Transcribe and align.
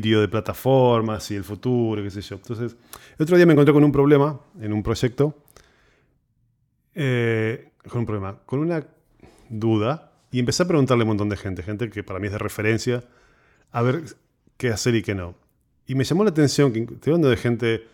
delirio 0.00 0.20
de 0.20 0.28
plataformas 0.28 1.30
y 1.30 1.36
el 1.36 1.44
futuro, 1.44 2.02
qué 2.02 2.10
sé 2.10 2.20
yo. 2.20 2.36
Entonces, 2.36 2.76
el 3.18 3.22
otro 3.22 3.36
día 3.36 3.46
me 3.46 3.52
encontré 3.52 3.72
con 3.72 3.84
un 3.84 3.92
problema 3.92 4.38
en 4.60 4.72
un 4.72 4.82
proyecto. 4.82 5.34
eh, 6.94 7.72
con 7.88 8.00
un 8.00 8.06
problema, 8.06 8.38
con 8.46 8.60
una 8.60 8.86
duda. 9.48 10.12
Y 10.30 10.40
empecé 10.40 10.62
a 10.64 10.66
preguntarle 10.66 11.02
a 11.02 11.04
un 11.04 11.08
montón 11.08 11.28
de 11.28 11.36
gente, 11.36 11.62
gente 11.62 11.90
que 11.90 12.02
para 12.02 12.18
mí 12.18 12.26
es 12.26 12.32
de 12.32 12.38
referencia, 12.38 13.04
a 13.70 13.82
ver 13.82 14.02
qué 14.56 14.70
hacer 14.70 14.94
y 14.94 15.02
qué 15.02 15.14
no. 15.14 15.34
Y 15.86 15.94
me 15.94 16.04
llamó 16.04 16.24
la 16.24 16.30
atención 16.30 16.72
que 16.72 16.80
estoy 16.80 17.12
hablando 17.12 17.28
de 17.28 17.36
gente 17.36 17.86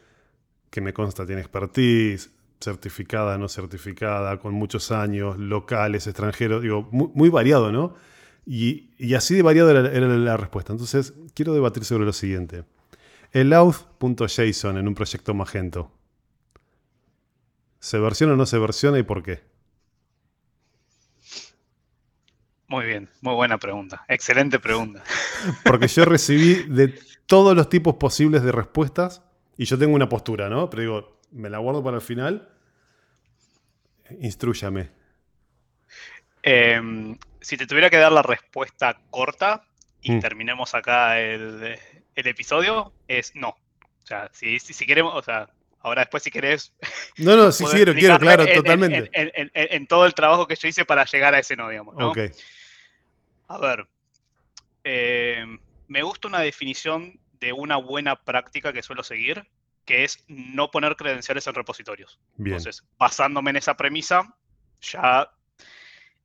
que 0.70 0.80
me 0.80 0.92
consta 0.92 1.26
tiene 1.26 1.42
expertise, 1.42 2.30
certificada, 2.60 3.36
no 3.38 3.48
certificada, 3.48 4.38
con 4.38 4.54
muchos 4.54 4.90
años, 4.92 5.38
locales, 5.38 6.06
extranjeros, 6.06 6.62
digo, 6.62 6.88
muy, 6.90 7.10
muy 7.14 7.28
variado, 7.28 7.70
¿no? 7.70 7.94
Y, 8.44 8.90
y 8.98 9.14
así 9.14 9.34
de 9.34 9.42
variado 9.42 9.70
era, 9.70 9.90
era 9.92 10.08
la 10.08 10.36
respuesta. 10.36 10.72
Entonces, 10.72 11.14
quiero 11.34 11.54
debatir 11.54 11.84
sobre 11.84 12.04
lo 12.04 12.12
siguiente. 12.12 12.64
El 13.30 13.52
auth.json 13.52 14.78
en 14.78 14.88
un 14.88 14.94
proyecto 14.94 15.32
Magento. 15.34 15.90
¿Se 17.78 17.98
versiona 17.98 18.34
o 18.34 18.36
no 18.36 18.46
se 18.46 18.58
versiona 18.58 18.98
y 18.98 19.02
por 19.02 19.22
qué? 19.22 19.42
Muy 22.68 22.86
bien, 22.86 23.10
muy 23.20 23.34
buena 23.34 23.58
pregunta. 23.58 24.04
Excelente 24.08 24.58
pregunta. 24.58 25.02
Porque 25.64 25.88
yo 25.88 26.04
recibí 26.04 26.62
de 26.72 26.94
todos 27.26 27.56
los 27.56 27.68
tipos 27.68 27.96
posibles 27.96 28.42
de 28.42 28.52
respuestas 28.52 29.22
y 29.58 29.64
yo 29.64 29.78
tengo 29.78 29.94
una 29.94 30.08
postura, 30.08 30.48
¿no? 30.48 30.70
Pero 30.70 30.82
digo, 30.82 31.20
me 31.32 31.50
la 31.50 31.58
guardo 31.58 31.82
para 31.82 31.96
el 31.96 32.02
final. 32.02 32.48
Instrúyame. 34.20 34.90
Eh, 36.42 36.80
si 37.40 37.56
te 37.56 37.66
tuviera 37.66 37.90
que 37.90 37.96
dar 37.96 38.12
la 38.12 38.22
respuesta 38.22 38.98
corta 39.10 39.64
y 40.00 40.12
Mm. 40.12 40.20
terminemos 40.20 40.74
acá 40.74 41.20
el, 41.20 41.78
el 42.14 42.26
episodio, 42.26 42.92
es 43.08 43.34
no. 43.34 43.48
O 43.50 44.06
sea, 44.06 44.28
si, 44.32 44.58
si, 44.58 44.72
si 44.72 44.86
queremos, 44.86 45.14
o 45.14 45.22
sea, 45.22 45.48
ahora 45.80 46.02
después 46.02 46.22
si 46.22 46.30
querés... 46.30 46.72
No, 47.18 47.36
no, 47.36 47.52
sí 47.52 47.64
quiero, 47.64 47.92
quiero, 47.94 48.18
claro, 48.18 48.42
en- 48.42 48.48
en- 48.50 48.54
totalmente. 48.56 49.10
En, 49.12 49.30
en- 49.34 49.50
en- 49.54 49.68
en 49.74 49.86
todo 49.86 50.06
el 50.06 50.14
trabajo 50.14 50.46
que 50.46 50.56
yo 50.56 50.66
hice 50.68 50.84
para 50.84 51.04
llegar 51.04 51.34
a 51.34 51.38
ese 51.38 51.54
no, 51.56 51.68
digamos, 51.68 51.94
¿no? 51.96 52.10
Ok, 52.10 52.18
A 53.48 53.58
ver, 53.58 53.86
eh, 54.84 55.44
me 55.88 56.02
gusta 56.02 56.28
una 56.28 56.40
definición 56.40 57.18
de 57.38 57.52
una 57.52 57.76
buena 57.76 58.16
práctica 58.16 58.72
que 58.72 58.82
suelo 58.82 59.02
seguir, 59.02 59.44
que 59.84 60.04
es 60.04 60.24
no 60.28 60.70
poner 60.70 60.96
credenciales 60.96 61.46
en 61.46 61.54
repositorios. 61.54 62.18
bien. 62.36 62.56
Entonces, 62.56 62.84
basándome 62.98 63.50
en 63.50 63.56
esa 63.56 63.76
premisa, 63.76 64.34
ya 64.80 65.30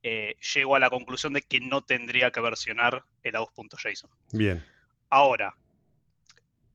eh, 0.02 0.36
llego 0.54 0.76
a 0.76 0.78
la 0.78 0.90
conclusión 0.90 1.32
de 1.32 1.42
que 1.42 1.60
no 1.60 1.82
tendría 1.82 2.30
que 2.30 2.40
versionar 2.40 3.04
el 3.22 3.36
aus.json. 3.36 4.10
Bien. 4.32 4.64
Ahora, 5.10 5.56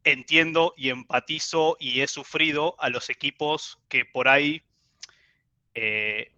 entiendo 0.03 0.73
y 0.75 0.89
empatizo 0.89 1.77
y 1.79 2.01
he 2.01 2.07
sufrido 2.07 2.75
a 2.79 2.89
los 2.89 3.09
equipos 3.09 3.79
que 3.87 4.05
por 4.05 4.27
ahí 4.27 4.63
eh, 5.73 6.31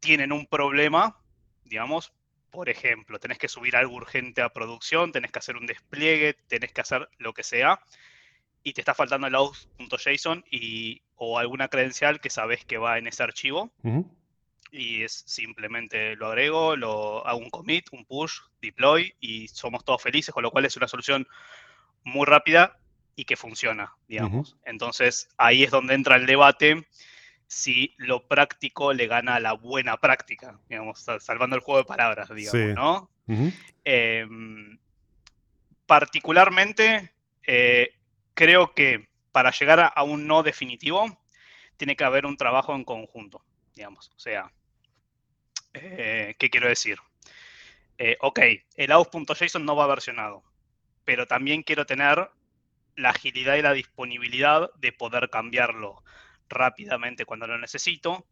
tienen 0.00 0.32
un 0.32 0.46
problema, 0.46 1.20
digamos, 1.64 2.12
por 2.50 2.68
ejemplo, 2.68 3.18
tenés 3.18 3.38
que 3.38 3.48
subir 3.48 3.76
algo 3.76 3.94
urgente 3.94 4.42
a 4.42 4.48
producción, 4.48 5.12
tenés 5.12 5.32
que 5.32 5.38
hacer 5.38 5.56
un 5.56 5.66
despliegue, 5.66 6.34
tenés 6.46 6.72
que 6.72 6.80
hacer 6.80 7.08
lo 7.18 7.34
que 7.34 7.42
sea, 7.42 7.80
y 8.62 8.72
te 8.72 8.80
está 8.80 8.94
faltando 8.94 9.26
el 9.26 9.34
aus.json 9.34 10.44
y 10.50 11.02
o 11.16 11.38
alguna 11.38 11.68
credencial 11.68 12.20
que 12.20 12.30
sabes 12.30 12.64
que 12.64 12.78
va 12.78 12.98
en 12.98 13.06
ese 13.06 13.22
archivo. 13.22 13.72
Y 14.70 15.02
es 15.02 15.24
simplemente 15.26 16.16
lo 16.16 16.26
agrego, 16.28 16.76
lo 16.76 17.26
hago 17.26 17.38
un 17.38 17.50
commit, 17.50 17.88
un 17.92 18.04
push, 18.04 18.40
deploy 18.60 19.14
y 19.20 19.48
somos 19.48 19.84
todos 19.84 20.02
felices, 20.02 20.32
con 20.34 20.42
lo 20.42 20.50
cual 20.50 20.64
es 20.64 20.76
una 20.76 20.88
solución 20.88 21.26
muy 22.04 22.26
rápida 22.26 22.78
y 23.16 23.24
que 23.24 23.36
funciona, 23.36 23.94
digamos. 24.06 24.56
Entonces 24.64 25.28
ahí 25.36 25.64
es 25.64 25.70
donde 25.70 25.94
entra 25.94 26.16
el 26.16 26.26
debate 26.26 26.86
si 27.46 27.94
lo 27.96 28.28
práctico 28.28 28.92
le 28.92 29.06
gana 29.06 29.36
a 29.36 29.40
la 29.40 29.54
buena 29.54 29.96
práctica, 29.96 30.60
digamos, 30.68 31.00
sal- 31.00 31.20
salvando 31.20 31.56
el 31.56 31.62
juego 31.62 31.78
de 31.78 31.84
palabras, 31.86 32.28
digamos, 32.34 32.68
Sí. 32.68 32.74
¿no? 32.74 33.10
Em, 33.84 34.78
particularmente, 35.86 37.12
eh, 37.46 37.94
creo 38.34 38.74
que 38.74 39.08
para 39.32 39.50
llegar 39.50 39.80
a, 39.80 39.86
a 39.86 40.02
un 40.02 40.26
no 40.26 40.42
definitivo, 40.42 41.18
tiene 41.76 41.96
que 41.96 42.04
haber 42.04 42.26
un 42.26 42.36
trabajo 42.36 42.74
en 42.74 42.84
conjunto, 42.84 43.42
digamos. 43.74 44.10
O 44.14 44.18
sea, 44.18 44.52
eh, 45.82 46.36
¿qué 46.38 46.50
quiero 46.50 46.68
decir? 46.68 46.98
Eh, 47.98 48.16
ok, 48.20 48.38
el 48.76 48.92
aus.json 48.92 49.64
no 49.64 49.74
va 49.76 49.86
versionado, 49.86 50.44
pero 51.04 51.26
también 51.26 51.62
quiero 51.62 51.84
tener 51.86 52.30
la 52.96 53.10
agilidad 53.10 53.56
y 53.56 53.62
la 53.62 53.72
disponibilidad 53.72 54.70
de 54.76 54.92
poder 54.92 55.30
cambiarlo 55.30 56.02
rápidamente 56.48 57.24
cuando 57.24 57.46
lo 57.46 57.58
necesito 57.58 58.26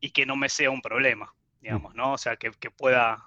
y 0.00 0.10
que 0.10 0.26
no 0.26 0.36
me 0.36 0.48
sea 0.48 0.70
un 0.70 0.80
problema, 0.82 1.34
digamos, 1.60 1.94
¿no? 1.94 2.12
O 2.14 2.18
sea, 2.18 2.36
que, 2.36 2.50
que 2.52 2.70
pueda 2.70 3.24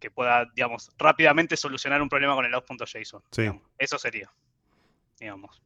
que 0.00 0.10
pueda, 0.12 0.46
digamos, 0.54 0.92
rápidamente 0.96 1.56
solucionar 1.56 2.00
un 2.00 2.08
problema 2.08 2.34
con 2.36 2.44
el 2.44 2.54
aus.json. 2.54 3.22
Sí. 3.32 3.50
Eso 3.78 3.98
sería, 3.98 4.30
digamos. 5.18 5.60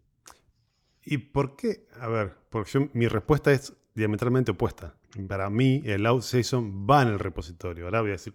¿Y 1.05 1.19
por 1.19 1.55
qué? 1.57 1.87
A 2.01 2.09
ver, 2.09 2.35
porque 2.49 2.71
yo- 2.71 2.89
mi 2.95 3.09
respuesta 3.09 3.53
es 3.53 3.75
diametralmente 3.95 4.53
opuesta. 4.53 4.95
Para 5.29 5.51
mí, 5.51 5.83
el 5.85 6.07
out.json 6.07 6.87
va 6.89 7.03
en 7.03 7.09
el 7.09 7.19
repositorio. 7.19 7.85
Ahora 7.85 8.01
voy 8.01 8.11
a 8.11 8.13
decir 8.13 8.35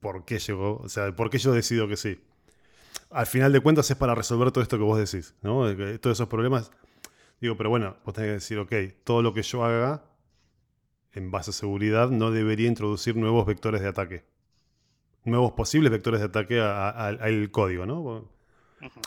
por 0.00 0.24
qué 0.24 0.38
llegó, 0.38 0.78
o 0.78 0.88
sea, 0.88 1.14
por 1.14 1.30
qué 1.30 1.38
yo 1.38 1.52
decido 1.52 1.86
que 1.88 1.96
sí. 1.96 2.20
Al 3.10 3.26
final 3.26 3.52
de 3.52 3.60
cuentas 3.60 3.90
es 3.90 3.96
para 3.96 4.14
resolver 4.14 4.50
todo 4.50 4.62
esto 4.62 4.76
que 4.76 4.84
vos 4.84 4.98
decís, 4.98 5.34
¿no? 5.42 5.64
Todos 5.98 6.16
esos 6.16 6.28
problemas. 6.28 6.72
Digo, 7.40 7.56
pero 7.56 7.70
bueno, 7.70 7.96
vos 8.04 8.14
tenés 8.14 8.28
que 8.28 8.34
decir, 8.34 8.58
ok, 8.58 8.72
todo 9.04 9.22
lo 9.22 9.32
que 9.32 9.42
yo 9.42 9.64
haga 9.64 10.04
en 11.12 11.30
base 11.30 11.50
a 11.50 11.54
seguridad 11.54 12.10
no 12.10 12.30
debería 12.30 12.66
introducir 12.66 13.16
nuevos 13.16 13.46
vectores 13.46 13.80
de 13.80 13.88
ataque. 13.88 14.24
Nuevos 15.24 15.52
posibles 15.52 15.90
vectores 15.90 16.20
de 16.20 16.26
ataque 16.26 16.60
al 16.60 17.50
código, 17.50 17.86
¿no? 17.86 18.28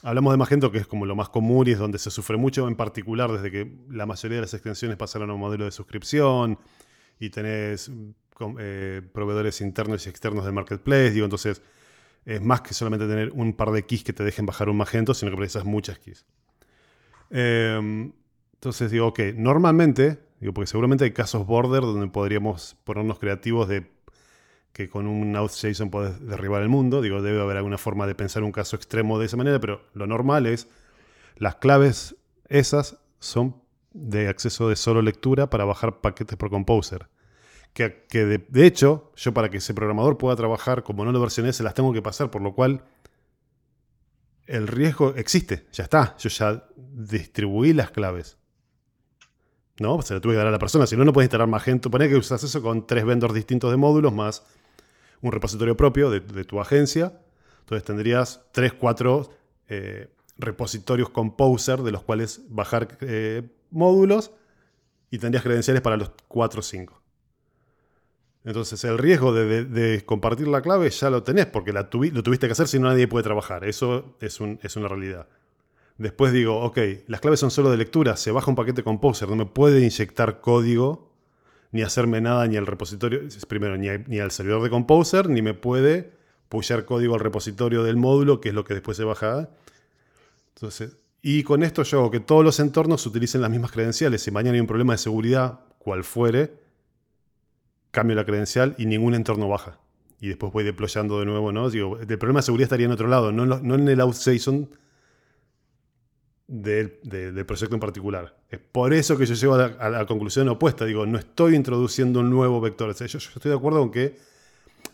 Hablamos 0.04 0.34
de 0.34 0.38
Magento, 0.38 0.72
que 0.72 0.80
es 0.80 0.88
como 0.88 1.06
lo 1.06 1.16
más 1.16 1.30
común 1.30 1.68
y 1.68 1.72
es 1.72 1.80
donde 1.80 2.00
se 2.00 2.12
sufre 2.12 2.38
mucho, 2.38 2.68
en 2.68 2.76
particular 2.76 3.32
desde 3.32 3.52
que 3.52 3.72
la 3.90 4.06
mayoría 4.06 4.38
de 4.38 4.42
las 4.42 4.54
extensiones 4.54 4.98
pasaron 4.98 5.30
a 5.30 5.34
un 5.34 5.40
modelo 5.40 5.66
de 5.66 5.72
suscripción 5.72 6.58
y 7.20 7.30
tenés 7.30 7.90
mm, 7.90 8.10
eh, 8.60 9.02
proveedores 9.14 9.62
internos 9.62 10.06
y 10.06 10.10
externos 10.10 10.46
del 10.46 10.54
marketplace. 10.54 11.12
Digo, 11.12 11.26
entonces 11.26 11.62
es 12.26 12.42
más 12.42 12.62
que 12.62 12.74
solamente 12.74 13.08
tener 13.08 13.32
un 13.32 13.54
par 13.54 13.72
de 13.72 13.86
keys 13.86 14.04
que 14.04 14.14
te 14.14 14.24
dejen 14.24 14.46
bajar 14.46 14.70
un 14.70 14.78
Magento, 14.78 15.14
sino 15.14 15.32
que 15.32 15.38
precisas 15.38 15.66
muchas 15.66 16.00
keys. 16.00 16.26
Em, 17.30 18.12
entonces 18.54 18.92
digo, 18.92 19.08
ok, 19.08 19.20
normalmente, 19.36 20.20
digo, 20.40 20.54
porque 20.54 20.68
seguramente 20.68 21.04
hay 21.04 21.12
casos 21.12 21.46
border 21.46 21.82
donde 21.82 22.08
podríamos 22.08 22.76
ponernos 22.84 23.20
creativos 23.20 23.68
de 23.68 23.90
que 24.74 24.90
con 24.90 25.08
un 25.08 25.36
out.json 25.36 25.90
podés 25.90 26.26
derribar 26.26 26.62
el 26.62 26.70
mundo. 26.70 27.02
Digo, 27.02 27.22
debe 27.22 27.42
haber 27.42 27.58
alguna 27.58 27.78
forma 27.78 28.08
de 28.08 28.16
pensar 28.16 28.44
un 28.44 28.52
caso 28.52 28.76
extremo 28.76 29.20
de 29.20 29.26
esa 29.26 29.38
manera, 29.38 29.60
pero 29.60 29.82
lo 29.94 30.08
normal 30.08 30.46
es 30.46 30.68
las 31.38 31.56
claves 31.56 32.16
esas 32.48 32.98
son 33.20 33.56
de 33.92 34.28
acceso 34.28 34.70
de 34.70 34.76
solo 34.76 35.02
lectura 35.02 35.50
para 35.50 35.66
bajar 35.66 36.02
paquetes 36.02 36.38
por 36.38 36.50
Composer. 36.50 37.08
Que, 37.74 38.06
que 38.10 38.26
de, 38.26 38.66
hecho, 38.66 39.12
yo 39.16 39.34
para 39.34 39.50
que 39.50 39.58
ese 39.58 39.74
programador 39.74 40.18
pueda 40.18 40.36
trabajar 40.36 40.84
como 40.84 41.06
no 41.06 41.12
lo 41.12 41.22
versioné, 41.22 41.54
se 41.54 41.64
las 41.64 41.74
tengo 41.74 41.94
que 41.94 42.02
pasar, 42.02 42.32
por 42.32 42.42
lo 42.42 42.54
cual 42.54 42.84
el 44.48 44.68
riesgo 44.68 45.14
existe, 45.16 45.68
ya 45.72 45.84
está. 45.84 46.16
Yo 46.18 46.30
ya 46.30 46.66
distribuí 46.76 47.74
las 47.74 47.92
claves. 47.92 48.38
¿No? 49.80 50.02
Se 50.02 50.14
lo 50.14 50.22
tuve 50.22 50.34
que 50.34 50.38
dar 50.38 50.48
a 50.48 50.52
la 50.52 50.60
persona, 50.60 50.88
si 50.88 50.98
no, 50.98 51.06
no 51.06 51.14
puedes 51.14 51.28
instalar 51.28 51.48
Magento. 51.48 51.90
Poné 51.90 52.10
que 52.10 52.16
usas 52.16 52.44
eso 52.44 52.62
con 52.62 52.86
tres 52.86 53.06
vendors 53.06 53.34
distintos 53.34 53.72
de 53.72 53.78
módulos 53.78 54.14
más 54.14 54.44
un 55.22 55.32
repositorio 55.32 55.76
propio 55.76 56.10
de, 56.10 56.44
tu 56.44 56.60
agencia. 56.60 57.20
Entonces 57.62 57.86
tendrías 57.86 58.46
3, 58.52 58.74
4 58.74 59.30
repositorios 60.38 61.10
Composer 61.10 61.82
de 61.84 61.92
los 61.92 62.04
cuales 62.04 62.42
bajar 62.50 62.98
eh, 63.02 63.50
módulos 63.72 64.32
y 65.12 65.20
tendrías 65.20 65.44
credenciales 65.44 65.82
para 65.82 65.98
los 65.98 66.12
4 66.28 66.60
o 66.60 66.64
5. 66.64 67.02
Entonces 68.46 68.84
el 68.86 68.98
riesgo 68.98 69.34
de, 69.34 70.04
compartir 70.06 70.48
la 70.48 70.62
clave 70.62 70.90
ya 70.90 71.10
lo 71.10 71.24
tenés 71.24 71.46
porque 71.46 71.74
la 71.74 71.90
lo 71.92 72.24
tuviste 72.24 72.48
que 72.48 72.54
hacer 72.54 72.68
si 72.68 72.80
no 72.80 72.88
nadie 72.88 73.08
puede 73.08 73.24
trabajar. 73.24 73.66
Eso 73.66 74.16
es, 74.22 74.40
un- 74.40 74.60
es 74.64 74.76
una 74.76 74.88
realidad. 74.88 75.28
Después 75.98 76.32
digo, 76.32 76.62
ok, 76.62 76.78
las 77.08 77.20
claves 77.20 77.42
son 77.42 77.52
solo 77.52 77.70
de 77.70 77.78
lectura, 77.78 78.16
se 78.16 78.32
baja 78.32 78.50
un 78.50 78.56
paquete 78.56 78.84
Composer, 78.84 79.28
no 79.28 79.36
me 79.36 79.46
puede 79.46 79.82
inyectar 79.82 80.40
código 80.40 81.10
ni 81.72 81.82
hacerme 81.82 82.22
nada 82.22 82.48
ni 82.48 82.56
al 82.58 82.66
repositorio, 82.66 83.22
primero, 83.48 83.78
ni, 83.78 84.20
al 84.20 84.32
servidor 84.32 84.64
de 84.64 84.70
Composer, 84.70 85.30
ni 85.30 85.42
me 85.42 85.54
puede 85.54 86.12
pushear 86.48 86.86
código 86.86 87.16
al 87.16 87.20
repositorio 87.20 87.84
del 87.84 87.98
módulo, 87.98 88.40
que 88.42 88.50
es 88.50 88.56
lo 88.56 88.64
que 88.64 88.74
después 88.74 88.98
se 88.98 89.04
baja. 89.04 89.50
Entonces, 90.56 90.96
y 91.22 91.44
con 91.44 91.64
esto 91.64 91.84
yo 91.84 92.00
hago 92.00 92.12
que 92.12 92.20
todos 92.20 92.44
los 92.44 92.60
entornos 92.60 93.06
utilicen 93.06 93.42
las 93.42 93.52
mismas 93.52 93.72
credenciales. 93.72 94.22
Si 94.22 94.32
mañana 94.32 94.56
hay 94.56 94.62
un 94.62 94.68
problema 94.68 94.94
de 94.94 95.00
seguridad, 95.00 95.60
cual 95.78 96.04
fuere, 96.04 96.54
cambio 97.92 98.16
la 98.16 98.26
credencial 98.26 98.76
y 98.78 98.86
ningún 98.86 99.16
entorno 99.16 99.48
baja. 99.50 99.80
y 100.22 100.28
después 100.28 100.52
voy 100.52 100.66
deployando 100.66 101.20
de 101.20 101.26
nuevo, 101.26 101.54
¿no? 101.54 101.70
Digo, 101.70 101.98
el 101.98 102.06
problema 102.18 102.40
de 102.40 102.44
seguridad 102.44 102.66
estaría 102.66 102.86
en 102.86 102.92
otro 102.92 103.08
lado, 103.08 103.32
no, 103.32 103.76
en 103.76 103.88
el 103.88 104.02
outstation 104.02 104.70
del, 106.46 107.00
del, 107.04 107.46
proyecto 107.46 107.76
en 107.76 107.80
particular. 107.80 108.38
Es 108.50 108.60
por 108.60 108.94
eso 108.94 109.18
que 109.18 109.26
yo 109.26 109.34
llego 109.34 109.54
a 109.56 109.90
la, 109.90 110.06
conclusión 110.06 110.50
opuesta. 110.50 110.84
Digo, 110.84 111.06
no 111.06 111.18
estoy 111.18 111.56
introduciendo 111.56 112.20
un 112.20 112.30
nuevo 112.30 112.60
vector. 112.60 112.94
yo, 112.94 113.18
estoy 113.18 113.50
de 113.50 113.56
acuerdo 113.56 113.80
con 113.80 113.92
que 113.92 114.18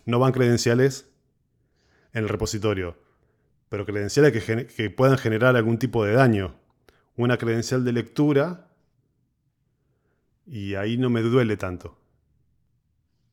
no 0.06 0.20
van 0.20 0.32
credenciales 0.32 1.10
en 2.14 2.24
el 2.24 2.30
repositorio, 2.30 2.96
pero 3.70 3.86
credenciales 3.86 4.44
que, 4.44 4.90
puedan 4.90 5.18
generar 5.18 5.56
algún 5.56 5.78
tipo 5.78 6.06
de 6.06 6.14
daño. 6.14 6.56
Una 7.18 7.38
credencial 7.38 7.84
de 7.84 7.94
lectura 7.94 8.68
y 10.46 10.76
ahí 10.76 10.98
no 10.98 11.10
me 11.10 11.22
duele 11.22 11.58
tanto. 11.58 11.98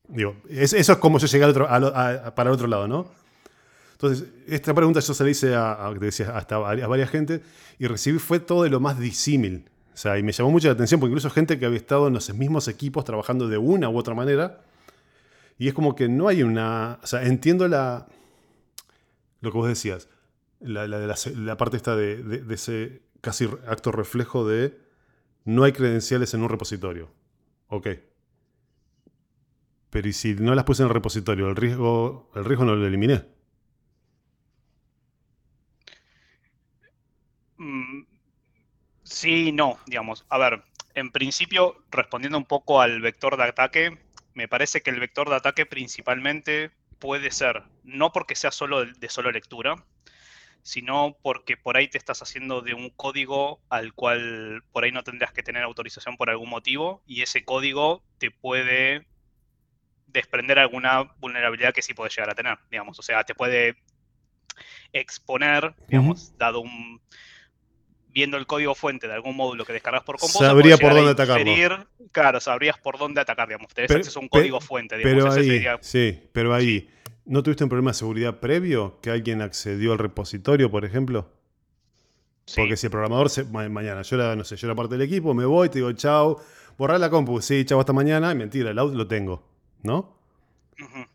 Digo, 0.08 0.37
eso 0.49 0.76
es 0.76 0.90
como 0.96 1.19
yo 1.19 1.26
llegué 1.26 1.52
para 1.52 2.50
el 2.50 2.55
otro 2.55 2.67
lado, 2.67 2.88
¿no? 2.88 3.11
Entonces, 3.93 4.29
esta 4.49 4.75
pregunta 4.75 5.00
yo 5.00 5.14
se 5.14 5.25
la 5.25 5.31
hice 5.31 5.55
a, 5.55 5.87
a 5.87 5.90
varias 6.88 7.11
gente 7.11 7.40
y 7.78 7.87
recibí 7.87 8.19
fue 8.19 8.40
todo 8.40 8.64
de 8.64 8.70
lo 8.70 8.81
más 8.81 8.99
disímil. 8.99 9.70
O 9.94 9.96
sea, 9.96 10.19
y 10.19 10.23
me 10.23 10.32
llamó 10.32 10.50
mucho 10.50 10.69
la 10.69 10.75
atención 10.75 10.99
porque 10.99 11.11
incluso 11.11 11.31
gente 11.31 11.58
que 11.58 11.67
había 11.67 11.78
estado 11.78 12.08
en 12.08 12.14
los 12.14 12.32
mismos 12.35 12.67
equipos 12.67 13.05
trabajando 13.05 13.49
de 13.49 13.58
una 13.58 13.88
u 13.90 13.96
otra 13.96 14.14
manera. 14.14 14.61
Y 15.58 15.69
es 15.69 15.75
como 15.75 15.94
que 15.94 16.08
no 16.08 16.28
hay 16.28 16.43
una... 16.43 16.99
O 17.02 17.06
sea, 17.06 17.23
entiendo 17.23 17.69
la... 17.69 18.06
Lo 19.40 19.52
que 19.52 19.58
vos 19.58 19.69
decías. 19.69 20.08
La, 20.62 20.87
la, 20.87 21.56
parte 21.56 21.76
esta 21.76 21.97
de, 21.97 22.23
de 22.23 22.55
ese 22.55 23.03
casi 23.20 23.49
acto 23.67 23.93
reflejo 23.93 24.47
de 24.47 24.79
no 25.44 25.64
hay 25.64 25.73
credenciales 25.73 26.35
en 26.35 26.43
un 26.43 26.49
repositorio. 26.49 27.11
Ok. 27.69 27.88
Pero 29.91 30.09
¿y 30.09 30.12
si 30.12 30.35
no 30.35 30.55
las 30.55 30.64
puse 30.64 30.82
en 30.82 30.88
el 30.88 30.94
repositorio? 30.94 31.49
El 31.49 31.56
riesgo, 31.56 32.31
el 32.35 32.44
riesgo 32.44 32.64
no 32.64 32.75
lo 32.75 32.87
eliminé. 32.87 33.25
Mm, 37.59 38.05
sí, 39.03 39.53
no, 39.53 39.79
digamos. 39.87 40.25
A 40.29 40.38
ver, 40.38 40.62
en 40.94 41.11
principio, 41.11 41.76
respondiendo 41.91 42.38
un 42.38 42.44
poco 42.44 42.81
al 42.81 43.00
vector 43.00 43.37
de 43.37 43.44
ataque, 43.44 43.99
me 44.35 44.49
parece 44.49 44.81
que 44.82 44.91
el 44.91 45.00
vector 45.00 45.29
de 45.29 45.37
ataque 45.37 45.67
principalmente 45.67 46.70
puede 46.99 47.31
ser, 47.31 47.62
no 47.85 48.12
porque 48.12 48.35
sea 48.35 48.50
solo 48.50 48.85
de 48.87 49.09
solo 49.09 49.31
lectura, 49.31 49.85
sino 50.62 51.17
porque 51.23 51.56
por 51.56 51.76
ahí 51.76 51.88
te 51.88 51.99
estás 51.99 52.23
haciendo 52.23 52.62
de 52.62 52.75
un 52.75 52.91
código 52.91 53.61
al 53.69 53.93
cual 53.94 54.62
por 54.73 54.85
ahí 54.85 54.93
no 54.93 55.03
tendrías 55.03 55.32
que 55.32 55.43
tener 55.43 55.62
autorización 55.62 56.17
por 56.17 56.31
algún 56.31 56.49
motivo 56.49 57.03
y 57.06 57.23
ese 57.23 57.44
código 57.44 58.03
te 58.19 58.31
puede 58.31 59.06
desprender 60.06 60.59
alguna 60.59 61.14
vulnerabilidad 61.19 61.75
que 61.75 61.82
sí 61.82 61.94
puede 61.94 62.11
llegar 62.11 62.31
a 62.31 62.35
tener, 62.35 62.59
digamos. 62.70 62.99
O 62.99 63.03
sea, 63.03 63.25
te 63.25 63.35
puede 63.35 63.76
exponer, 64.93 65.75
digamos, 65.88 66.37
dado 66.38 66.61
un... 66.61 67.00
Viendo 68.09 68.37
el 68.37 68.47
código 68.47 68.75
fuente 68.75 69.09
de 69.09 69.14
algún 69.14 69.35
módulo 69.35 69.64
que 69.64 69.73
descargas 69.73 70.03
por 70.03 70.19
Composer, 70.19 70.49
sabría 70.49 70.76
por 70.76 70.93
dónde 70.93 71.12
atacarlo. 71.12 71.88
Claro, 72.12 72.41
sabrías 72.41 72.76
por 72.76 72.99
dónde 72.99 73.23
atacar, 73.23 73.49
digamos. 73.49 73.73
Tenés 73.73 73.91
acceso 73.91 74.19
a 74.19 74.23
un 74.23 74.29
código 74.29 74.61
fuente, 74.61 74.99
digamos. 74.99 75.35
Pero 75.35 75.41
ahí, 75.41 75.79
sí, 75.81 76.29
pero 76.31 76.55
ahí, 76.55 76.91
¿no 77.24 77.42
tuviste 77.42 77.64
un 77.64 77.70
problema 77.70 77.90
de 77.90 77.94
seguridad 77.94 78.40
previo? 78.40 78.98
¿Que 79.00 79.10
alguien 79.10 79.42
accedió 79.42 79.92
al 79.92 79.98
repositorio, 79.98 80.70
por 80.70 80.84
ejemplo? 80.84 81.30
Porque 82.56 82.76
si 82.76 82.86
el 82.86 82.90
programador 82.90 83.30
se, 83.30 83.44
mañana, 83.44 84.02
yo 84.02 84.16
era, 84.16 84.34
no 84.36 84.44
sé, 84.44 84.56
yo 84.56 84.66
era 84.66 84.74
parte 84.74 84.96
del 84.96 85.02
equipo, 85.02 85.32
me 85.32 85.44
voy, 85.44 85.69
te 85.69 85.78
digo, 85.78 85.92
chao, 85.92 86.40
borrar 86.76 86.98
la 86.98 87.08
compu, 87.08 87.40
sí, 87.40 87.64
chao, 87.64 87.78
hasta 87.78 87.92
mañana, 87.92 88.34
mentira, 88.34 88.70
el 88.70 88.78
out 88.78 88.94
lo 88.94 89.06
tengo. 89.06 89.52
¿no? 89.82 90.16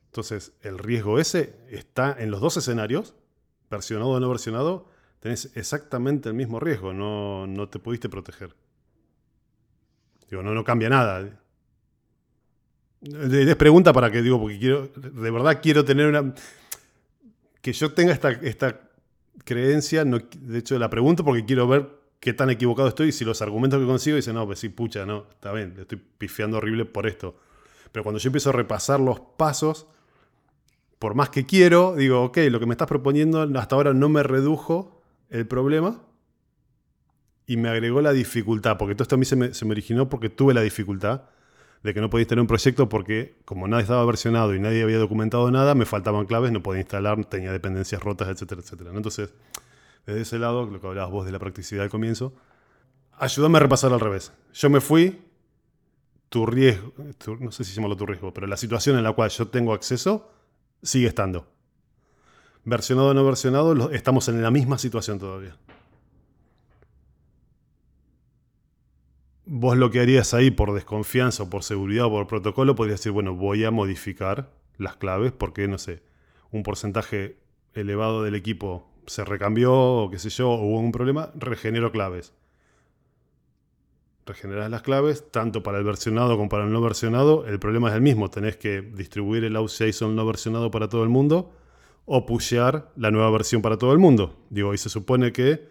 Entonces, 0.06 0.54
el 0.62 0.77
riesgo 0.77 1.19
ese 1.19 1.56
está 1.69 2.15
en 2.18 2.31
los 2.31 2.42
dos 2.42 2.57
escenarios, 2.57 3.15
versionado 3.69 4.12
o 4.12 4.19
no 4.19 4.30
versionado, 4.30 4.88
tenés 5.19 5.51
exactamente 5.56 6.30
el 6.30 6.36
mismo 6.36 6.60
riesgo, 6.60 6.94
no, 6.94 7.48
no 7.48 7.69
te 7.69 7.80
pudiste 7.80 8.10
proteger. 8.10 8.56
Digo, 10.30 10.44
no, 10.44 10.53
no 10.53 10.63
cambia 10.63 10.89
nada. 10.89 11.39
Les 13.02 13.56
pregunta 13.56 13.94
para 13.94 14.12
que 14.12 14.22
digo, 14.22 14.40
porque 14.40 14.58
quiero, 14.60 14.88
de 14.88 15.32
verdad 15.32 15.60
quiero 15.62 15.86
tener 15.86 16.08
una. 16.08 16.34
Que 17.62 17.74
yo 17.74 17.94
tenga 17.94 18.14
esta, 18.14 18.32
esta 18.32 18.82
creencia, 19.44 20.04
no, 20.06 20.20
de 20.20 20.60
hecho 20.60 20.78
la 20.80 20.90
pregunto 20.90 21.24
porque 21.24 21.46
quiero 21.46 21.68
ver 21.68 21.90
qué 22.20 22.34
tan 22.34 22.50
equivocado 22.50 22.88
estoy 22.88 23.10
y 23.10 23.12
si 23.12 23.24
los 23.26 23.42
argumentos 23.42 23.80
que 23.80 23.86
consigo 23.86 24.16
dicen, 24.16 24.36
no, 24.36 24.46
pues 24.46 24.60
sí, 24.60 24.70
pucha, 24.70 25.06
no, 25.06 25.26
está 25.32 25.52
bien, 25.52 25.76
estoy 25.78 26.02
pifiando 26.18 26.58
horrible 26.58 26.86
por 26.86 27.08
esto. 27.08 27.36
Pero 27.92 28.04
cuando 28.04 28.20
yo 28.20 28.28
empiezo 28.30 28.50
a 28.50 28.54
repasar 28.54 29.00
los 29.00 29.20
pasos, 29.20 29.88
por 31.00 31.16
más 31.16 31.30
que 31.30 31.46
quiero, 31.46 31.96
digo, 31.96 32.24
ok, 32.24 32.38
lo 32.50 32.60
que 32.60 32.66
me 32.66 32.74
estás 32.74 32.88
proponiendo 32.88 33.42
hasta 33.58 33.76
ahora 33.76 33.94
no 33.94 34.10
me 34.10 34.24
redujo 34.24 35.02
el 35.30 35.48
problema 35.48 36.02
y 37.46 37.58
me 37.58 37.70
agregó 37.70 38.02
la 38.02 38.12
dificultad, 38.12 38.78
porque 38.78 38.96
todo 38.96 39.04
esto 39.04 39.16
a 39.16 39.18
mí 39.18 39.26
se 39.26 39.36
me, 39.36 39.72
originó 39.72 40.10
porque 40.10 40.30
tuve 40.30 40.54
la 40.54 40.62
dificultad 40.62 41.24
de 41.83 41.94
que 41.94 42.01
no 42.01 42.09
podía 42.09 42.25
tener 42.25 42.41
un 42.41 42.47
proyecto 42.47 42.89
porque 42.89 43.38
como 43.45 43.68
nadie 43.68 43.83
estaba 43.83 44.03
versionado 44.06 44.53
y 44.56 44.59
nadie 44.59 44.83
había 44.83 44.97
documentado 44.97 45.50
nada, 45.51 45.75
me 45.75 45.85
faltaban 45.85 46.25
claves, 46.25 46.51
no 46.51 46.62
podía 46.62 46.81
instalar, 46.81 47.24
tenía 47.25 47.51
dependencias 47.51 48.01
rotas, 48.01 48.27
etcétera, 48.29 48.62
etcétera. 48.62 48.91
Entonces, 48.94 49.33
desde 50.06 50.21
ese 50.21 50.39
lado, 50.39 50.65
lo 50.65 50.81
que 50.81 50.88
hablabas 50.88 51.12
vos 51.12 51.25
de 51.25 51.31
la 51.31 51.39
practicidad 51.39 51.83
al 51.83 51.89
comienzo, 51.89 52.33
ayúdame 53.18 53.57
a 53.57 53.62
repasar 53.62 53.94
al 53.94 54.00
revés. 54.00 54.31
Yo 54.53 54.69
me 54.69 54.81
fui, 54.81 55.21
tu 56.29 56.45
riesgo, 56.45 56.94
no 57.39 57.51
sé 57.51 57.63
si 57.63 57.74
llamarlo 57.74 57.95
tu 57.95 58.06
riesgo, 58.06 58.33
pero 58.33 58.47
la 58.47 58.57
situación 58.57 58.97
en 58.97 59.03
la 59.03 59.13
cual 59.13 59.29
yo 59.29 59.47
tengo 59.47 59.74
acceso 59.74 60.31
sigue 60.81 61.07
estando. 61.07 61.47
Versionado 62.63 63.09
o 63.09 63.13
no 63.13 63.25
versionado, 63.25 63.91
estamos 63.91 64.27
en 64.27 64.41
la 64.41 64.51
misma 64.51 64.77
situación 64.77 65.19
todavía. 65.19 65.56
Vos 69.50 69.78
lo 69.78 69.90
que 69.90 70.02
harías 70.02 70.34
ahí 70.34 70.52
por 70.52 70.74
desconfianza 70.74 71.44
o 71.44 71.50
por 71.50 71.64
seguridad 71.64 72.06
o 72.06 72.12
por 72.12 72.28
protocolo, 72.28 72.76
podrías 72.76 73.00
decir, 73.00 73.14
bueno, 73.14 73.34
voy 73.34 73.64
a 73.64 73.72
modificar 73.72 74.52
las 74.78 74.98
claves 74.98 75.32
porque, 75.32 75.68
no 75.68 75.78
sé, 75.78 76.04
un 76.52 76.64
porcentaje 76.64 77.38
elevado 77.74 78.24
del 78.24 78.36
equipo 78.36 78.92
se 79.06 79.24
recambió 79.24 79.74
o 79.74 80.10
qué 80.12 80.20
sé 80.20 80.30
yo, 80.30 80.50
o 80.50 80.66
hubo 80.66 80.80
un 80.80 80.92
problema, 80.92 81.32
regenero 81.36 81.92
claves 81.92 82.34
regeneras 84.27 84.70
las 84.70 84.84
claves, 84.84 85.32
tanto 85.32 85.63
para 85.63 85.80
el 85.80 85.84
versionado 85.84 86.38
como 86.38 86.50
para 86.50 86.66
el 86.66 86.72
no 86.72 86.82
versionado. 86.82 87.48
El 87.48 87.60
problema 87.60 87.89
es 87.89 87.96
el 87.96 88.01
mismo, 88.01 88.30
tenés 88.30 88.58
que 88.58 88.82
distribuir 88.82 89.44
el 89.44 89.56
OutJSON 89.56 90.16
no 90.16 90.25
versionado 90.25 90.70
para 90.70 90.89
todo 90.89 91.04
el 91.04 91.10
mundo 91.10 91.51
o 92.06 92.25
pushear 92.25 92.92
la 92.96 93.10
nueva 93.10 93.32
versión 93.32 93.62
para 93.62 93.77
todo 93.77 93.94
el 93.94 94.00
mundo. 94.00 94.38
Digo, 94.50 94.74
y 94.74 94.77
se 94.77 94.89
supone 94.89 95.32
que 95.32 95.68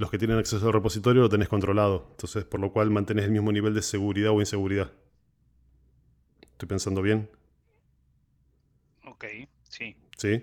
los 0.00 0.10
que 0.10 0.16
tienen 0.16 0.38
acceso 0.38 0.66
al 0.66 0.72
repositorio 0.72 1.20
lo 1.20 1.28
tenés 1.28 1.48
controlado. 1.48 2.06
Entonces, 2.12 2.44
por 2.44 2.58
lo 2.58 2.72
cual 2.72 2.90
mantenés 2.90 3.26
el 3.26 3.32
mismo 3.32 3.52
nivel 3.52 3.74
de 3.74 3.82
seguridad 3.82 4.30
o 4.30 4.40
inseguridad. 4.40 4.90
¿Estoy 6.52 6.68
pensando 6.68 7.02
bien? 7.02 7.28
Ok, 9.04 9.26
sí. 9.68 9.94
¿Sí? 10.16 10.42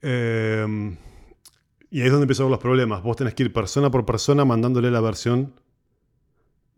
Eh, 0.00 0.96
y 1.90 2.00
ahí 2.00 2.06
es 2.06 2.10
donde 2.10 2.24
empiezan 2.24 2.48
los 2.48 2.58
problemas. 2.58 3.02
Vos 3.02 3.18
tenés 3.18 3.34
que 3.34 3.42
ir 3.42 3.52
persona 3.52 3.90
por 3.90 4.06
persona 4.06 4.46
mandándole 4.46 4.90
la 4.90 5.02
versión 5.02 5.52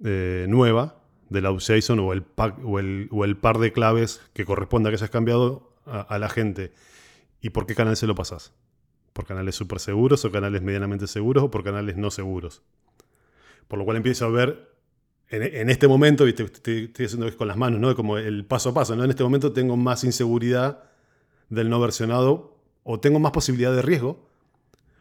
eh, 0.02 0.46
nueva 0.48 0.96
del 1.28 1.46
OutJSON 1.46 2.00
o 2.00 2.12
el, 2.12 2.24
o, 3.12 3.24
el, 3.24 3.36
par 3.36 3.58
de 3.58 3.72
claves 3.72 4.20
que 4.32 4.44
corresponda 4.44 4.88
a 4.88 4.90
que 4.90 4.96
hayas 4.96 5.10
cambiado 5.10 5.72
a, 5.86 6.18
la 6.18 6.28
gente. 6.28 6.72
¿Y 7.40 7.50
por 7.50 7.66
qué 7.66 7.76
canal 7.76 7.96
se 7.96 8.08
lo 8.08 8.16
pasás? 8.16 8.52
¿Por 9.14 9.24
canales 9.24 9.54
súper 9.54 9.80
seguros 9.80 10.22
o 10.26 10.30
canales 10.30 10.60
medianamente 10.60 11.06
seguros 11.06 11.44
o 11.44 11.50
por 11.50 11.64
canales 11.64 11.96
no 11.96 12.10
seguros? 12.10 12.62
Por 13.68 13.78
lo 13.78 13.86
cual 13.86 13.96
empiezo 13.96 14.26
a 14.26 14.28
ver 14.28 14.74
en, 15.30 15.70
este 15.70 15.88
momento, 15.88 16.26
y 16.26 16.30
estoy, 16.30 16.84
estoy 16.84 17.06
haciendo 17.06 17.34
con 17.36 17.48
las 17.48 17.56
manos, 17.56 17.80
¿no? 17.80 17.96
Como 17.96 18.18
el 18.18 18.44
paso 18.44 18.68
a 18.68 18.74
paso, 18.74 18.94
¿no? 18.94 19.04
En 19.04 19.10
este 19.10 19.24
momento 19.24 19.52
tengo 19.52 19.76
más 19.76 20.04
inseguridad 20.04 20.84
del 21.48 21.70
no 21.70 21.80
versionado 21.80 22.58
o 22.82 23.00
tengo 23.00 23.18
más 23.18 23.32
posibilidad 23.32 23.74
de 23.74 23.82
riesgo 23.82 24.28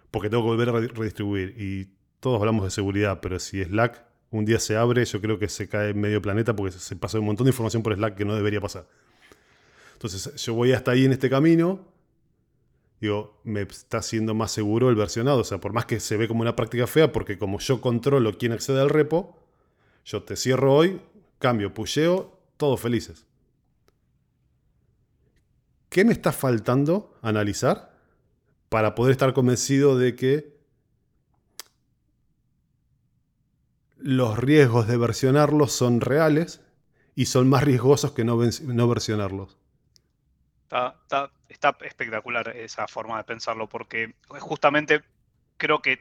porque 0.10 0.30
tengo 0.30 0.44
que 0.44 0.50
volver 0.50 0.70
a 0.70 0.72
redistribuir. 0.72 1.56
Y 1.60 1.90
todos 2.20 2.40
hablamos 2.40 2.64
de 2.64 2.72
seguridad, 2.72 3.20
pero 3.22 3.40
si 3.40 3.64
Slack 3.64 4.06
un 4.32 4.46
día 4.46 4.60
se 4.60 4.76
abre, 4.76 5.06
yo 5.06 5.22
creo 5.22 5.38
que 5.38 5.50
se 5.50 5.68
cae 5.68 5.94
medio 5.94 6.22
planeta 6.22 6.56
porque 6.56 6.72
se 6.72 6.96
pasa 6.96 7.20
un 7.20 7.26
montón 7.26 7.46
de 7.46 7.50
información 7.52 7.84
por 7.84 7.94
Slack 7.94 8.16
que 8.16 8.26
no 8.26 8.36
debería 8.36 8.62
pasar. 8.62 8.88
Entonces 9.94 10.34
yo 10.44 10.54
voy 10.54 10.72
hasta 10.72 10.92
ahí 10.92 11.06
en 11.06 11.12
este 11.12 11.30
camino, 11.30 11.93
digo, 13.08 13.40
me 13.44 13.62
está 13.62 14.00
haciendo 14.00 14.34
más 14.34 14.52
seguro 14.52 14.90
el 14.90 14.96
versionado. 14.96 15.40
O 15.40 15.44
sea, 15.44 15.60
por 15.60 15.74
más 15.74 15.86
que 15.86 16.00
se 16.00 16.18
ve 16.18 16.28
como 16.28 16.42
una 16.42 16.56
práctica 16.56 16.88
fea, 16.88 17.12
porque 17.12 17.38
como 17.38 17.60
yo 17.60 17.82
controlo 17.82 18.38
quién 18.38 18.52
accede 18.52 18.82
al 18.82 18.90
repo, 18.90 19.38
yo 20.06 20.24
te 20.24 20.36
cierro 20.36 20.76
hoy, 20.76 21.02
cambio, 21.40 21.74
pusheo, 21.74 22.40
todos 22.58 22.80
felices. 22.80 23.26
¿Qué 25.90 26.06
me 26.06 26.14
está 26.14 26.32
faltando 26.32 27.14
analizar? 27.22 27.94
para 28.74 28.96
poder 28.96 29.12
estar 29.12 29.36
convencido 29.36 30.00
de 30.00 30.16
que 30.16 30.58
los 33.98 34.36
riesgos 34.36 34.88
de 34.88 34.98
versionarlos 34.98 35.74
son 35.74 36.02
reales 36.02 36.60
y 37.14 37.28
son 37.28 37.48
más 37.48 37.62
riesgosos 37.62 38.14
que 38.14 38.24
no 38.24 38.88
versionarlos. 38.88 39.60
Está, 40.74 41.30
está, 41.50 41.78
espectacular 41.82 42.50
esa 42.56 42.88
forma 42.88 43.18
de 43.18 43.24
pensarlo, 43.26 43.68
porque 43.68 44.16
justamente 44.28 45.04
creo 45.58 45.82
que 45.82 46.00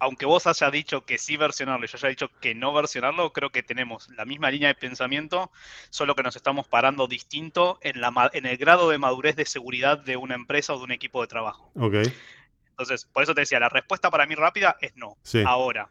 aunque 0.00 0.26
vos 0.26 0.46
hayas 0.46 0.72
dicho 0.72 1.04
que 1.04 1.18
sí 1.18 1.36
versionarlo 1.36 1.84
y 1.84 1.88
yo 1.88 1.96
haya 1.96 2.08
dicho 2.08 2.30
que 2.40 2.54
no 2.54 2.72
versionarlo, 2.72 3.32
creo 3.32 3.50
que 3.50 3.62
tenemos 3.62 4.08
la 4.10 4.24
misma 4.24 4.50
línea 4.50 4.68
de 4.68 4.74
pensamiento, 4.74 5.50
solo 5.90 6.14
que 6.14 6.22
nos 6.22 6.36
estamos 6.36 6.68
parando 6.68 7.06
distinto 7.06 7.78
en, 7.82 8.00
la, 8.00 8.30
en 8.32 8.46
el 8.46 8.56
grado 8.56 8.90
de 8.90 8.98
madurez 8.98 9.36
de 9.36 9.44
seguridad 9.44 9.98
de 9.98 10.16
una 10.16 10.34
empresa 10.34 10.74
o 10.74 10.78
de 10.78 10.84
un 10.84 10.92
equipo 10.92 11.20
de 11.20 11.28
trabajo. 11.28 11.70
Ok. 11.74 11.94
Entonces, 12.70 13.06
por 13.06 13.24
eso 13.24 13.34
te 13.34 13.40
decía, 13.40 13.58
la 13.58 13.68
respuesta 13.68 14.10
para 14.10 14.26
mí 14.26 14.36
rápida 14.36 14.76
es 14.80 14.94
no. 14.96 15.16
Ahora, 15.44 15.90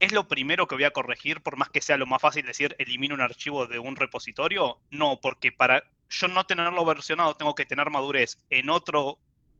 ¿es 0.00 0.12
lo 0.12 0.28
primero 0.28 0.66
que 0.66 0.74
voy 0.74 0.84
a 0.84 0.90
corregir 0.90 1.40
por 1.40 1.56
más 1.56 1.70
que 1.70 1.80
sea 1.80 1.96
lo 1.96 2.06
más 2.06 2.20
fácil 2.20 2.46
decir 2.46 2.74
elimino 2.78 3.14
un 3.14 3.20
archivo 3.20 3.66
de 3.66 3.78
un 3.78 3.96
repositorio? 3.96 4.78
No, 4.90 5.20
porque 5.20 5.52
para 5.52 5.84
yo 6.10 6.28
no 6.28 6.44
tenerlo 6.44 6.84
versionado 6.84 7.34
tengo 7.34 7.54
que 7.54 7.66
tener 7.66 7.90
madurez 7.90 8.38
en 8.50 8.70
otro 8.70 9.18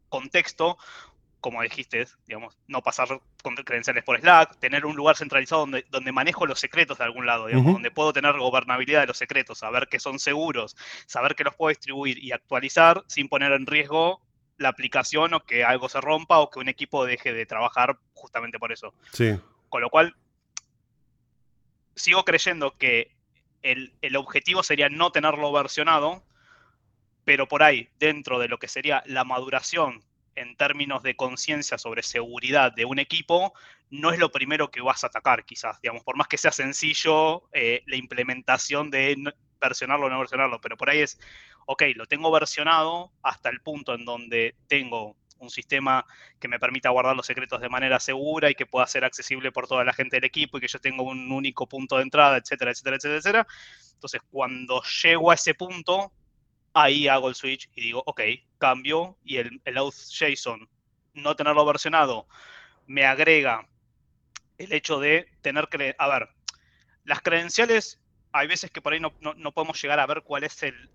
contexto 0.09 0.79
como 1.41 1.63
dijiste, 1.63 2.07
digamos, 2.27 2.57
no 2.67 2.83
pasar 2.83 3.09
con 3.43 3.55
credenciales 3.55 4.03
por 4.05 4.19
Slack, 4.21 4.59
tener 4.59 4.85
un 4.85 4.97
lugar 4.97 5.17
centralizado 5.17 5.63
donde, 5.63 5.85
donde 5.91 6.13
manejo 6.13 6.47
los 6.47 6.59
secretos 6.59 6.99
de 6.99 7.05
algún 7.05 7.27
lado, 7.27 7.47
digamos, 7.47 7.75
donde 7.75 7.91
puedo 7.91 8.13
tener 8.13 8.37
gobernabilidad 8.37 9.03
de 9.03 9.07
los 9.07 9.19
secretos, 9.19 9.59
saber 9.59 9.89
que 9.89 10.01
son 10.01 10.19
seguros, 10.19 10.77
saber 11.07 11.37
que 11.37 11.45
los 11.45 11.55
puedo 11.55 11.69
distribuir 11.69 12.23
y 12.23 12.33
actualizar 12.33 13.05
sin 13.07 13.29
poner 13.29 13.53
en 13.53 13.67
riesgo 13.67 14.21
la 14.57 14.71
aplicación 14.71 15.35
o 15.35 15.45
que 15.45 15.65
algo 15.65 15.89
se 15.89 16.01
rompa 16.01 16.41
o 16.41 16.51
que 16.51 16.59
un 16.59 16.69
equipo 16.69 17.05
deje 17.05 17.33
de 17.33 17.47
trabajar 17.47 17.99
justamente 18.15 18.59
por 18.59 18.73
eso. 18.73 18.93
Sí. 19.13 19.39
Con 19.69 19.83
lo 19.83 19.91
cual, 19.91 20.17
sigo 21.99 22.25
creyendo 22.25 22.77
que 22.77 23.17
el, 23.63 23.95
el 24.03 24.17
objetivo 24.17 24.63
sería 24.63 24.89
no 24.89 25.11
tenerlo 25.13 25.53
versionado, 25.53 26.25
pero 27.25 27.47
por 27.47 27.63
ahí, 27.63 27.89
dentro 27.99 28.39
de 28.39 28.49
lo 28.49 28.59
que 28.59 28.69
sería 28.69 29.03
la 29.07 29.25
maduración 29.25 30.03
en 30.35 30.57
términos 30.57 31.03
de 31.03 31.17
conciencia 31.17 31.77
sobre 31.77 32.03
seguridad 32.03 32.73
de 32.73 32.85
un 32.85 32.99
equipo, 32.99 33.53
no 33.91 34.13
es 34.13 34.19
lo 34.19 34.31
primero 34.31 34.71
que 34.71 34.81
vas 34.81 35.05
a 35.05 35.09
atacar, 35.09 35.45
quizás, 35.45 35.81
digamos, 35.81 36.05
por 36.05 36.17
más 36.17 36.29
que 36.29 36.39
sea 36.39 36.53
sencillo 36.53 37.49
eh, 37.53 37.83
la 37.87 37.97
implementación 37.97 38.91
de 38.91 39.17
versionarlo 39.61 40.07
o 40.07 40.11
no 40.11 40.19
versionarlo, 40.19 40.61
pero 40.61 40.77
por 40.77 40.91
ahí 40.91 41.01
es, 41.01 41.19
ok, 41.67 41.83
lo 41.97 42.07
tengo 42.07 42.31
versionado 42.31 43.13
hasta 43.23 43.51
el 43.51 43.61
punto 43.61 43.95
en 43.95 44.05
donde 44.05 44.55
tengo 44.69 45.17
un 45.39 45.51
sistema 45.51 46.05
que 46.39 46.49
me 46.49 46.59
permita 46.59 46.91
guardar 46.91 47.17
los 47.17 47.27
secretos 47.27 47.61
de 47.61 47.69
manera 47.69 48.01
segura 48.01 48.51
y 48.51 48.55
que 48.55 48.67
pueda 48.67 48.87
ser 48.87 49.05
accesible 49.05 49.53
por 49.53 49.67
toda 49.67 49.85
la 49.85 49.93
gente 49.93 50.17
del 50.17 50.25
equipo 50.25 50.59
y 50.59 50.61
que 50.61 50.69
yo 50.69 50.79
tenga 50.79 51.03
un 51.03 51.31
único 51.31 51.67
punto 51.67 51.97
de 51.97 52.03
entrada, 52.03 52.37
etcétera, 52.37 52.71
etcétera, 52.71 52.97
etcétera, 52.97 53.19
etcétera. 53.19 53.47
Entonces, 53.95 54.21
cuando 54.31 54.83
llego 55.03 55.31
a 55.31 55.35
ese 55.35 55.55
punto, 55.55 56.13
ahí 56.73 57.09
hago 57.09 57.29
el 57.29 57.35
switch 57.35 57.69
y 57.75 57.83
digo, 57.83 58.03
ok, 58.07 58.21
cambio 58.59 59.17
y 59.25 59.37
el, 59.37 59.61
el 59.65 59.77
JSON, 59.77 60.69
no 61.15 61.37
tenerlo 61.37 61.65
versionado, 61.65 62.27
me 62.87 63.05
agrega 63.05 63.69
el 64.59 64.73
hecho 64.73 64.99
de 64.99 65.29
tener 65.41 65.69
que, 65.69 65.95
a 65.99 66.09
ver, 66.09 66.29
las 67.05 67.23
credenciales, 67.23 68.01
hay 68.33 68.47
veces 68.47 68.71
que 68.71 68.83
por 68.83 68.93
ahí 68.93 69.01
no, 69.01 69.13
podemos 69.53 69.81
llegar 69.81 69.99
a 70.01 70.07
ver 70.07 70.23
cuál 70.23 70.45
es 70.45 70.63
el, 70.63 70.91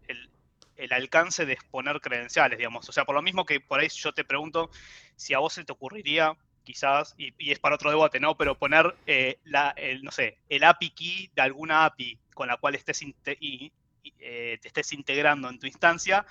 alcance 0.91 1.45
de 1.45 1.53
exponer 1.53 1.99
credenciales, 2.01 2.57
digamos. 2.57 2.87
O 2.89 2.91
sea, 2.91 3.05
por 3.05 3.15
lo 3.15 3.21
mismo 3.21 3.45
que 3.45 3.59
por 3.59 3.79
ahí 3.79 3.89
yo 3.89 4.13
te 4.13 4.23
pregunto 4.23 4.69
si 5.15 5.33
a 5.33 5.39
vos 5.39 5.53
se 5.53 5.63
te 5.63 5.71
ocurriría, 5.71 6.35
quizás, 6.63 7.13
y, 7.17 7.33
es 7.51 7.59
para 7.59 7.75
otro 7.75 7.89
debate, 7.89 8.19
¿no? 8.19 8.35
Pero 8.35 8.57
poner, 8.57 8.95
eh, 9.05 9.39
la, 9.43 9.73
el, 9.77 10.03
no 10.03 10.11
sé, 10.11 10.39
el 10.49 10.63
API 10.63 10.89
key 10.91 11.31
de 11.35 11.41
alguna 11.41 11.85
API 11.85 12.19
con 12.33 12.47
la 12.47 12.57
cual 12.57 12.75
estés 12.75 13.01
eh, 13.25 14.57
te 14.61 14.67
estés 14.67 14.93
integrando 14.93 15.49
en 15.49 15.59
tu 15.59 15.67
instancia 15.67 16.25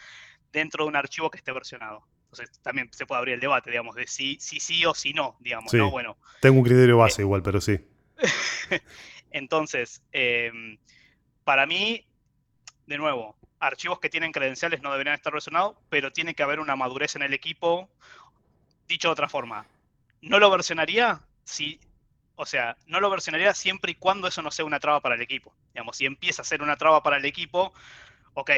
dentro 0.53 0.85
de 0.85 0.89
un 0.89 0.97
archivo 0.97 1.31
que 1.31 1.39
esté 1.39 1.53
versionado. 1.53 2.07
Entonces 2.25 2.61
también 2.63 2.89
se 2.93 3.07
puede 3.07 3.19
abrir 3.19 3.35
el 3.35 3.41
debate, 3.41 3.71
digamos, 3.71 3.95
de 3.95 4.07
si 4.07 4.39
sí 4.41 4.59
si, 4.59 4.85
o 4.87 4.95
si 4.95 5.13
no, 5.13 5.37
digamos, 5.41 5.73
¿no? 5.75 5.91
Bueno. 5.91 6.17
Tengo 6.41 6.59
un 6.59 6.65
criterio 6.65 6.99
base 6.99 7.23
eh, 7.23 7.25
igual, 7.25 7.43
pero 7.43 7.61
sí. 7.61 7.79
Entonces, 9.31 10.03
em, 10.13 10.79
para 11.45 11.67
mí, 11.67 12.07
de 12.87 12.99
nuevo, 12.99 13.37
archivos 13.62 14.00
que 14.00 14.11
tienen 14.11 14.33
credenciales 14.33 14.83
no 14.83 14.92
deberían 14.92 15.14
estar 15.14 15.33
versionados, 15.33 15.76
pero 15.88 16.12
tiene 16.12 16.35
que 16.35 16.42
haber 16.42 16.61
una 16.61 16.76
madurez 16.76 17.16
en 17.16 17.23
el 17.23 17.33
equipo. 17.33 17.88
Dicho 18.88 19.09
de 19.09 19.12
otra 19.12 19.28
forma, 19.28 19.66
no 20.21 20.38
lo 20.38 20.50
versionaría 20.50 21.21
si 21.45 21.81
o 22.35 22.47
sea, 22.47 22.76
no 22.87 23.00
lo 23.00 23.11
versionaría 23.11 23.54
siempre 23.54 23.92
y 23.92 23.95
cuando 23.95 24.26
eso 24.26 24.42
no 24.42 24.50
sea 24.50 24.64
una 24.64 24.81
traba 24.81 25.00
para 25.00 25.14
el 25.14 25.21
equipo. 25.21 25.54
Digamos, 25.75 25.97
si 25.97 26.07
empieza 26.07 26.42
a 26.42 26.45
ser 26.45 26.62
una 26.62 26.76
traba 26.76 27.02
para 27.02 27.19
el 27.19 27.25
equipo, 27.25 27.73
ok, 28.35 28.50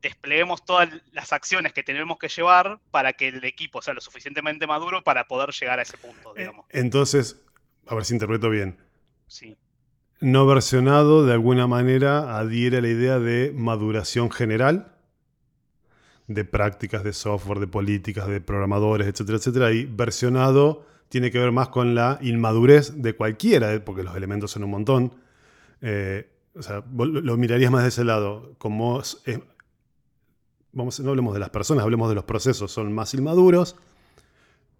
despleguemos 0.00 0.64
todas 0.64 0.90
las 1.12 1.32
acciones 1.32 1.72
que 1.72 1.82
tenemos 1.82 2.18
que 2.18 2.28
llevar 2.28 2.78
para 2.90 3.14
que 3.14 3.28
el 3.28 3.44
equipo 3.44 3.80
sea 3.82 3.94
lo 3.94 4.00
suficientemente 4.00 4.66
maduro 4.66 5.02
para 5.02 5.26
poder 5.26 5.50
llegar 5.50 5.78
a 5.78 5.82
ese 5.82 5.96
punto, 5.96 6.36
eh, 6.36 6.40
digamos. 6.40 6.66
Entonces, 6.68 7.40
a 7.86 7.94
ver 7.94 8.04
si 8.04 8.14
interpreto 8.14 8.50
bien. 8.50 8.78
Sí. 9.26 9.56
No 10.24 10.46
versionado 10.46 11.26
de 11.26 11.34
alguna 11.34 11.66
manera 11.66 12.38
adhiere 12.38 12.78
a 12.78 12.80
la 12.80 12.88
idea 12.88 13.18
de 13.18 13.52
maduración 13.54 14.30
general 14.30 14.96
de 16.28 16.46
prácticas 16.46 17.04
de 17.04 17.12
software, 17.12 17.60
de 17.60 17.66
políticas, 17.66 18.26
de 18.28 18.40
programadores, 18.40 19.06
etcétera, 19.06 19.36
etcétera, 19.36 19.72
y 19.72 19.84
versionado 19.84 20.86
tiene 21.10 21.30
que 21.30 21.38
ver 21.38 21.52
más 21.52 21.68
con 21.68 21.94
la 21.94 22.18
inmadurez 22.22 23.02
de 23.02 23.14
cualquiera, 23.14 23.74
eh, 23.74 23.80
porque 23.80 24.02
los 24.02 24.16
elementos 24.16 24.50
son 24.50 24.64
un 24.64 24.70
montón. 24.70 25.14
Eh, 25.82 26.26
o 26.54 26.62
sea, 26.62 26.82
lo 26.90 27.36
mirarías 27.36 27.70
más 27.70 27.82
de 27.82 27.90
ese 27.90 28.04
lado, 28.04 28.54
como 28.56 29.02
vamos, 30.72 31.00
no 31.00 31.10
hablemos 31.10 31.34
de 31.34 31.40
las 31.40 31.50
personas, 31.50 31.84
hablemos 31.84 32.08
de 32.08 32.14
los 32.14 32.24
procesos, 32.24 32.72
son 32.72 32.94
más 32.94 33.12
inmaduros, 33.12 33.76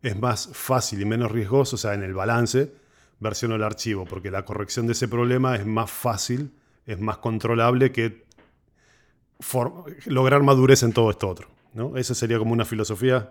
es 0.00 0.18
más 0.18 0.48
fácil 0.54 1.02
y 1.02 1.04
menos 1.04 1.30
riesgoso, 1.30 1.76
o 1.76 1.78
sea, 1.78 1.92
en 1.92 2.02
el 2.02 2.14
balance, 2.14 2.72
versiono 3.20 3.54
el 3.54 3.62
archivo, 3.62 4.04
porque 4.04 4.30
la 4.30 4.44
corrección 4.44 4.86
de 4.86 4.92
ese 4.92 5.08
problema 5.08 5.56
es 5.56 5.66
más 5.66 5.90
fácil, 5.90 6.52
es 6.86 7.00
más 7.00 7.18
controlable 7.18 7.92
que 7.92 8.24
lograr 10.06 10.42
madurez 10.42 10.82
en 10.82 10.92
todo 10.92 11.10
esto 11.10 11.28
otro. 11.28 11.48
¿no? 11.72 11.96
Esa 11.96 12.14
sería 12.14 12.38
como 12.38 12.52
una 12.52 12.64
filosofía 12.64 13.30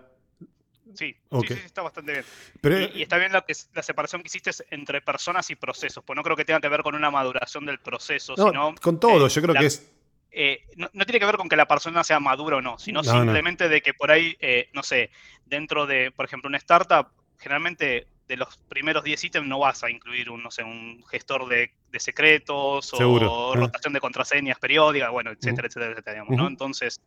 Sí, 0.94 1.16
sí, 1.48 1.54
está 1.64 1.82
bastante 1.82 2.24
bien. 2.62 2.90
y, 2.94 3.02
está 3.02 3.18
bien 3.18 3.32
la, 3.32 3.44
la 3.74 3.82
separación 3.82 4.22
que 4.22 4.28
hiciste 4.28 4.50
entre 4.70 5.00
personas 5.00 5.50
y 5.50 5.56
procesos, 5.56 6.04
pues 6.04 6.16
no 6.16 6.22
creo 6.22 6.36
que 6.36 6.44
tenga 6.44 6.60
que 6.60 6.68
ver 6.68 6.82
con 6.82 6.94
una 6.94 7.10
maduración 7.10 7.66
del 7.66 7.80
proceso, 7.80 8.36
sino... 8.36 8.74
Con 8.80 9.00
todo, 9.00 9.26
eh, 9.26 9.30
yo 9.30 9.42
creo 9.42 9.54
que 9.54 9.66
es... 9.66 9.90
Eh, 10.30 10.66
no, 10.76 10.88
tiene 11.04 11.20
que 11.20 11.26
ver 11.26 11.36
con 11.36 11.48
que 11.48 11.56
la 11.56 11.66
persona 11.66 12.02
sea 12.02 12.18
madura 12.20 12.56
o 12.56 12.60
no, 12.60 12.78
sino 12.78 13.04
simplemente 13.04 13.68
de 13.68 13.82
que 13.82 13.94
por 13.94 14.10
ahí, 14.10 14.36
eh, 14.40 14.68
no 14.72 14.82
sé, 14.82 15.10
dentro 15.46 15.86
de, 15.86 16.10
por 16.10 16.24
ejemplo, 16.24 16.48
una 16.48 16.58
startup, 16.58 17.08
generalmente 17.38 18.08
de 18.28 18.36
los 18.36 18.56
primeros 18.68 19.04
10 19.04 19.24
ítems 19.24 19.46
no 19.46 19.58
vas 19.58 19.84
a 19.84 19.90
incluir 19.90 20.30
un, 20.30 20.42
no 20.42 20.50
sé, 20.50 20.62
un 20.62 21.02
gestor 21.10 21.48
de, 21.48 21.70
secretos 21.98 22.92
o 22.94 23.54
rotación 23.54 23.92
de 23.92 24.00
contraseñas 24.00 24.58
periódicas, 24.58 25.10
bueno, 25.10 25.30
etcétera, 25.30 25.68
etcétera, 25.68 25.92
etcétera, 25.92 26.24
¿no? 26.28 26.48
Entonces... 26.48 27.00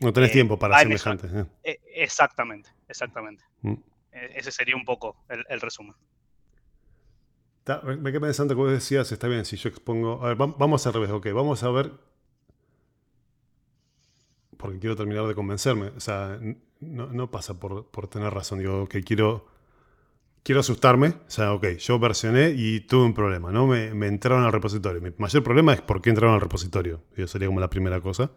No 0.00 0.12
tenés 0.12 0.30
eh, 0.30 0.32
tiempo 0.32 0.58
para 0.58 0.80
semejante. 0.80 1.28
Eh. 1.32 1.46
Eh, 1.62 1.80
exactamente, 1.94 2.70
exactamente. 2.88 3.44
Mm. 3.62 3.74
E, 4.12 4.32
ese 4.34 4.50
sería 4.50 4.74
un 4.74 4.84
poco 4.84 5.24
el, 5.28 5.60
resumen. 5.60 5.94
me 7.84 8.10
quedé 8.10 8.20
pensando 8.20 8.56
vos 8.56 8.72
decías, 8.72 9.10
está 9.12 9.28
bien, 9.28 9.44
si 9.44 9.56
yo 9.56 9.68
expongo... 9.68 10.24
A 10.24 10.34
ver, 10.34 10.36
vamos 10.36 10.86
al 10.86 10.94
revés, 10.94 11.10
ok, 11.10 11.28
vamos 11.32 11.62
a 11.62 11.70
ver... 11.70 11.92
Porque 14.56 14.78
quiero 14.78 14.96
terminar 14.96 15.26
de 15.26 15.34
convencerme. 15.34 15.88
O 15.88 16.00
sea, 16.00 16.40
no, 16.80 17.30
pasa 17.30 17.54
por, 17.58 18.08
tener 18.08 18.32
razón. 18.32 18.60
Digo, 18.60 18.88
que 18.88 19.02
quiero 19.02 19.46
quiero 20.44 20.60
asustarme. 20.60 21.08
O 21.08 21.30
sea, 21.30 21.52
ok, 21.52 21.66
yo 21.78 21.98
versioné 21.98 22.50
y 22.50 22.80
tuve 22.80 23.06
un 23.06 23.14
problema, 23.14 23.50
¿no? 23.50 23.66
Me, 23.66 24.06
entraron 24.06 24.44
al 24.44 24.52
repositorio. 24.52 25.00
Mi 25.00 25.10
mayor 25.18 25.42
problema 25.42 25.72
es 25.72 25.80
por 25.80 26.00
qué 26.00 26.10
entraron 26.10 26.34
al 26.34 26.40
repositorio. 26.40 27.02
Eso 27.16 27.26
sería 27.26 27.48
como 27.48 27.58
la 27.58 27.70
primera 27.70 28.00
cosa. 28.00 28.30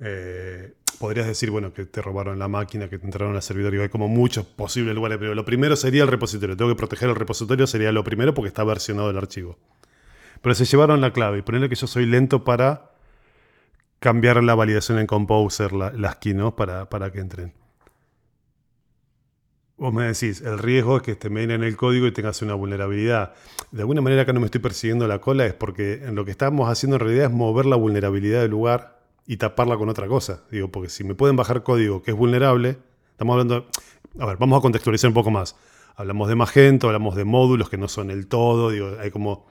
Eh, 0.00 0.74
podrías 0.98 1.26
decir, 1.26 1.50
bueno, 1.50 1.72
que 1.72 1.86
te 1.86 2.02
robaron 2.02 2.38
la 2.38 2.48
máquina, 2.48 2.90
que 2.90 2.98
te 2.98 3.06
entraron 3.06 3.34
al 3.34 3.42
servidor, 3.42 3.74
y 3.74 3.80
hay 3.80 3.88
como 3.88 4.08
muchos 4.08 4.44
posibles 4.44 4.94
lugares, 4.94 5.16
pero 5.18 5.34
lo 5.34 5.44
primero 5.46 5.76
sería 5.76 6.02
el 6.02 6.08
repositorio. 6.08 6.56
Tengo 6.56 6.70
que 6.70 6.76
proteger 6.76 7.08
el 7.08 7.14
repositorio, 7.14 7.66
sería 7.66 7.92
lo 7.92 8.04
primero 8.04 8.34
porque 8.34 8.48
está 8.48 8.64
versionado 8.64 9.08
el 9.08 9.16
archivo. 9.16 9.58
Pero 10.42 10.54
se 10.54 10.66
llevaron 10.66 11.00
la 11.00 11.12
clave 11.12 11.38
y 11.38 11.42
ponerle 11.42 11.70
que 11.70 11.76
yo 11.76 11.86
soy 11.86 12.04
lento 12.04 12.44
para 12.44 12.90
cambiar 14.00 14.42
la 14.44 14.54
validación 14.54 14.98
en 14.98 15.06
Composer, 15.06 15.72
las 15.72 16.16
keys, 16.16 16.36
Para, 16.56 16.88
para 16.90 17.10
que 17.10 17.20
entren. 17.20 17.65
Vos 19.78 19.92
me 19.92 20.04
decís, 20.04 20.40
el 20.40 20.58
riesgo 20.58 20.96
es 20.96 21.02
que 21.02 21.16
te 21.16 21.28
en 21.28 21.50
el 21.50 21.76
código 21.76 22.06
y 22.06 22.12
tengas 22.12 22.40
una 22.40 22.54
vulnerabilidad. 22.54 23.34
De 23.72 23.82
alguna 23.82 24.00
manera 24.00 24.22
acá 24.22 24.32
no 24.32 24.40
me 24.40 24.46
estoy 24.46 24.62
persiguiendo 24.62 25.06
la 25.06 25.20
cola, 25.20 25.44
es 25.44 25.52
porque 25.52 26.02
en 26.04 26.14
lo 26.14 26.24
que 26.24 26.30
estamos 26.30 26.70
haciendo 26.70 26.96
en 26.96 27.00
realidad 27.00 27.26
es 27.26 27.32
mover 27.32 27.66
la 27.66 27.76
vulnerabilidad 27.76 28.40
del 28.40 28.52
lugar 28.52 29.00
y 29.26 29.36
taparla 29.36 29.76
con 29.76 29.90
otra 29.90 30.06
cosa. 30.06 30.44
Digo, 30.50 30.68
porque 30.68 30.88
si 30.88 31.04
me 31.04 31.14
pueden 31.14 31.36
bajar 31.36 31.62
código 31.62 32.02
que 32.02 32.12
es 32.12 32.16
vulnerable, 32.16 32.78
estamos 33.10 33.34
hablando. 33.34 33.66
A 34.18 34.24
ver, 34.24 34.38
vamos 34.38 34.58
a 34.58 34.62
contextualizar 34.62 35.08
un 35.08 35.14
poco 35.14 35.30
más. 35.30 35.56
Hablamos 35.96 36.28
de 36.28 36.36
Magento, 36.36 36.86
hablamos 36.86 37.14
de 37.14 37.24
módulos 37.24 37.68
que 37.68 37.76
no 37.76 37.88
son 37.88 38.10
el 38.10 38.28
todo, 38.28 38.70
digo, 38.70 38.96
hay 38.98 39.10
como. 39.10 39.46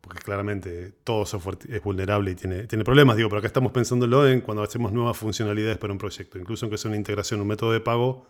porque 0.00 0.20
claramente 0.20 0.94
todo 1.04 1.24
software 1.24 1.58
es 1.68 1.80
vulnerable 1.80 2.32
y 2.32 2.34
tiene, 2.34 2.64
tiene 2.66 2.82
problemas, 2.82 3.16
digo, 3.16 3.28
pero 3.28 3.38
acá 3.38 3.46
estamos 3.46 3.70
pensándolo 3.70 4.26
en 4.26 4.40
cuando 4.40 4.64
hacemos 4.64 4.90
nuevas 4.90 5.16
funcionalidades 5.16 5.78
para 5.78 5.92
un 5.92 5.98
proyecto, 5.98 6.38
incluso 6.40 6.66
aunque 6.66 6.76
sea 6.76 6.88
una 6.88 6.96
integración, 6.96 7.40
un 7.40 7.46
método 7.46 7.70
de 7.70 7.80
pago, 7.80 8.26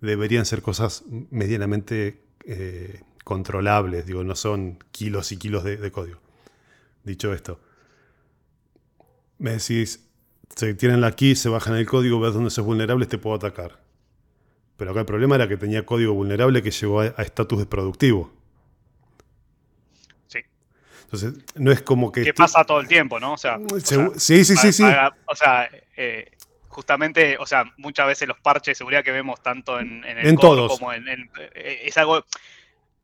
deberían 0.00 0.46
ser 0.46 0.62
cosas 0.62 1.04
medianamente 1.30 2.22
eh, 2.46 3.00
controlables, 3.24 4.06
digo, 4.06 4.22
no 4.22 4.36
son 4.36 4.78
kilos 4.92 5.32
y 5.32 5.38
kilos 5.38 5.64
de, 5.64 5.90
código. 5.90 6.20
Dicho 7.04 7.32
esto, 7.32 7.60
me 9.38 9.52
decís, 9.52 10.06
se 10.54 10.74
tienen 10.74 11.00
la 11.00 11.12
key, 11.12 11.34
se 11.34 11.48
bajan 11.48 11.76
el 11.76 11.86
código, 11.86 12.20
ves 12.20 12.34
dónde 12.34 12.48
es 12.48 12.58
vulnerable, 12.58 13.06
te 13.06 13.18
puedo 13.18 13.36
atacar. 13.36 13.80
Pero 14.76 14.90
acá 14.90 15.00
el 15.00 15.06
problema 15.06 15.36
era 15.36 15.48
que 15.48 15.56
tenía 15.56 15.86
código 15.86 16.12
vulnerable 16.14 16.62
que 16.62 16.70
llegó 16.70 17.00
a 17.00 17.06
estatus 17.06 17.60
de 17.60 17.66
productivo. 17.66 18.32
Sí. 20.26 20.40
Entonces, 21.04 21.34
no 21.54 21.70
es 21.70 21.82
como 21.82 22.10
que... 22.10 22.22
¿Qué 22.24 22.34
pasa 22.34 22.64
todo 22.64 22.80
el 22.80 22.88
tiempo, 22.88 23.20
no? 23.20 23.34
O 23.34 23.38
sea, 23.38 23.58
sí, 23.82 24.44
sí, 24.44 24.56
sí, 24.56 24.72
sí. 24.72 24.82
o 24.82 25.36
sea, 25.36 25.68
eh, 25.96 26.32
justamente, 26.74 27.38
o 27.38 27.46
sea, 27.46 27.72
muchas 27.76 28.08
veces 28.08 28.26
los 28.26 28.40
parches 28.40 28.72
de 28.72 28.74
seguridad 28.74 29.04
que 29.04 29.12
vemos 29.12 29.40
tanto 29.40 29.78
en, 29.78 30.04
en 30.04 30.18
el 30.18 30.34
como 30.36 30.92
en, 30.92 31.08
eh, 31.08 31.82
es 31.84 31.96
algo, 31.96 32.24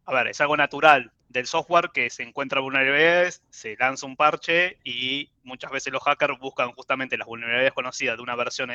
a 0.06 0.12
ver, 0.12 0.26
es 0.26 0.40
algo 0.40 0.56
natural 0.56 1.12
del 1.28 1.46
software 1.46 1.90
que 1.94 2.10
se 2.10 2.24
encuentra 2.24 2.60
vulnerabilidades, 2.60 3.44
se 3.50 3.76
lanza 3.76 4.06
un 4.06 4.16
parche 4.16 4.78
y 4.82 5.30
muchas 5.44 5.70
veces 5.70 5.92
los 5.92 6.02
hackers 6.02 6.36
buscan 6.40 6.72
justamente 6.72 7.16
las 7.16 7.28
vulnerabilidades 7.28 7.72
conocidas 7.72 8.16
de 8.16 8.22
una 8.24 8.34
versión 8.34 8.72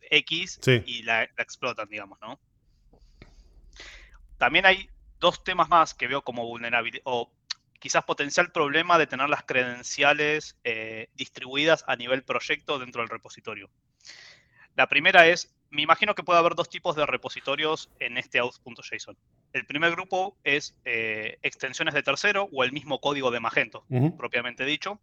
X 0.00 0.60
y 0.84 1.02
la, 1.04 1.22
explotan, 1.22 1.88
digamos, 1.88 2.18
¿no? 2.20 2.40
También 4.38 4.66
hay 4.66 4.90
dos 5.20 5.44
temas 5.44 5.68
más 5.68 5.94
que 5.94 6.08
veo 6.08 6.22
como 6.22 6.44
vulnerabilidad, 6.44 7.02
o 7.04 7.30
quizás 7.84 8.02
potencial 8.04 8.50
problema 8.50 8.96
de 8.96 9.06
tener 9.06 9.28
las 9.28 9.42
credenciales 9.42 10.56
eh, 10.64 11.08
distribuidas 11.12 11.84
a 11.86 11.96
nivel 11.96 12.22
proyecto 12.22 12.78
dentro 12.78 13.02
del 13.02 13.10
repositorio. 13.10 13.68
La 14.74 14.88
primera 14.88 15.26
es, 15.26 15.54
me 15.68 15.82
imagino 15.82 16.14
que 16.14 16.22
puede 16.22 16.38
haber 16.38 16.54
dos 16.54 16.70
tipos 16.70 16.96
de 16.96 17.04
repositorios 17.04 17.90
en 17.98 18.16
este 18.16 18.38
auth.json. 18.38 19.18
El 19.52 19.66
primer 19.66 19.90
grupo 19.90 20.34
es 20.44 20.74
eh, 20.86 21.36
extensiones 21.42 21.92
de 21.92 22.02
tercero 22.02 22.48
o 22.54 22.64
el 22.64 22.72
mismo 22.72 23.02
código 23.02 23.30
de 23.30 23.40
Magento, 23.40 23.84
propiamente 24.16 24.64
dicho. 24.64 24.98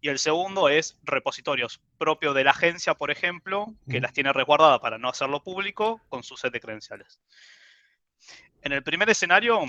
Y 0.00 0.08
el 0.08 0.18
segundo 0.18 0.68
es 0.68 0.98
repositorios 1.04 1.80
propios 1.96 2.34
de 2.34 2.42
la 2.42 2.50
agencia, 2.50 2.94
por 2.94 3.12
ejemplo, 3.12 3.72
que 3.88 4.00
las 4.00 4.12
tiene 4.12 4.32
resguardadas 4.32 4.80
para 4.80 4.98
no 4.98 5.10
hacerlo 5.10 5.44
público 5.44 6.00
con 6.08 6.24
su 6.24 6.36
set 6.36 6.52
de 6.52 6.58
credenciales. 6.58 7.20
En 8.62 8.72
el 8.72 8.82
primer 8.82 9.08
escenario, 9.08 9.64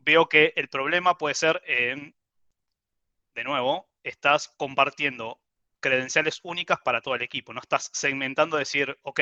veo 0.00 0.28
que 0.28 0.52
el 0.56 0.68
problema 0.68 1.16
puede 1.16 1.34
ser, 1.34 1.62
de 1.62 3.44
nuevo, 3.44 3.88
estás 4.02 4.48
compartiendo 4.56 5.40
credenciales 5.80 6.40
únicas 6.42 6.78
para 6.84 7.00
todo 7.00 7.14
el 7.14 7.22
equipo. 7.22 7.52
No 7.52 7.60
estás 7.60 7.90
segmentando, 7.92 8.56
decir, 8.56 8.98
ok, 9.02 9.20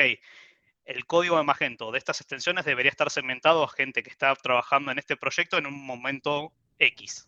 el 0.85 1.05
código 1.05 1.37
de 1.37 1.43
Magento 1.43 1.91
de 1.91 1.99
estas 1.99 2.19
extensiones 2.19 2.65
debería 2.65 2.91
estar 2.91 3.09
segmentado 3.11 3.63
a 3.63 3.69
gente 3.69 4.03
que 4.03 4.09
está 4.09 4.35
trabajando 4.35 4.91
en 4.91 4.99
este 4.99 5.15
proyecto 5.15 5.57
en 5.57 5.67
un 5.67 5.85
momento 5.85 6.51
X, 6.79 7.27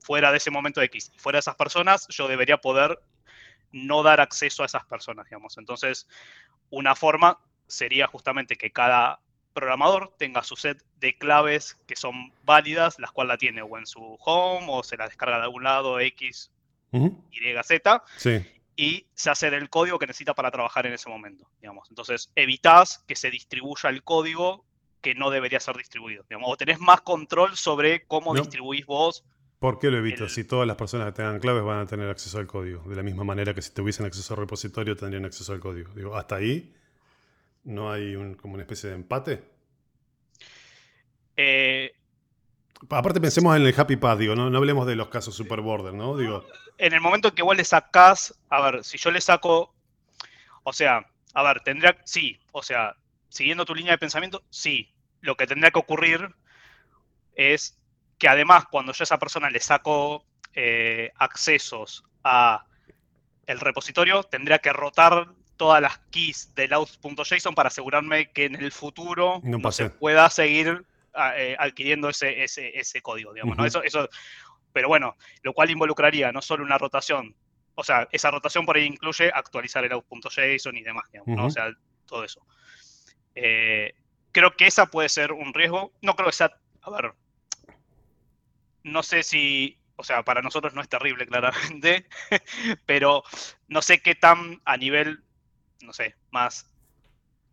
fuera 0.00 0.30
de 0.30 0.36
ese 0.36 0.50
momento 0.50 0.82
X. 0.82 1.12
Fuera 1.16 1.36
de 1.36 1.40
esas 1.40 1.56
personas, 1.56 2.06
yo 2.08 2.28
debería 2.28 2.58
poder 2.58 2.98
no 3.72 4.02
dar 4.02 4.20
acceso 4.20 4.62
a 4.62 4.66
esas 4.66 4.84
personas, 4.84 5.26
digamos. 5.26 5.56
Entonces, 5.56 6.08
una 6.70 6.94
forma 6.94 7.40
sería 7.66 8.06
justamente 8.06 8.56
que 8.56 8.72
cada 8.72 9.20
programador 9.52 10.12
tenga 10.18 10.42
su 10.42 10.56
set 10.56 10.82
de 11.00 11.16
claves 11.16 11.78
que 11.86 11.96
son 11.96 12.32
válidas, 12.44 12.98
las 12.98 13.12
cuales 13.12 13.28
la 13.28 13.38
tiene 13.38 13.62
o 13.62 13.78
en 13.78 13.86
su 13.86 14.18
home 14.20 14.66
o 14.68 14.82
se 14.82 14.96
la 14.96 15.08
descarga 15.08 15.36
de 15.38 15.44
algún 15.44 15.64
lado 15.64 16.00
X, 16.00 16.50
Y, 16.92 17.62
Z. 17.64 18.02
Y 18.76 19.06
se 19.14 19.30
hace 19.30 19.48
el 19.48 19.68
código 19.68 19.98
que 19.98 20.06
necesita 20.06 20.34
para 20.34 20.52
trabajar 20.52 20.86
en 20.86 20.92
ese 20.92 21.08
momento, 21.08 21.50
digamos. 21.60 21.88
Entonces, 21.90 22.30
evitas 22.36 23.04
que 23.08 23.16
se 23.16 23.30
distribuya 23.30 23.90
el 23.90 24.04
código 24.04 24.64
que 25.00 25.14
no 25.14 25.30
debería 25.30 25.58
ser 25.58 25.76
distribuido, 25.76 26.24
digamos. 26.28 26.48
O 26.52 26.56
tenés 26.56 26.78
más 26.78 27.00
control 27.00 27.56
sobre 27.56 28.06
cómo 28.06 28.34
distribuís 28.34 28.86
vos. 28.86 29.24
¿Por 29.58 29.80
qué 29.80 29.90
lo 29.90 29.98
evitas? 29.98 30.32
Si 30.32 30.44
todas 30.44 30.68
las 30.68 30.76
personas 30.76 31.08
que 31.08 31.12
tengan 31.14 31.40
claves 31.40 31.64
van 31.64 31.80
a 31.80 31.86
tener 31.86 32.08
acceso 32.08 32.38
al 32.38 32.46
código, 32.46 32.84
de 32.84 32.94
la 32.94 33.02
misma 33.02 33.24
manera 33.24 33.52
que 33.52 33.62
si 33.62 33.72
tuviesen 33.72 34.06
acceso 34.06 34.34
al 34.34 34.40
repositorio 34.40 34.96
tendrían 34.96 35.24
acceso 35.24 35.52
al 35.52 35.58
código. 35.58 35.92
Digo, 35.94 36.16
hasta 36.16 36.36
ahí 36.36 36.72
¿No 37.64 37.92
hay 37.92 38.14
como 38.36 38.54
una 38.54 38.62
especie 38.62 38.90
de 38.90 38.96
empate? 38.96 39.44
Eh, 41.36 41.92
Aparte 42.90 43.20
pensemos 43.20 43.56
en 43.56 43.66
el 43.66 43.74
happy 43.78 43.96
path, 43.96 44.18
digo, 44.18 44.36
no, 44.36 44.50
no 44.50 44.58
hablemos 44.58 44.86
de 44.86 44.94
los 44.94 45.08
casos 45.08 45.34
super 45.34 45.60
border, 45.60 45.94
¿no? 45.94 46.16
Digo. 46.16 46.46
En 46.78 46.92
el 46.92 47.00
momento 47.00 47.28
en 47.28 47.34
que 47.34 47.42
vos 47.42 47.56
le 47.56 47.64
sacás, 47.64 48.38
a 48.50 48.60
ver, 48.60 48.84
si 48.84 48.98
yo 48.98 49.10
le 49.10 49.20
saco, 49.20 49.74
o 50.62 50.72
sea, 50.72 51.04
a 51.34 51.42
ver, 51.42 51.60
tendría, 51.60 51.96
sí, 52.04 52.38
o 52.52 52.62
sea, 52.62 52.94
siguiendo 53.28 53.64
tu 53.64 53.74
línea 53.74 53.92
de 53.92 53.98
pensamiento, 53.98 54.44
sí, 54.48 54.94
lo 55.20 55.36
que 55.36 55.48
tendría 55.48 55.72
que 55.72 55.80
ocurrir 55.80 56.34
es 57.34 57.76
que 58.16 58.28
además 58.28 58.66
cuando 58.70 58.92
yo 58.92 59.02
a 59.02 59.04
esa 59.04 59.18
persona 59.18 59.50
le 59.50 59.60
saco 59.60 60.24
eh, 60.54 61.10
accesos 61.16 62.04
a 62.22 62.64
el 63.46 63.58
repositorio, 63.58 64.22
tendría 64.22 64.58
que 64.58 64.72
rotar 64.72 65.32
todas 65.58 65.82
las 65.82 65.98
keys 66.10 66.54
del 66.54 66.72
out.json 66.72 67.54
para 67.54 67.66
asegurarme 67.66 68.30
que 68.30 68.46
en 68.46 68.54
el 68.54 68.72
futuro 68.72 69.40
no, 69.42 69.70
se 69.70 69.90
pueda 69.90 70.30
seguir 70.30 70.86
ah, 71.12 71.34
eh, 71.36 71.56
adquiriendo 71.58 72.08
ese, 72.08 72.44
ese, 72.44 73.02
código, 73.02 73.34
digamos. 73.34 73.58
eso, 73.66 73.82
eso, 73.82 74.08
pero 74.72 74.88
bueno, 74.88 75.16
lo 75.42 75.52
cual 75.52 75.70
involucraría 75.70 76.32
no 76.32 76.40
solo 76.40 76.64
una 76.64 76.78
rotación, 76.78 77.34
o 77.74 77.84
sea, 77.84 78.08
esa 78.12 78.30
rotación 78.30 78.64
por 78.64 78.76
ahí 78.76 78.86
incluye 78.86 79.30
actualizar 79.34 79.84
el 79.84 79.92
out.json 79.92 80.76
y 80.76 80.82
demás, 80.82 81.04
digamos, 81.12 81.46
O 81.46 81.50
sea, 81.50 81.70
todo 82.06 82.24
eso. 82.24 82.40
Eh, 83.34 83.94
creo 84.32 84.56
que 84.56 84.66
esa 84.66 84.86
puede 84.86 85.08
ser 85.08 85.32
un 85.32 85.52
riesgo. 85.52 85.92
No 86.00 86.14
creo 86.14 86.28
que 86.28 86.34
sea, 86.34 86.52
a 86.82 86.90
ver, 86.90 87.12
no 88.82 89.02
sé 89.02 89.22
si 89.22 89.78
o 90.00 90.04
sea, 90.04 90.22
para 90.22 90.42
nosotros 90.42 90.74
no 90.74 90.80
es 90.80 90.88
terrible 90.88 91.26
claramente, 91.26 92.06
pero 92.86 93.24
no 93.66 93.82
sé 93.82 93.98
qué 93.98 94.14
tan 94.14 94.62
a 94.64 94.76
nivel 94.76 95.24
no 95.82 95.92
sé, 95.92 96.14
más 96.30 96.66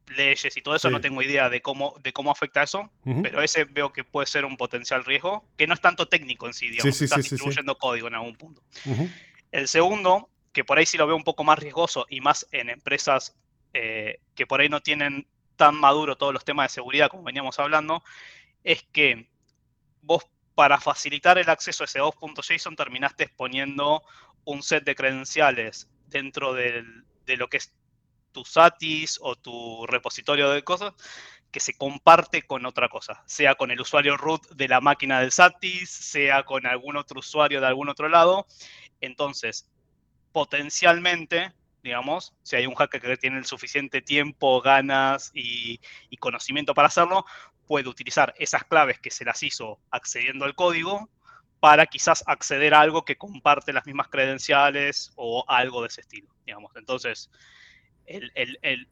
leyes 0.08 0.56
y 0.56 0.62
todo 0.62 0.76
eso, 0.76 0.90
no 0.90 1.02
tengo 1.02 1.22
idea 1.22 1.50
de 1.50 1.62
cómo, 1.62 1.96
de 2.02 2.14
cómo 2.14 2.32
afecta 2.32 2.64
eso, 2.64 2.92
pero 3.24 3.42
ese 3.42 3.66
veo 3.66 3.92
que 3.92 4.04
puede 4.04 4.28
ser 4.28 4.46
un 4.46 4.58
potencial 4.58 5.04
riesgo, 5.04 5.46
que 5.58 5.68
no 5.68 5.74
es 5.74 5.82
tanto 5.82 6.08
técnico 6.08 6.48
en 6.48 6.54
sí, 6.54 6.70
digamos, 6.70 6.96
sí, 6.96 7.06
estás 7.06 7.24
distribuyendo 7.24 7.78
código 7.78 8.08
en 8.08 8.16
algún 8.16 8.36
punto. 8.36 8.62
El 9.52 9.68
segundo, 9.68 10.30
que 10.52 10.64
por 10.64 10.78
ahí 10.78 10.86
sí 10.86 10.98
lo 10.98 11.08
veo 11.08 11.16
un 11.16 11.24
poco 11.24 11.44
más 11.44 11.60
riesgoso 11.60 12.06
y 12.10 12.22
más 12.22 12.48
en 12.52 12.70
empresas 12.70 13.36
eh, 13.74 14.20
que 14.36 14.46
por 14.46 14.62
ahí 14.62 14.70
no 14.70 14.82
tienen 14.82 15.28
tan 15.56 15.76
maduro 15.76 16.18
todos 16.18 16.34
los 16.34 16.46
temas 16.46 16.72
de 16.72 16.76
seguridad 16.76 17.10
como 17.10 17.24
veníamos 17.24 17.60
hablando, 17.60 18.04
es 18.64 18.84
que 18.92 19.28
vos 20.02 20.28
para 20.54 20.80
facilitar 20.80 21.38
el 21.38 21.50
acceso 21.50 21.84
a 21.84 21.86
ese 21.86 22.00
2.json 22.00 22.76
terminaste 22.76 23.30
poniendo 23.30 24.04
un 24.46 24.64
set 24.64 24.84
de 24.84 24.96
credenciales 24.96 25.90
dentro 26.08 26.54
de 26.54 26.84
lo 27.26 27.50
que 27.50 27.58
es 27.58 27.74
tu 28.36 28.44
Satis 28.44 29.18
o 29.22 29.38
tu 29.38 29.88
repositorio 29.88 30.50
de 30.50 30.62
cosas 30.62 30.94
que 31.52 31.62
se 31.62 31.74
comparte 31.74 32.42
con 32.42 32.66
otra 32.66 32.90
cosa, 32.90 33.24
sea 33.26 33.56
con 33.56 33.72
el 33.72 33.80
usuario 33.80 34.18
root 34.18 34.46
de 34.50 34.68
la 34.68 34.82
máquina 34.82 35.22
del 35.22 35.32
Satis, 35.32 35.90
sea 35.90 36.44
con 36.44 36.66
algún 36.66 36.98
otro 36.98 37.20
usuario 37.20 37.62
de 37.62 37.68
algún 37.68 37.88
otro 37.88 38.10
lado. 38.10 38.46
Entonces, 39.00 39.70
potencialmente, 40.34 41.54
digamos, 41.82 42.34
si 42.44 42.58
hay 42.58 42.66
un 42.68 42.76
hacker 42.76 43.02
que 43.02 43.16
tiene 43.16 43.38
el 43.38 43.46
suficiente 43.46 44.02
tiempo, 44.02 44.62
ganas 44.62 45.32
y, 45.34 45.80
y 46.10 46.18
conocimiento 46.18 46.74
para 46.74 46.90
hacerlo, 46.90 47.26
puede 47.66 47.88
utilizar 47.88 48.34
esas 48.38 48.66
claves 48.66 49.00
que 49.00 49.12
se 49.12 49.24
las 49.24 49.42
hizo 49.42 49.80
accediendo 49.92 50.44
al 50.44 50.56
código 50.56 51.10
para 51.62 51.86
quizás 51.86 52.22
acceder 52.28 52.74
a 52.74 52.82
algo 52.82 53.06
que 53.06 53.16
comparte 53.16 53.72
las 53.72 53.86
mismas 53.86 54.10
credenciales 54.10 55.14
o 55.16 55.46
algo 55.48 55.82
de 55.82 55.88
ese 55.88 56.02
estilo, 56.02 56.28
digamos. 56.46 56.76
Entonces, 56.76 57.32
el, 58.06 58.88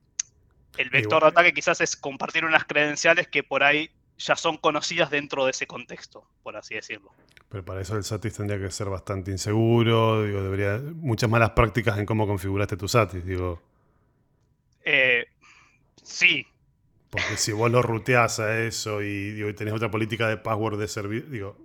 vector 0.92 1.24
de 1.24 1.30
ataque 1.30 1.54
quizás 1.54 1.82
es 1.82 1.96
compartir 1.96 2.46
unas 2.46 2.66
credenciales 2.66 3.28
que 3.28 3.44
por 3.44 3.64
ahí 3.64 3.90
ya 4.18 4.36
son 4.36 4.58
conocidas 4.58 5.10
dentro 5.10 5.46
de 5.46 5.52
ese 5.52 5.68
contexto, 5.68 6.26
por 6.44 6.56
así 6.56 6.76
decirlo. 6.76 7.12
Pero 7.50 7.64
para 7.66 7.82
eso 7.82 7.96
el 7.96 8.04
SATIS 8.04 8.38
tendría 8.38 8.60
que 8.60 8.72
ser 8.72 8.90
bastante 8.90 9.32
inseguro, 9.32 10.24
digo, 10.24 10.42
debería 10.42 10.80
muchas 10.96 11.30
malas 11.30 11.52
prácticas 11.52 11.98
en 11.98 12.06
cómo 12.06 12.26
configuraste 12.26 12.78
tu 12.78 12.88
SATIS, 12.88 13.26
digo. 13.26 13.62
Eh, 14.84 15.26
sí. 16.02 16.48
Porque 17.10 17.38
si 17.38 17.52
vos 17.52 17.70
lo 17.72 17.82
ruteás 17.82 18.40
a 18.40 18.60
eso 18.62 19.04
y, 19.04 19.32
digo, 19.32 19.54
tenés 19.54 19.74
otra 19.74 19.92
política 19.92 20.28
de 20.28 20.38
password 20.38 20.80
de 20.80 20.88
servicio, 20.88 21.30
digo, 21.30 21.58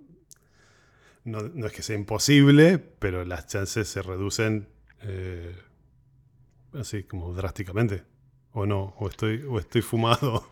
no, 1.23 1.65
es 1.65 1.73
que 1.73 1.81
sea 1.81 1.95
imposible, 1.95 2.77
pero 2.77 3.25
las 3.25 3.47
chances 3.47 3.87
se 3.87 4.01
reducen 4.01 4.67
eh, 5.01 5.55
así 6.73 7.03
como 7.03 7.33
drásticamente. 7.33 8.03
¿O 8.51 8.65
no? 8.65 8.95
¿O 8.97 9.07
estoy, 9.07 9.43
o 9.43 9.59
estoy 9.59 9.81
fumado? 9.81 10.49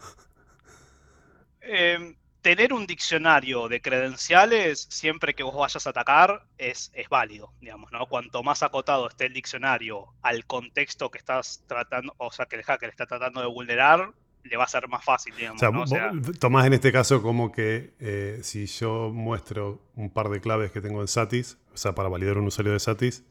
Em, 1.62 2.16
tener 2.42 2.72
un 2.72 2.88
diccionario 2.88 3.68
de 3.68 3.82
credenciales 3.82 4.88
siempre 4.90 5.34
que 5.34 5.44
vos 5.44 5.56
vayas 5.56 5.86
a 5.86 5.90
atacar 5.90 6.46
es, 6.58 6.92
es 6.94 7.10
válido, 7.10 7.52
digamos, 7.60 7.92
¿no? 7.92 8.06
Cuanto 8.06 8.42
más 8.44 8.64
acotado 8.64 9.10
esté 9.10 9.26
el 9.26 9.34
diccionario 9.34 10.14
al 10.22 10.46
contexto 10.46 11.12
que 11.12 11.18
estás 11.18 11.64
tratando, 11.68 12.14
o 12.18 12.32
sea, 12.32 12.46
que 12.46 12.56
el 12.56 12.64
hacker 12.64 12.90
está 12.90 13.06
tratando 13.06 13.42
de 13.42 13.48
vulnerar, 13.48 14.14
le 14.44 14.56
va 14.56 14.64
a 14.64 14.68
ser 14.68 14.88
más 14.88 15.04
fácil, 15.04 15.36
digamos. 15.36 15.62
O 15.62 15.88
sea, 15.88 16.12
tomás 16.40 16.66
en 16.68 16.74
este 16.74 16.92
caso 16.92 17.22
como 17.22 17.52
que 17.52 17.94
eh, 18.00 18.40
si 18.44 18.66
yo 18.68 19.12
muestro 19.14 19.82
un 19.96 20.10
par 20.10 20.30
de 20.30 20.40
claves 20.40 20.72
que 20.72 20.80
tengo 20.80 21.02
en 21.02 21.08
Satis, 21.10 21.58
o 21.74 21.78
sea, 21.78 21.94
para 21.96 22.08
validar 22.08 22.38
un 22.38 22.48
usuario 22.48 22.72
de 22.72 22.80
Satis, 22.80 23.26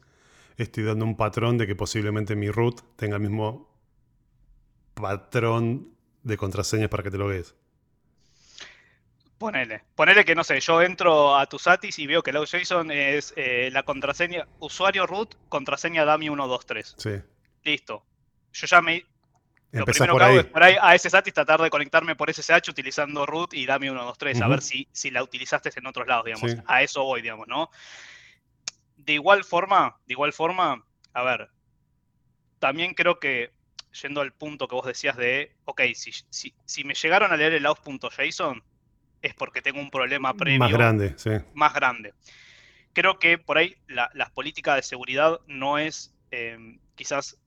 estoy 0.63 0.83
dando 0.83 1.05
un 1.05 1.15
patrón 1.15 1.57
de 1.57 1.67
que 1.67 1.75
posiblemente 1.75 2.35
mi 2.35 2.49
root 2.49 2.81
tenga 2.95 3.15
el 3.15 3.21
mismo 3.21 3.69
patrón 4.93 5.95
de 6.23 6.37
contraseñas 6.37 6.89
para 6.89 7.03
que 7.03 7.11
te 7.11 7.17
lo 7.17 7.27
veas. 7.27 7.55
Ponele. 9.37 9.83
Ponele 9.95 10.25
que, 10.25 10.33
no 10.33 10.43
sé, 10.43 10.59
yo 10.59 10.81
entro 10.81 11.37
a 11.37 11.45
tu 11.45 11.59
Satis 11.59 11.99
y 11.99 12.07
veo 12.07 12.23
que 12.23 12.31
el 12.31 12.45
JSON 12.45 12.89
es 12.89 13.33
eh, 13.35 13.69
la 13.71 13.83
contraseña, 13.83 14.47
usuario 14.59 15.05
root, 15.05 15.35
contraseña 15.47 16.05
DAMI123. 16.05 16.95
Sí. 16.97 17.23
Listo. 17.63 18.03
Yo 18.51 18.65
ya 18.65 18.81
me... 18.81 19.05
lo 19.71 19.85
primero 19.85 20.17
que 20.17 20.23
hago 20.23 20.39
es 20.39 20.45
por 20.45 20.63
ahí 20.63 20.75
a 20.81 20.95
ese 20.95 21.11
Satis 21.11 21.35
tratar 21.35 21.61
de 21.61 21.69
conectarme 21.69 22.15
por 22.15 22.33
SSH 22.33 22.69
utilizando 22.69 23.27
root 23.27 23.53
y 23.53 23.67
DAMI123, 23.67 24.41
a 24.41 24.47
ver 24.47 24.61
si, 24.63 24.87
si 24.91 25.11
la 25.11 25.21
utilizaste 25.21 25.69
en 25.75 25.85
otros 25.85 26.07
lados, 26.07 26.25
digamos. 26.25 26.55
A 26.65 26.81
eso 26.81 27.03
voy, 27.03 27.21
digamos, 27.21 27.47
¿no? 27.47 27.69
De 29.07 29.13
igual 29.13 29.45
forma, 29.45 29.97
de 30.05 30.13
igual 30.13 30.33
forma, 30.33 30.85
a 31.13 31.23
ver, 31.23 31.49
también 32.59 32.93
creo 32.93 33.19
que 33.19 33.51
yendo 34.01 34.19
al 34.19 34.33
punto 34.33 34.67
que 34.67 34.75
vos 34.75 34.85
decías 34.85 35.15
de, 35.15 35.55
ok, 35.63 35.81
si, 35.95 36.11
si, 36.29 36.53
si 36.65 36.83
me 36.83 36.93
llegaron 36.93 37.31
a 37.31 37.37
leer 37.37 37.53
el 37.53 37.65
aus.json, 37.65 38.61
es 39.21 39.33
porque 39.33 39.61
tengo 39.61 39.79
un 39.79 39.89
problema 39.89 40.33
previo. 40.33 40.59
Más 40.59 40.73
grande, 40.73 41.13
sí. 41.15 41.31
Más 41.53 41.73
grande. 41.73 42.13
Creo 42.91 43.17
que 43.17 43.37
por 43.37 43.57
ahí 43.57 43.77
la, 43.87 44.29
política 44.33 44.75
de 44.75 44.83
seguridad 44.83 45.39
no 45.47 45.77
es 45.77 46.13
em, 46.31 46.77
quizás 46.95 47.39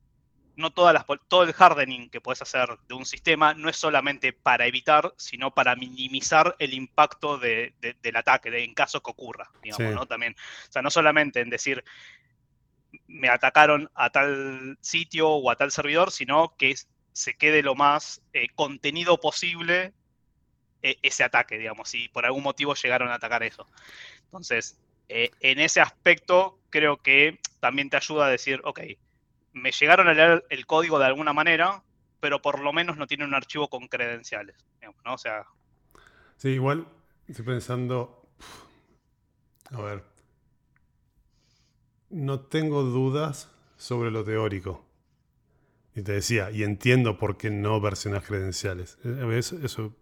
no 0.57 0.71
todas 0.71 0.93
las, 0.93 1.05
todo 1.29 1.43
el 1.43 1.55
hardening 1.57 2.11
que 2.11 2.21
puedes 2.21 2.43
hacer 2.43 2.79
de 2.89 2.95
un 2.95 3.07
sistema 3.07 3.55
no 3.55 3.69
es 3.69 3.77
solamente 3.77 4.33
para 4.33 4.67
evitar, 4.67 5.15
sino 5.17 5.53
para 5.53 5.77
minimizar 5.77 6.57
el 6.59 6.75
impacto 6.75 7.39
del 7.39 8.17
ataque, 8.17 8.51
de, 8.51 8.65
en 8.65 8.75
caso 8.75 9.03
que 9.03 9.11
ocurra, 9.11 9.51
digamos, 9.63 9.95
¿no? 9.95 10.07
También, 10.07 10.35
o 10.69 10.73
sea, 10.73 10.83
no 10.83 10.91
solamente 10.91 11.41
en 11.41 11.51
decir 11.51 11.85
me 13.07 13.29
atacaron 13.29 13.91
a 13.95 14.11
tal 14.11 14.79
sitio 14.81 15.29
o 15.29 15.51
a 15.51 15.57
tal 15.57 15.71
servidor, 15.71 16.11
sino 16.11 16.55
que 16.57 16.75
se 17.13 17.35
quede 17.35 17.63
lo 17.63 17.75
más 17.75 18.23
eh, 18.33 18.49
contenido 18.55 19.19
posible 19.21 19.93
e, 20.83 20.99
ese 21.03 21.25
ataque, 21.25 21.59
digamos, 21.59 21.89
si 21.89 22.09
por 22.09 22.25
algún 22.25 22.43
motivo 22.43 22.75
llegaron 22.75 23.09
a 23.09 23.15
atacar 23.15 23.43
eso. 23.43 23.69
Entonces, 24.25 24.79
eh, 25.09 25.31
en 25.41 25.59
ese 25.61 25.81
aspecto, 25.81 26.59
creo 26.71 26.99
que 26.99 27.39
también 27.61 27.91
te 27.91 27.97
ayuda 27.97 28.27
a 28.27 28.31
decir, 28.31 28.61
ok, 28.65 28.81
me 29.53 29.73
llegaron 29.73 30.09
a 30.09 30.15
leer 30.15 30.45
el 30.51 30.67
código 30.67 30.99
de 30.99 31.07
alguna 31.07 31.33
manera, 31.33 31.83
pero 32.21 32.43
por 32.43 32.61
lo 32.61 32.73
menos 32.73 32.97
no 32.97 33.07
tiene 33.07 33.25
un 33.25 33.35
archivo 33.35 33.69
con 33.69 33.89
credenciales, 33.89 34.57
¿no? 35.05 35.15
O 35.15 35.19
sea... 35.19 35.47
Sí, 36.37 36.51
igual 36.51 36.87
estoy 37.29 37.45
pensando, 37.45 38.27
a 39.71 39.81
ver, 39.81 40.05
no 42.11 42.41
tengo 42.41 42.83
dudas 42.83 43.51
sobre 43.77 44.11
lo 44.11 44.25
teórico. 44.25 44.85
Y 45.95 46.03
te 46.03 46.13
decía, 46.13 46.51
y 46.51 46.63
entiendo 46.63 47.19
por 47.19 47.37
qué 47.37 47.51
no 47.51 47.81
versionas 47.81 48.25
credenciales. 48.25 48.99
Eh, 49.05 49.37
eso, 49.37 49.59
eso 49.63 49.95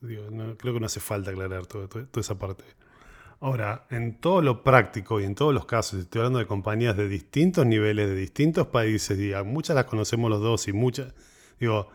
creo 0.00 0.74
que 0.74 0.80
no 0.80 0.86
hace 0.86 1.00
falta 1.00 1.30
aclarar 1.30 1.66
toda 1.66 2.06
esa 2.16 2.38
parte. 2.38 2.64
Ahora, 3.40 3.86
en 3.90 4.20
todo 4.20 4.40
lo 4.42 4.62
práctico 4.62 5.20
y 5.20 5.24
en 5.24 5.34
todos 5.34 5.52
los 5.52 5.66
casos, 5.66 6.00
estoy 6.00 6.20
hablando 6.20 6.38
de 6.38 6.46
compañías 6.46 6.96
de 6.96 7.08
distintos 7.08 7.66
niveles, 7.66 8.08
de 8.08 8.14
distintos 8.14 8.68
países, 8.68 9.18
y 9.18 9.32
muchas 9.44 9.76
las 9.76 9.84
conocemos 9.84 10.30
los 10.30 10.40
dos 10.40 10.66
y 10.68 10.72
muchas, 10.72 11.12
digo, 11.60 11.88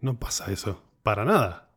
no 0.00 0.18
pasa 0.18 0.52
eso, 0.52 0.82
para 1.02 1.24
nada. 1.24 1.70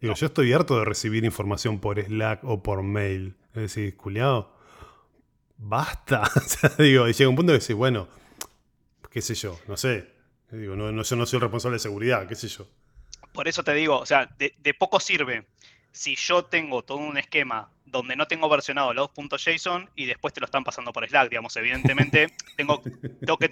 Digo, 0.00 0.14
yo 0.14 0.26
estoy 0.26 0.52
harto 0.52 0.78
de 0.78 0.84
recibir 0.84 1.24
información 1.24 1.78
por 1.78 2.02
Slack 2.02 2.42
o 2.44 2.62
por 2.62 2.82
mail. 2.82 3.36
Es 3.48 3.62
decir, 3.62 3.96
culiado, 3.96 4.56
basta. 5.58 6.30
digo, 6.78 7.06
y 7.06 7.12
llega 7.12 7.28
un 7.28 7.36
punto 7.36 7.52
que 7.52 7.58
decís, 7.58 7.76
bueno, 7.76 8.08
qué 9.10 9.20
sé 9.20 9.34
yo, 9.34 9.58
no 9.68 9.76
sé. 9.76 10.08
Digo, 10.50 10.74
no, 10.74 10.90
no, 10.90 11.02
yo 11.02 11.16
no 11.16 11.26
soy 11.26 11.36
el 11.36 11.42
responsable 11.42 11.74
de 11.74 11.80
seguridad, 11.80 12.26
qué 12.26 12.34
sé 12.34 12.48
yo 12.48 12.66
por 13.32 13.48
eso 13.48 13.62
te 13.62 13.74
digo, 13.74 13.98
o 13.98 14.06
sea, 14.06 14.28
de, 14.38 14.74
poco 14.74 15.00
sirve 15.00 15.46
si 15.92 16.16
yo 16.16 16.44
tengo 16.44 16.82
todo 16.82 16.98
un 16.98 17.18
esquema 17.18 17.70
donde 17.90 18.14
no 18.16 18.26
tengo 18.26 18.48
versionado 18.48 18.94
los 18.94 19.10
2.json 19.10 19.90
y 19.96 20.06
después 20.06 20.32
te 20.32 20.40
lo 20.40 20.46
están 20.46 20.64
pasando 20.64 20.92
por 20.92 21.06
Slack, 21.08 21.28
digamos, 21.28 21.56
evidentemente 21.56 22.28
tengo, 22.56 22.82
tengo 23.20 23.36
que 23.36 23.50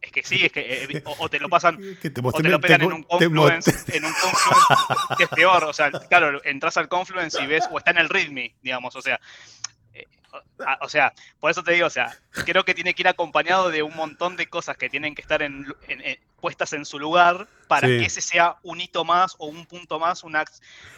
es 0.00 0.12
que 0.12 0.22
sí, 0.22 0.44
es 0.44 0.52
que 0.52 0.84
eh, 0.84 1.02
o, 1.18 1.28
te 1.28 1.38
lo 1.38 1.48
pasan 1.48 1.76
o 2.22 2.32
te 2.32 2.48
lo 2.48 2.60
pegan 2.60 2.82
en 2.82 2.92
un 2.92 3.02
Confluence, 3.02 3.96
en 3.96 4.04
un 4.04 4.12
Confluence 4.12 5.14
que 5.16 5.24
es 5.24 5.30
peor, 5.30 5.64
o 5.64 5.72
sea, 5.72 5.90
claro, 6.08 6.40
entras 6.44 6.76
al 6.76 6.88
Confluence 6.88 7.42
y 7.42 7.46
ves 7.46 7.64
o 7.70 7.78
está 7.78 7.90
en 7.90 7.98
el 7.98 8.08
README, 8.08 8.54
digamos, 8.62 8.94
o 8.96 9.02
sea, 9.02 9.20
o 10.82 10.88
sea, 10.88 11.12
por 11.40 11.50
eso 11.50 11.62
te 11.62 11.72
digo, 11.72 11.86
o 11.86 11.90
sea, 11.90 12.16
creo 12.44 12.64
que 12.64 12.74
tiene 12.74 12.94
que 12.94 13.02
ir 13.02 13.08
acompañado 13.08 13.70
de 13.70 13.82
un 13.82 13.94
montón 13.94 14.36
de 14.36 14.46
cosas 14.46 14.76
que 14.76 14.88
tienen 14.88 15.14
que 15.14 15.22
estar 15.22 15.42
en, 15.42 15.66
puestas 16.40 16.72
en 16.72 16.84
su 16.84 16.98
lugar 16.98 17.48
para 17.68 17.86
que 17.86 18.04
ese 18.04 18.20
sea 18.20 18.56
un 18.62 18.80
hito 18.80 19.04
más 19.04 19.34
o 19.38 19.46
un 19.46 19.66
punto 19.66 19.98
más. 19.98 20.24
Una, 20.24 20.44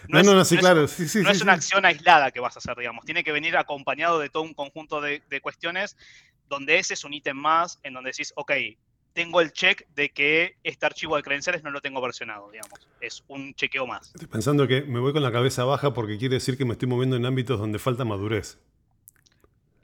no, 0.08 0.22
no, 0.22 0.34
no, 0.34 0.44
sí, 0.44 0.56
claro. 0.56 0.88
Sí, 0.88 1.22
no 1.22 1.30
es 1.30 1.42
una 1.42 1.52
acción 1.52 1.84
aislada 1.84 2.30
que 2.30 2.40
vas 2.40 2.56
a 2.56 2.58
hacer, 2.58 2.76
digamos. 2.76 3.04
Tiene 3.04 3.24
que 3.24 3.32
venir 3.32 3.56
acompañado 3.56 4.18
de 4.18 4.30
todo 4.30 4.42
un 4.42 4.54
conjunto 4.54 5.00
de, 5.00 5.22
cuestiones 5.42 5.96
donde 6.48 6.78
ese 6.78 6.94
es 6.94 7.04
un 7.04 7.12
ítem 7.12 7.36
más, 7.36 7.78
en 7.82 7.92
donde 7.92 8.10
decís, 8.10 8.32
ok, 8.36 8.52
tengo 9.12 9.40
el 9.40 9.52
check 9.52 9.86
de 9.94 10.10
que 10.10 10.56
este 10.62 10.86
archivo 10.86 11.16
de 11.16 11.22
credenciales 11.22 11.62
no 11.62 11.70
lo 11.70 11.80
tengo 11.80 12.00
versionado, 12.00 12.50
digamos. 12.50 12.88
Es 13.00 13.24
un 13.28 13.54
chequeo 13.54 13.86
más. 13.86 14.08
Estoy 14.14 14.28
pensando 14.28 14.66
que 14.68 14.82
me 14.82 15.00
voy 15.00 15.12
con 15.12 15.22
la 15.22 15.32
cabeza 15.32 15.64
baja 15.64 15.92
porque 15.92 16.18
quiere 16.18 16.36
decir 16.36 16.56
que 16.56 16.64
me 16.64 16.72
estoy 16.72 16.88
moviendo 16.88 17.16
en 17.16 17.26
ámbitos 17.26 17.58
donde 17.58 17.78
falta 17.78 18.04
madurez 18.04 18.58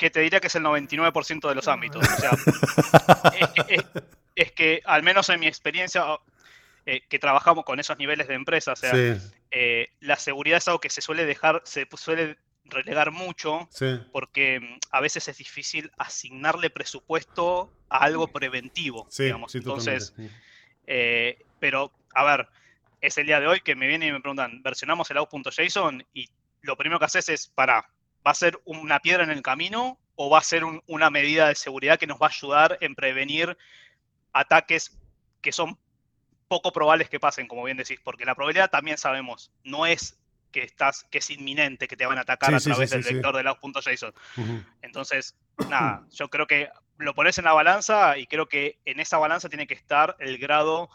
que 0.03 0.11
te 0.11 0.19
diría 0.19 0.41
que 0.41 0.49
es 0.49 0.55
el 0.57 0.65
99% 0.65 1.49
de 1.49 1.55
los 1.55 1.69
ámbitos. 1.69 2.05
O 2.05 2.17
sea, 2.17 2.33
es, 4.35 4.51
que, 4.51 4.83
al 4.85 5.05
menos 5.05 5.29
en 5.29 5.39
mi 5.39 5.47
experiencia, 5.47 6.05
eh, 6.87 7.03
que 7.09 7.21
trabajamos 7.21 7.65
con 7.65 7.79
esos 7.79 7.97
niveles 7.99 8.27
de 8.27 8.35
empresa, 8.35 8.73
o 8.73 8.77
sea, 8.77 8.93
eh, 9.53 9.91
la 10.01 10.17
seguridad 10.17 10.59
es 10.59 10.67
algo 10.67 10.81
que 10.81 10.91
se 10.91 11.03
suele 11.03 11.25
dejar, 11.25 11.63
se 11.65 11.87
suele 11.95 12.37
relegar 12.65 13.13
mucho, 13.13 13.69
porque 14.11 14.59
mm, 14.59 14.79
a 14.91 15.01
veces 15.01 15.29
es 15.29 15.39
difícil 15.39 15.93
asignarle 15.99 16.69
presupuesto 16.69 17.73
a 17.89 17.99
algo 17.99 18.27
preventivo, 18.27 19.09
digamos. 19.17 19.55
Entonces, 19.55 20.15
eh, 20.89 21.39
pero, 21.61 21.93
a 22.13 22.25
ver, 22.25 22.49
es 23.01 23.19
el 23.19 23.27
día 23.27 23.39
de 23.39 23.47
hoy 23.47 23.61
que 23.61 23.77
me 23.77 23.87
vienen 23.87 24.09
y 24.09 24.13
me 24.13 24.21
preguntan, 24.21 24.65
versionamos 24.65 25.09
el 25.13 25.19
out.json 25.19 26.05
y 26.13 26.29
lo 26.63 26.77
primero 26.77 26.99
que 26.99 27.05
haces 27.05 27.29
es, 27.29 27.47
para, 27.47 27.89
¿Va 28.27 28.31
a 28.31 28.35
ser 28.35 28.61
una 28.65 29.01
piedra 29.01 29.25
en 29.25 29.31
el 29.31 29.43
camino 29.43 29.99
o 30.15 30.31
va 30.31 30.39
a 30.39 30.43
ser 30.43 30.63
una 30.65 31.11
medida 31.11 31.49
de 31.49 31.55
seguridad 31.55 31.99
que 31.99 32.07
nos 32.07 32.21
va 32.21 32.27
a 32.27 32.31
ayudar 32.31 32.79
en 32.81 32.95
prevenir 32.95 33.57
ataques 34.33 34.97
que 35.41 35.53
son 35.53 35.79
poco 36.49 36.73
probables 36.73 37.09
que 37.09 37.19
pasen, 37.19 37.49
como 37.49 37.65
bien 37.65 37.77
decís? 37.77 38.01
Porque 38.03 38.25
la 38.25 38.35
probabilidad 38.35 38.71
también 38.71 38.99
sabemos, 38.99 39.51
no 39.65 39.87
es 39.87 40.19
que 40.53 40.63
estás, 40.63 41.05
que 41.11 41.19
es 41.19 41.31
inminente 41.31 41.89
que 41.89 41.97
te 41.97 42.07
van 42.07 42.19
a 42.19 42.21
atacar 42.21 42.55
a 42.55 42.61
través 42.61 42.91
del 42.91 43.03
vector 43.03 43.35
de 43.37 43.43
los.json. 43.43 44.15
Entonces, 44.83 45.35
nada, 45.69 46.07
yo 46.13 46.29
creo 46.29 46.47
que 46.47 46.69
lo 46.99 47.15
pones 47.15 47.39
en 47.39 47.45
la 47.45 47.55
balanza 47.55 48.19
y 48.19 48.27
creo 48.27 48.49
que 48.49 48.79
en 48.85 49.01
esa 49.01 49.19
balanza 49.19 49.49
tiene 49.49 49.67
que 49.67 49.75
estar 49.75 50.15
el 50.21 50.39
grado 50.39 50.91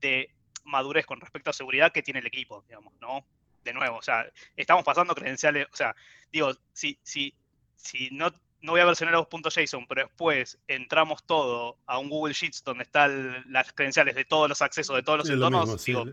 de 0.00 0.34
madurez 0.64 1.06
con 1.06 1.20
respecto 1.20 1.50
a 1.50 1.52
seguridad 1.52 1.92
que 1.92 2.02
tiene 2.02 2.20
el 2.20 2.26
equipo, 2.26 2.64
digamos, 2.66 2.94
¿no? 3.00 3.24
De 3.64 3.72
nuevo, 3.72 3.98
o 3.98 4.02
sea, 4.02 4.26
estamos 4.56 4.84
pasando 4.84 5.14
credenciales, 5.14 5.66
o 5.72 5.76
sea, 5.76 5.94
digo, 6.32 6.52
si, 6.72 6.98
si, 7.02 7.34
si 7.74 8.10
no, 8.10 8.30
no 8.64 8.72
voy 8.72 8.80
a 8.80 8.86
versionar 8.86 9.14
2.json, 9.14 9.86
pero 9.86 10.02
después 10.04 10.58
entramos 10.68 11.24
todo 11.24 11.76
a 11.86 11.98
un 11.98 12.08
Google 12.08 12.32
Sheets 12.32 12.64
donde 12.64 12.84
están 12.84 13.44
las 13.52 13.72
credenciales 13.72 14.14
de 14.14 14.24
todos 14.24 14.48
los 14.48 14.62
accesos 14.62 14.96
de 14.96 15.02
todos 15.02 15.18
los 15.18 15.30
entornos, 15.30 15.84
digo, 15.84 16.04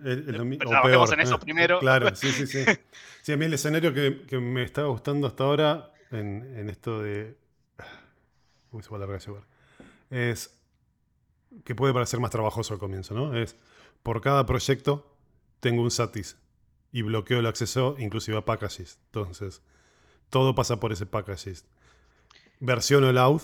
trabajemos 0.59 1.11
en 1.13 1.19
eso 1.21 1.39
primero. 1.39 1.79
Claro, 1.79 2.15
sí, 2.15 2.31
sí, 2.31 2.47
sí. 2.47 2.65
Sí, 3.21 3.33
a 3.33 3.37
mí 3.37 3.45
el 3.45 3.53
escenario 3.53 3.93
que, 3.93 4.23
que 4.27 4.39
me 4.39 4.63
estaba 4.63 4.87
gustando 4.87 5.27
hasta 5.27 5.43
ahora 5.43 5.91
en, 6.09 6.57
en 6.57 6.69
esto 6.69 7.01
de... 7.01 7.37
Uy, 8.71 8.81
se 8.81 8.89
va 8.89 8.97
a 8.97 8.99
largar 9.01 9.17
ese 9.17 9.31
Es 10.09 10.59
que 11.63 11.75
puede 11.75 11.93
parecer 11.93 12.19
más 12.19 12.31
trabajoso 12.31 12.73
al 12.73 12.79
comienzo, 12.79 13.13
¿no? 13.13 13.37
Es 13.37 13.55
por 14.01 14.21
cada 14.21 14.45
proyecto 14.45 15.15
tengo 15.59 15.83
un 15.83 15.91
Satis 15.91 16.37
y 16.91 17.01
bloqueo 17.01 17.39
el 17.39 17.45
acceso 17.45 17.95
inclusive 17.97 18.38
a 18.38 18.45
packages. 18.45 18.99
Entonces, 19.08 19.62
todo 20.30 20.56
pasa 20.56 20.80
por 20.80 20.91
ese 20.91 21.06
packages. 21.06 21.65
Versiono 22.60 23.10
el 23.10 23.17
out 23.17 23.43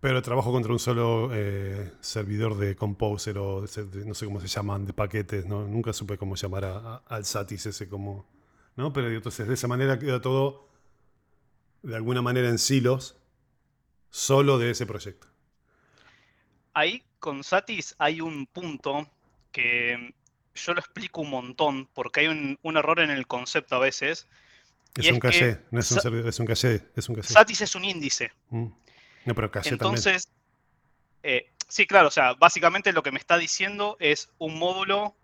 Pero 0.00 0.22
trabajo 0.22 0.50
contra 0.50 0.72
un 0.72 0.78
solo 0.78 1.30
eh, 1.32 1.92
servidor 2.00 2.56
de 2.56 2.74
Composer 2.74 3.38
o 3.38 3.60
no 3.60 4.14
sé 4.14 4.26
cómo 4.26 4.40
se 4.40 4.48
llaman, 4.48 4.86
de 4.86 4.92
paquetes, 4.92 5.46
¿no? 5.46 5.66
Nunca 5.66 5.92
supe 5.92 6.18
cómo 6.18 6.34
llamar 6.34 7.02
al 7.06 7.24
Satis 7.24 7.66
ese 7.66 7.88
como... 7.88 8.26
¿no? 8.76 8.92
Pero 8.92 9.10
entonces 9.10 9.46
de 9.46 9.54
esa 9.54 9.68
manera 9.68 9.98
queda 9.98 10.20
todo 10.20 10.68
de 11.82 11.96
alguna 11.96 12.22
manera 12.22 12.48
en 12.48 12.58
silos 12.58 13.16
solo 14.10 14.58
de 14.58 14.70
ese 14.70 14.86
proyecto. 14.86 15.26
Ahí 16.74 17.02
con 17.18 17.44
Satis 17.44 17.94
hay 17.98 18.20
un 18.20 18.46
punto 18.46 19.06
que 19.52 20.14
yo 20.54 20.74
lo 20.74 20.80
explico 20.80 21.20
un 21.20 21.30
montón 21.30 21.88
porque 21.92 22.20
hay 22.20 22.28
un, 22.28 22.58
error 22.76 23.00
en 23.00 23.10
el 23.10 23.26
concepto 23.26 23.76
a 23.76 23.78
veces. 23.78 24.26
Es 24.96 25.10
un 25.10 25.18
caché, 25.18 25.60
no 25.70 25.80
es 25.80 25.90
un 25.90 26.00
servidor, 26.00 26.28
es 26.28 26.38
un 26.38 26.46
caché, 26.46 26.82
es 26.94 27.08
un 27.08 27.22
Satis 27.22 27.62
es 27.62 27.74
un 27.74 27.84
índice. 27.84 28.32
Mm. 28.50 28.66
No, 29.24 29.34
pero 29.34 29.50
caché 29.50 29.70
Entonces, 29.70 30.28
eh, 31.22 31.50
sí, 31.68 31.86
claro, 31.86 32.08
o 32.08 32.10
sea, 32.10 32.34
básicamente 32.34 32.92
lo 32.92 33.02
que 33.02 33.12
me 33.12 33.18
está 33.18 33.38
diciendo 33.38 33.96
es 34.00 34.30
un 34.38 34.58
módulo, 34.58 35.16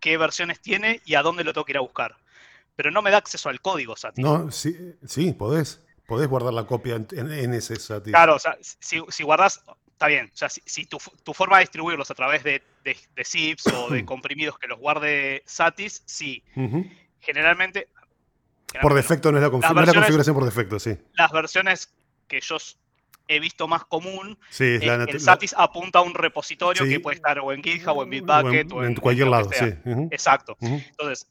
qué 0.00 0.18
versiones 0.18 0.60
tiene 0.60 1.00
y 1.06 1.14
a 1.14 1.22
dónde 1.22 1.44
lo 1.44 1.52
tengo 1.52 1.64
que 1.64 1.72
ir 1.72 1.78
a 1.78 1.82
buscar. 1.82 2.16
Pero 2.76 2.90
no 2.90 3.02
me 3.02 3.10
da 3.10 3.18
acceso 3.18 3.48
al 3.48 3.60
código 3.60 3.96
Satis. 3.96 4.22
No, 4.22 4.50
sí, 4.50 4.94
sí 5.06 5.32
podés. 5.32 5.82
Podés 6.06 6.28
guardar 6.28 6.54
la 6.54 6.64
copia 6.64 6.94
en, 6.94 7.54
ese 7.54 7.76
Satis. 7.76 8.12
Claro, 8.12 8.36
o 8.36 8.38
sea, 8.38 8.56
si, 8.60 9.02
si 9.08 9.22
guardas, 9.24 9.62
está 9.98 10.06
bien. 10.06 10.30
O 10.32 10.36
sea, 10.36 10.48
si, 10.48 10.86
tu, 10.86 11.34
forma 11.34 11.56
de 11.56 11.64
distribuirlos 11.64 12.08
a 12.08 12.14
través 12.14 12.44
de, 12.44 12.62
zips 13.24 13.66
o 13.66 13.90
de 13.90 14.04
comprimidos 14.06 14.56
que 14.56 14.68
los 14.68 14.78
guarde 14.78 15.42
Satis, 15.44 16.04
sí. 16.06 16.44
generalmente, 17.20 17.88
Por 18.80 18.94
defecto 18.94 19.32
no 19.32 19.38
es 19.38 19.42
la, 19.42 19.50
configuración 19.50 20.34
por 20.36 20.44
defecto, 20.44 20.78
sí. 20.78 20.96
Las 21.14 21.32
versiones 21.32 21.92
que 22.28 22.40
yo 22.40 22.58
he 23.26 23.40
visto 23.40 23.66
más 23.66 23.84
común, 23.86 24.38
sí, 24.50 24.78
eh, 24.80 25.06
el 25.08 25.20
Satis 25.20 25.52
apunta 25.58 25.98
a 25.98 26.02
un 26.02 26.14
repositorio 26.14 26.84
que 26.84 27.00
puede 27.00 27.16
estar 27.16 27.40
o 27.40 27.52
en 27.52 27.60
GitHub 27.60 27.96
o 27.96 28.04
en 28.04 28.10
Bitbucket 28.10 28.72
o 28.72 28.84
en, 28.84 28.94
cualquier 28.94 29.26
lado. 29.26 29.50
Sí. 29.52 29.66
Exacto. 30.12 30.56
Entonces, 30.60 31.28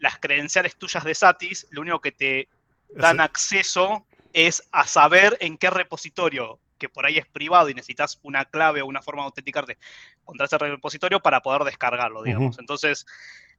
las 0.00 0.18
credenciales 0.18 0.74
tuyas 0.74 1.04
de 1.04 1.14
Satis, 1.14 1.68
lo 1.70 1.82
único 1.82 2.00
que 2.00 2.10
te 2.10 2.48
dan 2.92 3.20
acceso 3.20 4.04
es 4.32 4.68
a 4.72 4.84
saber 4.84 5.38
en 5.40 5.56
qué 5.56 5.70
repositorio, 5.70 6.58
que 6.80 6.88
por 6.88 7.06
ahí 7.06 7.18
es 7.18 7.26
privado 7.26 7.68
y 7.68 7.74
necesitas 7.74 8.18
una 8.24 8.44
clave 8.46 8.82
o 8.82 8.86
una 8.86 9.02
forma 9.02 9.22
de 9.22 9.26
autenticarte 9.26 9.78
contra 10.24 10.46
ese 10.46 10.58
repositorio 10.58 11.20
para 11.20 11.40
poder 11.40 11.62
descargarlo, 11.62 12.24
digamos. 12.24 12.58
Entonces, 12.58 13.06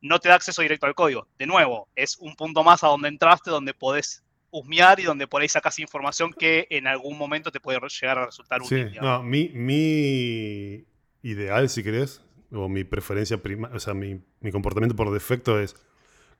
no 0.01 0.19
te 0.19 0.27
da 0.27 0.35
acceso 0.35 0.61
directo 0.61 0.87
al 0.87 0.95
código. 0.95 1.27
De 1.37 1.45
nuevo, 1.45 1.87
es 1.95 2.17
un 2.17 2.35
punto 2.35 2.63
más 2.63 2.83
a 2.83 2.87
donde 2.87 3.07
entraste, 3.07 3.49
donde 3.49 3.73
podés 3.73 4.23
husmear 4.49 4.99
y 4.99 5.03
donde 5.03 5.27
por 5.27 5.41
ahí 5.41 5.47
sacas 5.47 5.79
información 5.79 6.33
que 6.33 6.67
en 6.69 6.87
algún 6.87 7.17
momento 7.17 7.51
te 7.51 7.61
puede 7.61 7.79
llegar 7.79 8.17
a 8.17 8.25
resultar 8.25 8.61
útil. 8.61 8.91
Sí, 8.91 8.97
no, 9.01 9.23
mi, 9.23 9.49
mi, 9.49 10.85
ideal, 11.23 11.69
si 11.69 11.83
querés, 11.83 12.21
o 12.51 12.67
mi 12.67 12.83
preferencia, 12.83 13.37
prima, 13.37 13.69
o 13.73 13.79
sea, 13.79 13.93
mi, 13.93 14.19
comportamiento 14.51 14.95
por 14.95 15.11
defecto 15.11 15.59
es, 15.59 15.75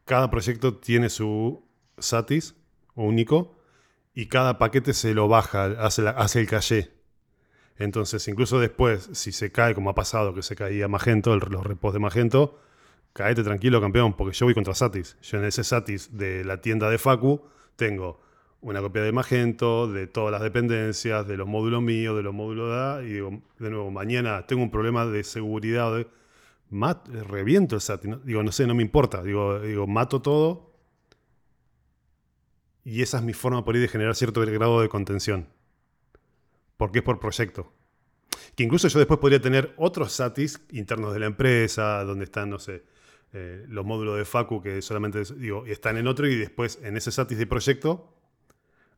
cada 0.06 0.30
proyecto 0.30 0.76
tiene 0.78 1.10
su 1.10 1.64
satis 1.98 2.56
único 2.96 3.56
y 4.14 4.28
cada 4.28 4.58
paquete 4.58 4.94
se 4.94 5.14
lo 5.14 5.28
baja, 5.28 5.66
hace, 5.80 6.40
el 6.40 6.48
caché. 6.48 6.92
Entonces, 7.78 8.28
incluso 8.28 8.60
después, 8.60 9.10
si 9.14 9.32
se 9.32 9.52
cae, 9.52 9.74
como 9.74 9.90
ha 9.90 9.96
pasado, 9.96 10.34
que 10.34 10.44
se 10.44 10.56
caía 10.56 10.88
Magento, 10.88 11.36
los 11.36 11.64
repos 11.66 11.94
de 11.94 12.00
Magento, 12.00 12.60
caete 13.14 13.44
tranquilo, 13.44 13.82
campeón, 13.82 14.14
porque 14.14 14.36
yo 14.36 14.46
voy 14.46 14.54
contra 14.54 14.76
Satis. 14.76 15.18
Yo 15.22 15.38
en 15.40 15.46
ese 15.46 15.64
Satis 15.64 16.18
de 16.18 16.44
la 16.44 16.62
tienda 16.62 16.90
de 16.90 16.98
Facu 16.98 17.42
tengo 17.76 18.22
una 18.62 18.82
copia 18.82 19.02
de 19.02 19.12
Magento, 19.12 19.92
de 19.92 20.08
todas 20.08 20.32
las 20.32 20.42
dependencias, 20.42 21.28
de 21.28 21.38
los 21.38 21.48
módulos 21.48 21.82
míos, 21.82 22.16
de 22.16 22.24
los 22.24 22.34
módulos 22.34 22.70
de 22.70 22.80
A, 22.80 23.02
y 23.04 23.14
digo, 23.14 23.42
de 23.58 23.70
nuevo, 23.70 23.90
mañana 23.90 24.46
tengo 24.46 24.62
un 24.62 24.70
problema 24.70 25.06
de 25.06 25.24
seguridad, 25.24 25.96
de, 25.96 26.08
reviento 27.24 27.76
el 27.76 27.82
SAT, 27.82 28.06
digo, 28.24 28.44
no 28.44 28.52
sé, 28.52 28.68
no 28.68 28.76
me 28.76 28.84
importa, 28.84 29.24
digo, 29.24 29.60
digo, 29.60 29.88
mato 29.88 30.22
todo, 30.22 30.71
y 32.84 33.02
esa 33.02 33.18
es 33.18 33.24
mi 33.24 33.34
forma 33.34 33.64
por 33.64 33.76
ahí 33.76 33.82
de 33.82 33.88
generar 33.88 34.16
cierto 34.16 34.42
grado 34.42 34.82
de 34.82 34.90
contención, 34.90 35.48
porque 36.78 37.00
es 37.00 37.04
por 37.04 37.20
proyecto. 37.20 37.74
Que 38.56 38.64
incluso 38.64 38.88
yo 38.88 39.00
después 39.00 39.20
podría 39.20 39.42
tener 39.42 39.74
otros 39.78 40.14
SATIs 40.14 40.62
internos 40.72 41.14
de 41.14 41.20
la 41.20 41.28
empresa, 41.28 42.04
donde 42.04 42.26
están, 42.26 42.50
no 42.50 42.60
sé, 42.60 42.84
eh, 43.34 43.66
los 43.70 43.86
módulos 43.86 44.18
de 44.18 44.26
Facu 44.26 44.62
que 44.62 44.82
solamente 44.82 45.24
digo, 45.36 45.66
están 45.66 45.98
en 45.98 46.08
otro 46.08 46.28
y 46.28 46.36
después 46.36 46.80
en 46.84 46.98
ese 46.98 47.14
satis 47.14 47.38
de 47.38 47.48
proyecto 47.48 48.14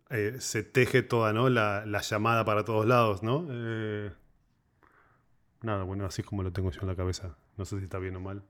eh, 0.10 0.38
se 0.40 0.64
teje 0.64 1.04
toda 1.04 1.34
¿no? 1.34 1.50
la, 1.50 1.86
llamada 2.02 2.44
para 2.44 2.66
todos 2.66 2.88
lados, 2.88 3.22
¿no? 3.22 3.46
Eh, 3.50 4.12
nada, 5.62 5.84
bueno, 5.84 6.06
así 6.06 6.24
como 6.24 6.42
lo 6.42 6.52
tengo 6.52 6.72
yo 6.72 6.82
en 6.82 6.88
la 6.88 6.96
cabeza. 6.96 7.36
No 7.58 7.66
sé 7.66 7.78
si 7.78 7.84
está 7.84 8.00
bien 8.00 8.16
o 8.16 8.20
mal. 8.20 8.44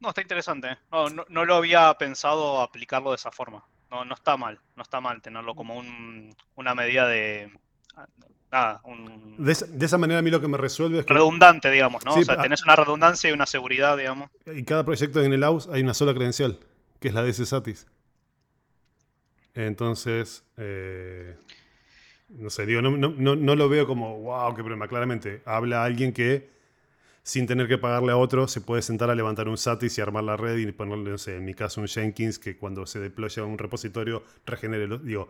No, 0.00 0.10
está 0.10 0.20
interesante. 0.20 0.76
No, 0.90 1.44
lo 1.46 1.54
había 1.54 1.92
pensado 1.94 2.60
aplicarlo 2.60 3.10
de 3.10 3.16
esa 3.16 3.30
forma. 3.30 3.64
No, 3.90 4.04
no 4.04 4.14
está 4.14 4.36
mal, 4.36 4.58
no 4.74 4.82
está 4.82 5.00
mal 5.00 5.22
tenerlo 5.22 5.54
como 5.54 5.82
una 6.56 6.74
medida 6.74 7.06
de, 7.06 7.50
de, 9.38 9.84
esa, 9.84 9.98
manera 9.98 10.20
a 10.20 10.22
mí 10.22 10.30
lo 10.30 10.40
que 10.40 10.48
me 10.48 10.56
resuelve 10.56 11.00
es 11.00 11.06
que... 11.06 11.12
Redundante, 11.12 11.70
digamos, 11.70 12.04
¿no? 12.04 12.14
o 12.14 12.22
sea, 12.22 12.40
tenés 12.40 12.62
una 12.64 12.76
redundancia 12.76 13.28
y 13.28 13.32
una 13.32 13.46
seguridad, 13.46 13.96
digamos. 13.96 14.30
Y 14.46 14.62
cada 14.62 14.84
proyecto 14.84 15.22
en 15.22 15.32
el 15.32 15.42
AUS 15.42 15.68
hay 15.68 15.82
una 15.82 15.94
sola 15.94 16.14
credencial, 16.14 16.58
que 17.00 17.08
es 17.08 17.14
la 17.14 17.22
de 17.22 17.30
ese 17.30 17.44
Satis. 17.44 17.86
Entonces, 19.54 20.44
eh, 20.56 21.36
no 22.28 22.50
sé, 22.50 22.66
digo, 22.66 22.82
no, 22.82 23.56
lo 23.56 23.68
veo 23.68 23.86
como, 23.86 24.20
wow, 24.20 24.54
qué 24.54 24.62
problema. 24.62 24.88
Claramente, 24.88 25.42
habla 25.44 25.84
alguien 25.84 26.12
que 26.12 26.55
sin 27.26 27.48
tener 27.48 27.66
que 27.66 27.76
pagarle 27.76 28.12
a 28.12 28.16
otro, 28.16 28.46
se 28.46 28.60
puede 28.60 28.82
sentar 28.82 29.10
a 29.10 29.14
levantar 29.16 29.48
un 29.48 29.58
Satis 29.58 29.98
y 29.98 30.00
armar 30.00 30.22
la 30.22 30.36
red 30.36 30.58
y 30.58 30.70
ponerle, 30.70 31.10
no 31.10 31.18
sé, 31.18 31.34
en 31.34 31.44
mi 31.44 31.54
caso 31.54 31.80
un 31.80 31.88
Jenkins 31.88 32.38
que 32.38 32.56
cuando 32.56 32.86
se 32.86 33.00
deploya 33.00 33.42
un 33.42 33.58
repositorio 33.58 34.22
regenere, 34.46 34.86
digo, 34.98 35.28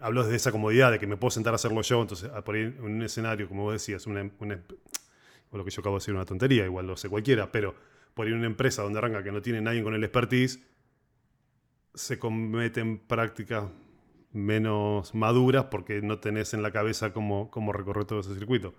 hablo 0.00 0.24
desde 0.24 0.34
esa 0.34 0.50
comodidad 0.50 0.90
de 0.90 0.98
que 0.98 1.06
me 1.06 1.16
puedo 1.16 1.30
sentar 1.30 1.54
a 1.54 1.54
hacerlo 1.54 1.82
yo, 1.82 2.02
entonces 2.02 2.28
por 2.44 2.56
ahí 2.56 2.62
en 2.62 2.82
un 2.82 3.00
escenario, 3.00 3.46
como 3.46 3.62
vos 3.62 3.74
decías, 3.74 4.08
una, 4.08 4.22
o 4.22 5.56
lo 5.56 5.64
que 5.64 5.70
yo 5.70 5.82
acabo 5.82 5.94
de 5.94 6.00
decir, 6.00 6.14
una 6.14 6.24
tontería, 6.24 6.64
igual 6.64 6.88
lo 6.88 6.96
sé 6.96 7.08
cualquiera, 7.08 7.52
pero 7.52 7.76
por 8.12 8.26
ahí 8.26 8.32
una 8.32 8.46
empresa 8.46 8.82
donde 8.82 8.98
arranca 8.98 9.22
que 9.22 9.30
no 9.30 9.40
tiene 9.40 9.60
nadie 9.60 9.84
con 9.84 9.94
el 9.94 10.02
expertise, 10.02 10.66
se 11.94 12.18
cometen 12.18 12.98
prácticas 12.98 13.66
menos 14.32 15.14
maduras 15.14 15.66
porque 15.66 16.02
no 16.02 16.18
tenés 16.18 16.54
en 16.54 16.62
la 16.64 16.72
cabeza 16.72 17.12
cómo, 17.12 17.52
cómo 17.52 17.72
recorrer 17.72 18.04
todo 18.04 18.18
ese 18.18 18.34
circuito. 18.34 18.74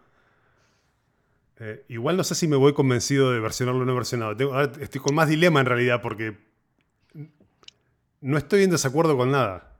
Eh, 1.59 1.85
igual 1.87 2.17
no 2.17 2.23
sé 2.23 2.35
si 2.35 2.47
me 2.47 2.57
voy 2.57 2.73
convencido 2.73 3.31
de 3.31 3.39
versionarlo 3.39 3.81
o 3.81 3.85
no 3.85 3.95
versionado. 3.95 4.35
estoy 4.79 5.01
con 5.01 5.15
más 5.15 5.29
dilema 5.29 5.61
en 5.61 5.65
realidad 5.65 6.01
porque 6.01 6.37
no 8.21 8.37
estoy 8.37 8.63
en 8.63 8.71
desacuerdo 8.71 9.15
con 9.15 9.31
nada. 9.31 9.71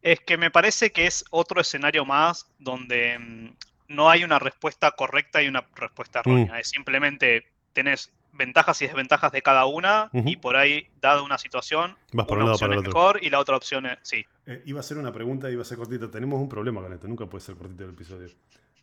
Es 0.00 0.20
que 0.20 0.38
me 0.38 0.50
parece 0.50 0.92
que 0.92 1.06
es 1.06 1.24
otro 1.30 1.60
escenario 1.60 2.04
más 2.04 2.46
donde 2.58 3.18
mm, 3.18 3.56
no 3.88 4.08
hay 4.08 4.24
una 4.24 4.38
respuesta 4.38 4.92
correcta 4.92 5.42
y 5.42 5.48
una 5.48 5.66
respuesta 5.74 6.22
mm. 6.24 6.30
errónea. 6.30 6.60
Es 6.60 6.68
simplemente 6.70 7.46
tenés 7.72 8.12
ventajas 8.32 8.80
y 8.82 8.86
desventajas 8.86 9.32
de 9.32 9.42
cada 9.42 9.66
una 9.66 10.10
y 10.12 10.36
por 10.36 10.56
ahí, 10.56 10.88
dada 11.00 11.22
una 11.22 11.38
situación, 11.38 11.96
una 12.12 12.22
opción 12.22 12.72
es 12.74 12.82
mejor 12.82 13.18
y 13.22 13.30
la 13.30 13.40
otra 13.40 13.56
opción 13.56 13.86
es... 13.86 13.98
Sí. 14.02 14.24
Eh, 14.46 14.62
iba 14.66 14.80
a 14.80 14.82
ser 14.82 14.98
una 14.98 15.12
pregunta, 15.12 15.50
iba 15.50 15.62
a 15.62 15.64
ser 15.64 15.78
cortita. 15.78 16.10
Tenemos 16.10 16.40
un 16.40 16.48
problema 16.48 16.82
con 16.82 16.92
esto, 16.92 17.08
nunca 17.08 17.26
puede 17.26 17.42
ser 17.42 17.56
cortito 17.56 17.84
el 17.84 17.90
episodio. 17.90 18.28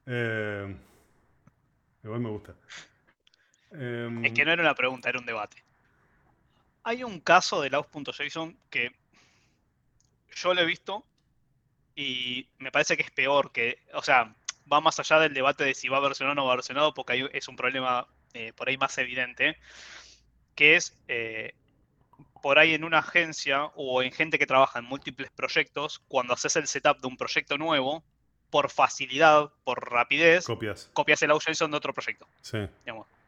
Eh, 0.05 0.75
igual 2.03 2.19
me 2.19 2.29
gusta. 2.29 2.55
es 3.71 4.33
que 4.33 4.45
no 4.45 4.51
era 4.51 4.61
una 4.61 4.75
pregunta, 4.75 5.09
era 5.09 5.19
un 5.19 5.25
debate. 5.25 5.63
Hay 6.83 7.03
un 7.03 7.19
caso 7.19 7.61
de 7.61 7.69
Laos.json 7.69 8.57
que 8.69 8.91
yo 10.35 10.53
lo 10.53 10.61
he 10.61 10.65
visto 10.65 11.05
y 11.95 12.49
me 12.57 12.71
parece 12.71 12.97
que 12.97 13.03
es 13.03 13.11
peor, 13.11 13.51
que, 13.51 13.79
o 13.93 14.01
sea, 14.01 14.35
va 14.71 14.81
más 14.81 14.99
allá 14.99 15.19
del 15.19 15.33
debate 15.33 15.63
de 15.63 15.73
si 15.73 15.87
va 15.87 15.99
versionado 15.99 16.33
o 16.33 16.35
no 16.35 16.45
va 16.47 16.55
versionado, 16.55 16.93
porque 16.93 17.29
es 17.33 17.47
un 17.47 17.55
problema 17.55 18.07
eh, 18.33 18.53
por 18.53 18.69
ahí 18.69 18.77
más 18.77 18.97
evidente, 18.97 19.57
que 20.55 20.75
es 20.75 20.97
eh, 21.07 21.53
por 22.41 22.59
ahí 22.59 22.73
en 22.73 22.83
una 22.83 22.99
agencia 22.99 23.65
o 23.75 24.01
en 24.01 24.11
gente 24.11 24.39
que 24.39 24.47
trabaja 24.47 24.79
en 24.79 24.85
múltiples 24.85 25.31
proyectos, 25.31 25.99
cuando 26.07 26.33
haces 26.33 26.55
el 26.55 26.67
setup 26.67 26.99
de 26.99 27.07
un 27.07 27.17
proyecto 27.17 27.57
nuevo, 27.57 28.03
por 28.53 28.69
facilidad, 28.69 29.49
por 29.63 29.89
rapidez, 29.91 30.45
copias, 30.45 30.91
copias 30.93 31.23
el 31.23 31.31
JSON 31.31 31.71
de 31.71 31.77
otro 31.77 31.91
proyecto. 31.91 32.27
Sí. 32.43 32.59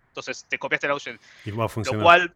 Entonces 0.09 0.45
te 0.47 0.59
copiaste 0.59 0.85
el 0.85 0.93
JSON. 0.93 1.19
Y 1.45 1.49
va 1.49 1.65
a 1.65 1.67
funcionar. 1.67 1.97
Lo 1.97 2.03
cual 2.03 2.35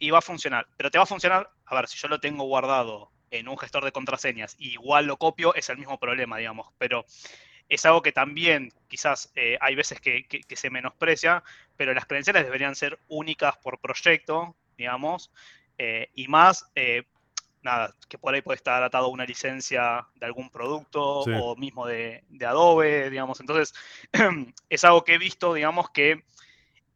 y 0.00 0.10
va 0.10 0.18
a 0.18 0.22
funcionar. 0.22 0.66
Pero 0.76 0.90
te 0.90 0.98
va 0.98 1.04
a 1.04 1.06
funcionar, 1.06 1.52
a 1.66 1.74
ver, 1.76 1.86
si 1.86 1.96
yo 1.96 2.08
lo 2.08 2.18
tengo 2.18 2.42
guardado 2.42 3.12
en 3.30 3.48
un 3.48 3.56
gestor 3.56 3.84
de 3.84 3.92
contraseñas 3.92 4.56
igual 4.58 5.06
lo 5.06 5.18
copio, 5.18 5.54
es 5.54 5.68
el 5.68 5.78
mismo 5.78 6.00
problema, 6.00 6.36
digamos. 6.36 6.66
Pero 6.78 7.04
es 7.68 7.86
algo 7.86 8.02
que 8.02 8.10
también 8.10 8.72
quizás 8.88 9.30
eh, 9.36 9.56
hay 9.60 9.76
veces 9.76 10.00
que, 10.00 10.26
se 10.48 10.70
menosprecia, 10.70 11.44
pero 11.76 11.94
las 11.94 12.06
credenciales 12.06 12.42
deberían 12.42 12.74
ser 12.74 12.98
únicas 13.06 13.56
por 13.58 13.78
proyecto, 13.78 14.56
digamos, 14.76 15.30
eh, 15.78 16.10
y 16.12 16.26
más, 16.26 16.68
eh, 16.74 17.04
nada, 17.62 17.94
que 18.08 18.18
por 18.18 18.34
ahí 18.34 18.42
puede 18.42 18.56
estar 18.56 18.82
atado 18.82 19.06
a 19.06 19.10
una 19.10 19.24
licencia 19.24 20.06
de 20.16 20.26
algún 20.26 20.50
producto 20.50 21.20
o 21.20 21.56
mismo 21.56 21.86
de, 21.86 22.22
Adobe, 22.46 23.10
digamos. 23.10 23.40
Entonces, 23.40 23.74
es 24.68 24.84
algo 24.84 25.04
que 25.04 25.14
he 25.14 25.18
visto, 25.18 25.54
digamos, 25.54 25.90
que 25.90 26.24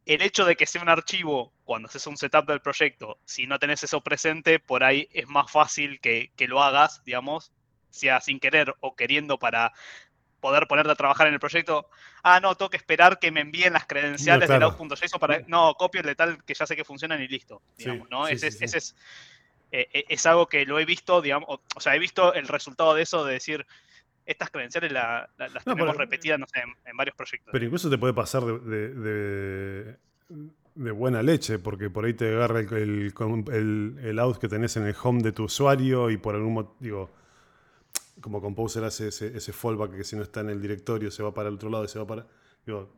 el 0.05 0.21
hecho 0.21 0.45
de 0.45 0.55
que 0.55 0.65
sea 0.65 0.81
un 0.81 0.89
archivo 0.89 1.53
cuando 1.63 1.87
haces 1.87 2.05
un 2.07 2.17
setup 2.17 2.45
del 2.47 2.61
proyecto, 2.61 3.19
si 3.25 3.47
no 3.47 3.59
tenés 3.59 3.83
eso 3.83 4.01
presente, 4.01 4.59
por 4.59 4.83
ahí 4.83 5.07
es 5.13 5.27
más 5.27 5.51
fácil 5.51 5.99
que, 5.99 6.31
lo 6.47 6.61
hagas, 6.61 7.03
digamos, 7.05 7.51
sea 7.89 8.19
sin 8.19 8.39
querer 8.39 8.73
o 8.79 8.95
queriendo 8.95 9.37
para 9.39 9.71
poder 10.41 10.67
ponerte 10.67 10.91
a 10.91 10.95
trabajar 10.95 11.27
en 11.27 11.33
el 11.33 11.39
proyecto. 11.39 11.89
Ah, 12.21 12.41
no, 12.41 12.55
tengo 12.55 12.69
que 12.69 12.75
esperar 12.75 13.17
que 13.17 13.31
me 13.31 13.39
envíen 13.39 13.71
las 13.71 13.85
credenciales 13.85 14.49
de 14.49 14.55
out.json 14.55 15.19
para. 15.19 15.39
No, 15.47 15.73
copio 15.75 16.01
el 16.01 16.07
de 16.07 16.15
tal 16.15 16.43
que 16.43 16.53
ya 16.53 16.65
sé 16.65 16.75
que 16.75 16.83
funcionan 16.83 17.21
y 17.21 17.29
listo. 17.29 17.61
Digamos, 17.77 18.09
¿no? 18.09 18.27
ese, 18.27 18.47
es, 18.47 18.95
eh, 19.73 19.89
eh, 19.91 20.05
es 20.07 20.23
algo 20.27 20.45
que 20.45 20.67
lo 20.67 20.79
he 20.79 20.85
visto, 20.85 21.19
digamos, 21.19 21.49
o, 21.49 21.79
sea, 21.79 21.95
he 21.95 21.99
visto 21.99 22.31
el 22.35 22.47
resultado 22.47 22.93
de 22.93 23.01
eso 23.01 23.25
de 23.25 23.33
decir, 23.33 23.65
estas 24.23 24.51
credenciales 24.51 24.91
las 24.91 25.27
tenemos 25.65 25.97
repetidas, 25.97 26.39
no 26.39 26.45
sé, 26.45 26.61
en, 26.85 26.95
varios 26.95 27.15
proyectos. 27.15 27.51
Pero 27.51 27.65
incluso 27.65 27.89
te 27.89 27.97
puede 27.97 28.13
pasar 28.13 28.43
de, 28.43 29.97
de, 30.75 30.91
buena 30.91 31.23
leche, 31.23 31.57
porque 31.57 31.89
por 31.89 32.05
ahí 32.05 32.13
te 32.13 32.35
agarra 32.35 32.59
el, 32.59 33.11
el, 33.51 33.99
el, 33.99 34.19
out 34.19 34.37
que 34.37 34.47
tenés 34.47 34.77
en 34.77 34.85
el 34.85 34.95
home 35.01 35.23
de 35.23 35.31
tu 35.31 35.45
usuario 35.45 36.11
y 36.11 36.17
por 36.17 36.35
algún 36.35 36.53
motivo, 36.53 36.77
digo, 36.79 37.09
como 38.21 38.41
Composer 38.41 38.83
hace 38.83 39.07
ese, 39.07 39.35
ese 39.35 39.53
fallback 39.53 39.95
que 39.95 40.03
si 40.03 40.15
no 40.15 40.21
está 40.21 40.41
en 40.41 40.51
el 40.51 40.61
directorio 40.61 41.09
se 41.09 41.23
va 41.23 41.33
para 41.33 41.49
el 41.49 41.55
otro 41.55 41.71
lado 41.71 41.83
y 41.85 41.87
se 41.87 41.97
va 41.97 42.05
para... 42.05 42.27
Digo, 42.63 42.93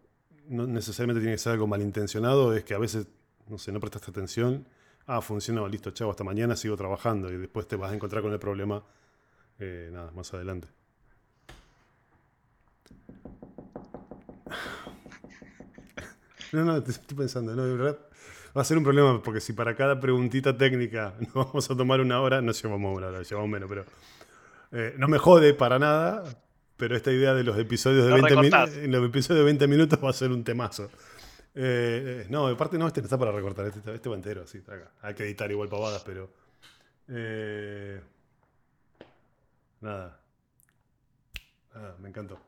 no 0.49 0.67
necesariamente 0.67 1.21
tiene 1.21 1.35
que 1.35 1.41
ser 1.41 1.53
algo 1.53 1.67
malintencionado, 1.67 2.53
es 2.53 2.65
que 2.65 2.73
a 2.73 2.79
veces, 2.79 3.07
no 3.47 3.57
sé, 3.57 3.71
no 3.71 3.79
prestaste 3.79 4.11
atención 4.11 4.67
ah, 5.07 5.21
funcionó, 5.21 5.67
listo, 5.67 5.91
chavo, 5.91 6.11
hasta 6.11 6.23
mañana 6.23 6.55
sigo 6.55 6.75
trabajando 6.75 7.31
y 7.31 7.37
después 7.37 7.67
te 7.67 7.75
vas 7.75 7.91
a 7.91 7.95
encontrar 7.95 8.21
con 8.21 8.33
el 8.33 8.39
problema 8.39 8.83
eh, 9.59 9.89
nada, 9.91 10.11
más 10.11 10.33
adelante. 10.33 10.67
No, 16.51 16.63
no, 16.63 16.77
estoy 16.77 17.17
pensando, 17.17 17.53
no, 17.53 17.65
de 17.65 17.75
verdad 17.75 17.99
va 18.55 18.61
a 18.61 18.65
ser 18.65 18.77
un 18.77 18.83
problema 18.83 19.21
porque 19.21 19.41
si 19.41 19.53
para 19.53 19.75
cada 19.75 19.99
preguntita 19.99 20.57
técnica 20.57 21.13
nos 21.19 21.33
vamos 21.33 21.69
a 21.69 21.75
tomar 21.75 21.99
una 21.99 22.21
hora, 22.21 22.41
no 22.41 22.51
llevamos 22.51 22.97
una 22.97 23.07
hora, 23.07 23.23
llevamos 23.23 23.49
menos, 23.49 23.69
pero 23.69 23.85
eh, 24.71 24.95
no 24.97 25.07
me 25.07 25.17
jode 25.17 25.53
para 25.53 25.79
nada, 25.79 26.23
pero 26.77 26.95
esta 26.95 27.11
idea 27.11 27.33
de 27.33 27.43
los 27.43 27.57
episodios 27.57 28.05
de, 28.05 28.13
20 28.13 28.85
en 28.85 28.91
los 28.91 29.05
episodios 29.05 29.39
de 29.39 29.45
20 29.45 29.67
minutos 29.67 29.99
va 30.03 30.09
a 30.09 30.13
ser 30.13 30.31
un 30.31 30.43
temazo. 30.43 30.89
Eh, 31.57 32.27
no, 32.29 32.47
aparte 32.47 32.77
no, 32.77 32.85
este 32.85 32.99
no 32.99 33.05
está 33.05 33.17
para 33.17 33.31
recortar, 33.31 33.65
este, 33.67 33.95
este 33.95 34.09
va 34.09 34.15
entero, 34.15 34.43
así, 34.43 34.61
Hay 35.01 35.13
que 35.15 35.23
editar 35.23 35.49
igual 35.49 35.69
pavadas, 35.69 36.03
pero. 36.03 36.29
Eh, 37.07 38.01
nada. 39.79 40.19
Nada, 41.73 41.95
me 41.99 42.09
encantó. 42.09 42.39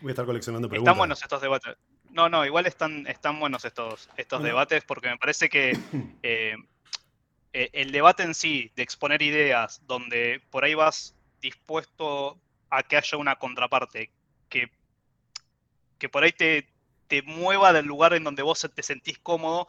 Voy 0.00 0.10
a 0.10 0.12
estar 0.12 0.26
coleccionando 0.26 0.68
preguntas. 0.68 0.92
Están 0.92 0.98
buenos 0.98 1.22
estos 1.22 1.40
debates. 1.40 1.76
No, 2.10 2.28
no, 2.30 2.46
igual 2.46 2.66
están, 2.66 3.06
están 3.06 3.38
buenos 3.38 3.64
estos, 3.64 4.08
estos 4.16 4.42
debates 4.42 4.84
porque 4.84 5.08
me 5.08 5.18
parece 5.18 5.48
que 5.50 5.78
eh, 6.22 6.56
el 7.52 7.92
debate 7.92 8.22
en 8.22 8.34
sí, 8.34 8.70
de 8.74 8.82
exponer 8.82 9.20
ideas, 9.20 9.82
donde 9.86 10.42
por 10.50 10.64
ahí 10.64 10.74
vas 10.74 11.14
dispuesto 11.40 12.38
a 12.70 12.82
que 12.82 12.96
haya 12.96 13.18
una 13.18 13.36
contraparte 13.36 14.10
que 15.98 16.08
por 16.08 16.24
ahí 16.24 16.32
te, 16.32 16.68
te 17.08 17.22
mueva 17.22 17.72
del 17.72 17.86
lugar 17.86 18.14
en 18.14 18.24
donde 18.24 18.42
vos 18.42 18.66
te 18.74 18.82
sentís 18.82 19.18
cómodo, 19.18 19.66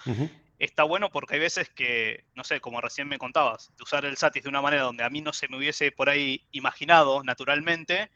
está 0.60 0.84
bueno 0.84 1.10
porque 1.10 1.36
hay 1.36 1.40
veces 1.40 1.70
que, 1.70 2.26
no 2.36 2.44
sé, 2.44 2.60
como 2.60 2.82
recién 2.82 3.08
me 3.08 3.18
contabas, 3.18 3.72
de 3.78 3.84
usar 3.84 4.06
el 4.06 4.18
Satis 4.18 4.44
de 4.44 4.50
una 4.50 4.62
manera 4.62 4.84
donde 4.84 5.04
a 5.04 5.10
mí 5.10 5.22
no 5.22 5.34
se 5.34 5.48
me 5.48 5.58
hubiese 5.58 5.92
por 5.92 6.10
ahí 6.10 6.46
imaginado 6.52 7.24
naturalmente. 7.24 8.12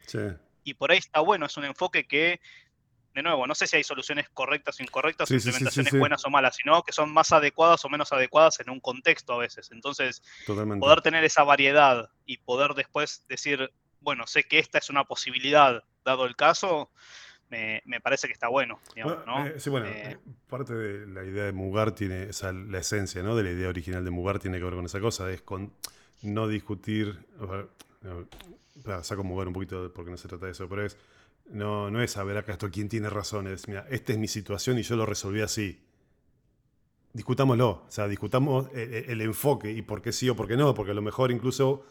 Y 0.63 0.73
por 0.75 0.91
ahí 0.91 0.99
está 0.99 1.21
bueno, 1.21 1.45
es 1.45 1.57
un 1.57 1.65
enfoque 1.65 2.05
que, 2.05 2.39
de 3.13 3.23
nuevo, 3.23 3.47
no 3.47 3.55
sé 3.55 3.67
si 3.67 3.77
hay 3.77 3.83
soluciones 3.83 4.29
correctas 4.29 4.79
o 4.79 4.83
incorrectas, 4.83 5.29
o 5.29 5.33
implementaciones 5.33 5.93
buenas 5.97 6.23
o 6.25 6.29
malas, 6.29 6.55
sino 6.55 6.83
que 6.83 6.91
son 6.91 7.11
más 7.11 7.31
adecuadas 7.31 7.83
o 7.85 7.89
menos 7.89 8.11
adecuadas 8.11 8.59
en 8.59 8.69
un 8.69 8.79
contexto 8.79 9.33
a 9.33 9.37
veces. 9.37 9.71
Entonces, 9.71 10.21
poder 10.45 11.01
tener 11.01 11.23
esa 11.23 11.43
variedad 11.43 12.09
y 12.25 12.37
poder 12.37 12.73
después 12.73 13.25
decir, 13.27 13.71
bueno, 13.99 14.27
sé 14.27 14.43
que 14.43 14.59
esta 14.59 14.77
es 14.77 14.89
una 14.89 15.03
posibilidad, 15.03 15.83
dado 16.05 16.25
el 16.25 16.35
caso, 16.35 16.91
me, 17.51 18.01
parece 18.01 18.27
que 18.27 18.33
está 18.33 18.47
bueno. 18.47 18.79
Eh, 18.95 19.55
sí, 19.57 19.69
bueno, 19.69 19.87
eh, 19.87 20.17
parte 20.49 20.73
de 20.73 21.05
la 21.07 21.23
idea 21.23 21.45
de 21.45 21.51
Mugar 21.51 21.93
tiene, 21.93 22.23
esa, 22.23 22.51
la 22.51 22.79
esencia 22.79 23.21
¿no? 23.23 23.35
de 23.35 23.43
la 23.43 23.51
idea 23.51 23.69
original 23.69 24.03
de 24.03 24.11
Mugar 24.11 24.39
tiene 24.39 24.57
que 24.57 24.63
ver 24.63 24.75
con 24.75 24.85
esa 24.85 24.99
cosa, 24.99 25.29
es 25.31 25.41
con 25.41 25.73
no 26.21 26.47
discutir, 26.47 27.25
saco 29.03 29.23
Mugar 29.23 29.47
un 29.47 29.53
poquito 29.53 29.91
porque 29.93 30.11
no 30.11 30.17
se 30.17 30.27
trata 30.27 30.45
de 30.45 30.53
eso, 30.53 30.69
pero 30.69 30.85
es, 30.85 30.97
no, 31.49 31.91
no 31.91 32.01
es 32.01 32.11
saber 32.11 32.37
acá 32.37 32.53
esto 32.53 32.69
quién 32.71 32.87
tiene 32.87 33.09
razón, 33.09 33.47
es, 33.47 33.67
mira, 33.67 33.85
esta 33.89 34.13
es 34.13 34.19
mi 34.19 34.27
situación 34.27 34.77
y 34.79 34.83
yo 34.83 34.95
lo 34.95 35.05
resolví 35.05 35.41
así. 35.41 35.81
Discutámoslo, 37.13 37.69
o 37.69 37.85
sea, 37.89 38.07
discutamos 38.07 38.69
eh, 38.73 39.05
el 39.09 39.19
enfoque 39.19 39.71
y 39.71 39.81
por 39.81 40.01
qué 40.01 40.13
sí 40.13 40.29
o 40.29 40.35
por 40.35 40.47
qué 40.47 40.55
no, 40.55 40.73
porque 40.73 40.91
a 40.91 40.95
lo 40.95 41.01
mejor 41.01 41.29
incluso 41.31 41.83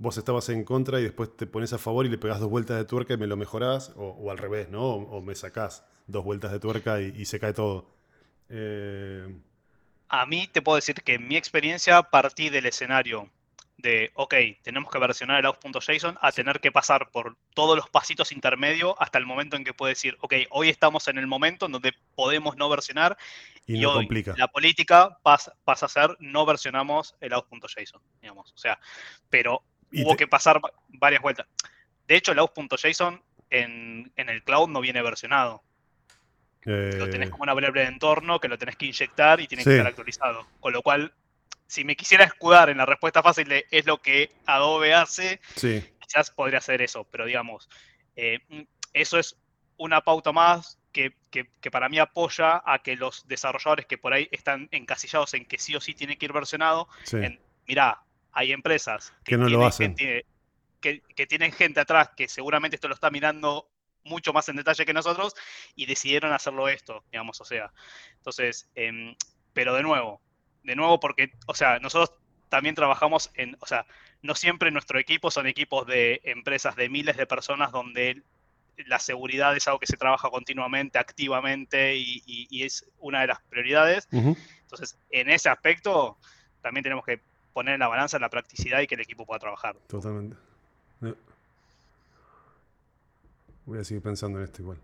vos 0.00 0.16
estabas 0.16 0.48
en 0.48 0.64
contra 0.64 0.98
y 0.98 1.02
después 1.02 1.36
te 1.36 1.46
pones 1.46 1.74
a 1.74 1.78
favor 1.78 2.06
y 2.06 2.08
le 2.08 2.16
pegás 2.16 2.40
dos 2.40 2.48
vueltas 2.48 2.78
de 2.78 2.86
tuerca 2.86 3.14
y 3.14 3.18
me 3.18 3.26
lo 3.26 3.36
mejorás, 3.36 3.92
o, 3.96 4.30
al 4.30 4.38
revés, 4.38 4.70
¿no? 4.70 4.82
O, 4.82 5.20
me 5.20 5.34
sacás 5.34 5.84
dos 6.06 6.24
vueltas 6.24 6.50
de 6.52 6.58
tuerca 6.58 7.02
y, 7.02 7.24
se 7.26 7.38
cae 7.38 7.52
todo. 7.52 7.86
Eh, 8.48 9.28
a 10.08 10.24
mí 10.24 10.48
te 10.50 10.62
puedo 10.62 10.76
decir 10.76 11.02
que 11.02 11.14
en 11.14 11.28
mi 11.28 11.36
experiencia 11.36 12.02
partí 12.02 12.48
del 12.48 12.64
escenario 12.64 13.28
de, 13.76 14.10
ok, 14.14 14.34
tenemos 14.62 14.90
que 14.90 14.98
versionar 14.98 15.38
el 15.38 15.46
out.json 15.46 16.16
a 16.20 16.32
tener 16.32 16.60
que 16.60 16.72
pasar 16.72 17.10
por 17.10 17.36
todos 17.54 17.76
los 17.76 17.90
pasitos 17.90 18.32
intermedios 18.32 18.94
hasta 18.98 19.18
el 19.18 19.26
momento 19.26 19.56
en 19.56 19.64
que 19.64 19.74
puedes 19.74 19.98
decir, 19.98 20.16
ok, 20.22 20.34
hoy 20.48 20.70
estamos 20.70 21.08
en 21.08 21.18
el 21.18 21.26
momento 21.26 21.66
en 21.66 21.72
donde 21.72 21.92
podemos 22.14 22.56
no 22.56 22.70
versionar 22.70 23.18
y, 23.66 23.84
hoy 23.84 24.08
la 24.36 24.48
política 24.48 25.18
pasa, 25.22 25.54
pasa, 25.64 25.86
a 25.86 25.88
ser 25.90 26.16
no 26.20 26.46
versionamos 26.46 27.16
el 27.20 27.34
out.json, 27.34 28.00
digamos. 28.20 28.52
O 28.52 28.58
sea, 28.58 28.80
pero 29.28 29.62
hubo 29.92 30.16
que 30.16 30.26
pasar 30.26 30.60
varias 30.88 31.22
vueltas. 31.22 31.46
De 32.06 32.16
hecho, 32.16 32.32
el 32.32 32.38
aus.json 32.38 33.22
en, 33.50 34.12
en 34.16 34.28
el 34.28 34.42
cloud 34.42 34.68
no 34.68 34.80
viene 34.80 35.02
versionado. 35.02 35.62
Lo 36.62 37.08
tenés 37.08 37.30
como 37.30 37.44
una 37.44 37.54
variable 37.54 37.82
de 37.82 37.86
entorno 37.88 38.38
que 38.38 38.48
lo 38.48 38.58
tenés 38.58 38.76
que 38.76 38.86
inyectar 38.86 39.40
y 39.40 39.46
tiene 39.46 39.64
que 39.64 39.70
estar 39.70 39.86
actualizado. 39.86 40.46
Con 40.60 40.72
lo 40.72 40.82
cual, 40.82 41.12
si 41.66 41.84
me 41.84 41.96
quisiera 41.96 42.24
escudar 42.24 42.68
en 42.68 42.76
la 42.76 42.86
respuesta 42.86 43.22
fácil 43.22 43.48
de 43.48 43.66
es 43.70 43.86
lo 43.86 43.98
que 43.98 44.30
Adobe 44.46 44.92
hace, 44.92 45.40
quizás 45.54 46.30
podría 46.30 46.58
hacer 46.58 46.82
eso. 46.82 47.04
Pero 47.04 47.24
digamos, 47.24 47.68
eh, 48.16 48.40
eso 48.92 49.18
es 49.18 49.36
una 49.78 50.02
pauta 50.02 50.32
más 50.32 50.78
que, 50.92 51.14
para 51.70 51.88
mí 51.88 51.98
apoya 51.98 52.62
a 52.64 52.80
que 52.82 52.96
los 52.96 53.26
desarrolladores 53.26 53.86
que 53.86 53.96
por 53.96 54.12
ahí 54.12 54.28
están 54.30 54.68
encasillados 54.72 55.32
en 55.34 55.46
que 55.46 55.58
sí 55.58 55.74
o 55.74 55.80
sí 55.80 55.94
tiene 55.94 56.18
que 56.18 56.26
ir 56.26 56.32
versionado, 56.32 56.88
en, 57.12 57.40
mirá, 57.66 58.02
hay 58.32 58.52
empresas 58.52 59.12
que, 59.24 59.36
no 59.36 59.48
lo 59.48 59.64
hacen. 59.64 59.94
que, 59.94 60.24
tienen 61.28 61.52
gente 61.52 61.80
atrás 61.80 62.10
que 62.16 62.28
seguramente 62.28 62.76
esto 62.76 62.88
lo 62.88 62.94
está 62.94 63.10
mirando 63.10 63.68
mucho 64.04 64.32
más 64.32 64.48
en 64.48 64.56
detalle 64.56 64.86
que 64.86 64.94
nosotros 64.94 65.34
y 65.74 65.86
decidieron 65.86 66.32
hacerlo 66.32 66.68
esto, 66.68 67.04
digamos, 67.12 67.40
o 67.40 67.44
sea. 67.44 67.72
Entonces, 68.16 68.68
em, 68.74 69.14
pero 69.52 69.74
de 69.74 69.82
nuevo, 69.82 70.20
de 70.62 70.76
nuevo 70.76 71.00
porque, 71.00 71.32
o 71.46 71.54
sea, 71.54 71.78
nosotros 71.78 72.18
también 72.48 72.74
trabajamos 72.74 73.30
en, 73.34 73.56
o 73.60 73.66
sea, 73.66 73.86
no 74.22 74.34
siempre 74.34 74.70
nuestro 74.70 74.98
equipo 74.98 75.30
son 75.30 75.46
equipos 75.46 75.86
de 75.86 76.20
empresas 76.24 76.76
de 76.76 76.88
miles 76.88 77.16
de 77.16 77.26
personas 77.26 77.72
donde 77.72 78.22
la 78.86 78.98
seguridad 78.98 79.56
es 79.56 79.66
algo 79.66 79.78
que 79.78 79.86
se 79.86 79.96
trabaja 79.96 80.30
continuamente, 80.30 80.98
activamente 80.98 81.96
y, 81.96 82.62
es 82.62 82.90
una 82.98 83.20
de 83.20 83.28
las 83.28 83.40
prioridades. 83.42 84.08
Entonces, 84.10 84.98
en 85.10 85.30
ese 85.30 85.48
aspecto, 85.48 86.18
también 86.62 86.82
tenemos 86.82 87.04
que 87.04 87.20
poner 87.52 87.74
en 87.74 87.80
la 87.80 87.88
balanza 87.88 88.18
la 88.18 88.28
practicidad 88.28 88.80
y 88.80 88.86
que 88.86 88.94
el 88.94 89.00
equipo 89.00 89.26
pueda 89.26 89.38
trabajar. 89.38 89.76
Totalmente. 89.86 90.36
Voy 93.66 93.78
a 93.78 93.84
seguir 93.84 94.02
pensando 94.02 94.38
en 94.38 94.44
esto 94.44 94.62
igual. 94.62 94.78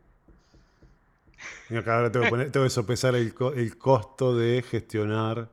Acá 1.77 1.97
ahora 1.97 2.13
tengo 2.13 2.65
que, 2.65 2.71
sopesar 2.71 3.15
el, 3.15 3.35
costo 3.77 4.37
de 4.37 4.63
gestionar, 4.63 5.49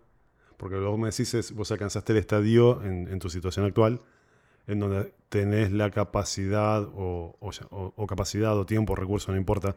porque 0.58 0.76
lo 0.76 0.82
que 0.82 0.88
vos 0.88 1.00
me 1.00 1.10
decís 1.10 1.34
es, 1.34 1.52
vos 1.54 1.72
alcanzaste 1.72 2.14
el 2.14 2.20
estadio 2.20 2.84
en, 2.84 3.20
tu 3.20 3.30
situación 3.30 3.66
actual, 3.66 4.00
en 4.68 4.80
donde 4.80 5.14
tenés 5.30 5.72
la 5.72 5.92
capacidad 5.92 6.84
o, 6.84 7.36
o, 7.40 8.08
capacidad 8.08 8.58
o 8.58 8.66
tiempo, 8.66 8.96
no 8.96 9.36
importa, 9.36 9.76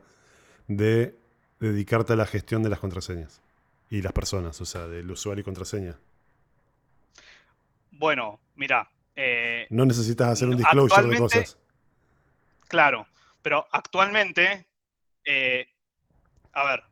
de 0.68 1.16
dedicarte 1.58 2.12
a 2.12 2.16
la 2.16 2.26
gestión 2.26 2.62
de 2.62 2.68
las 2.68 2.78
contraseñas 2.78 3.40
y 3.90 4.02
las 4.02 4.12
personas, 4.12 4.60
o 4.60 4.64
sea, 4.64 4.86
del 4.86 5.10
usuario 5.10 5.40
y 5.40 5.44
contraseña. 5.44 5.96
Bueno, 7.98 8.40
mira. 8.54 8.90
Eh, 9.14 9.66
no 9.70 9.86
necesitas 9.86 10.28
hacer 10.28 10.48
un 10.48 10.56
disclosure 10.56 11.08
de 11.08 11.18
cosas. 11.18 11.58
Claro, 12.68 13.06
pero 13.42 13.66
actualmente, 13.70 14.66
eh, 15.24 15.68
a 16.52 16.64
ver, 16.64 16.82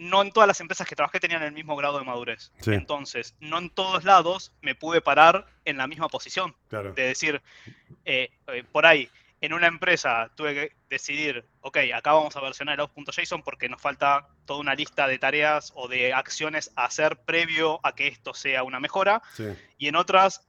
no 0.00 0.22
en 0.22 0.32
todas 0.32 0.46
las 0.46 0.60
empresas 0.60 0.88
que 0.88 0.96
trabajé 0.96 1.20
tenían 1.20 1.42
el 1.42 1.52
mismo 1.52 1.76
grado 1.76 1.98
de 1.98 2.04
madurez. 2.04 2.52
Entonces, 2.66 3.36
no 3.40 3.58
en 3.58 3.68
todos 3.68 4.04
lados 4.04 4.52
me 4.62 4.74
pude 4.74 5.02
parar 5.02 5.46
en 5.66 5.76
la 5.76 5.86
misma 5.86 6.08
posición. 6.08 6.56
De 6.70 7.02
decir, 7.02 7.42
eh, 8.06 8.30
eh, 8.46 8.64
por 8.72 8.86
ahí, 8.86 9.10
en 9.40 9.52
una 9.54 9.66
empresa 9.66 10.30
tuve 10.36 10.54
que 10.54 10.76
decidir, 10.88 11.48
ok, 11.60 11.78
acá 11.94 12.12
vamos 12.12 12.36
a 12.36 12.40
versionar 12.40 12.74
el 12.74 12.80
out.json 12.80 13.42
porque 13.42 13.68
nos 13.68 13.80
falta 13.80 14.28
toda 14.44 14.60
una 14.60 14.74
lista 14.74 15.06
de 15.06 15.18
tareas 15.18 15.72
o 15.74 15.88
de 15.88 16.12
acciones 16.12 16.70
a 16.76 16.84
hacer 16.84 17.18
previo 17.24 17.80
a 17.82 17.94
que 17.94 18.08
esto 18.08 18.34
sea 18.34 18.62
una 18.64 18.80
mejora. 18.80 19.22
Y 19.78 19.88
en 19.88 19.96
otras 19.96 20.46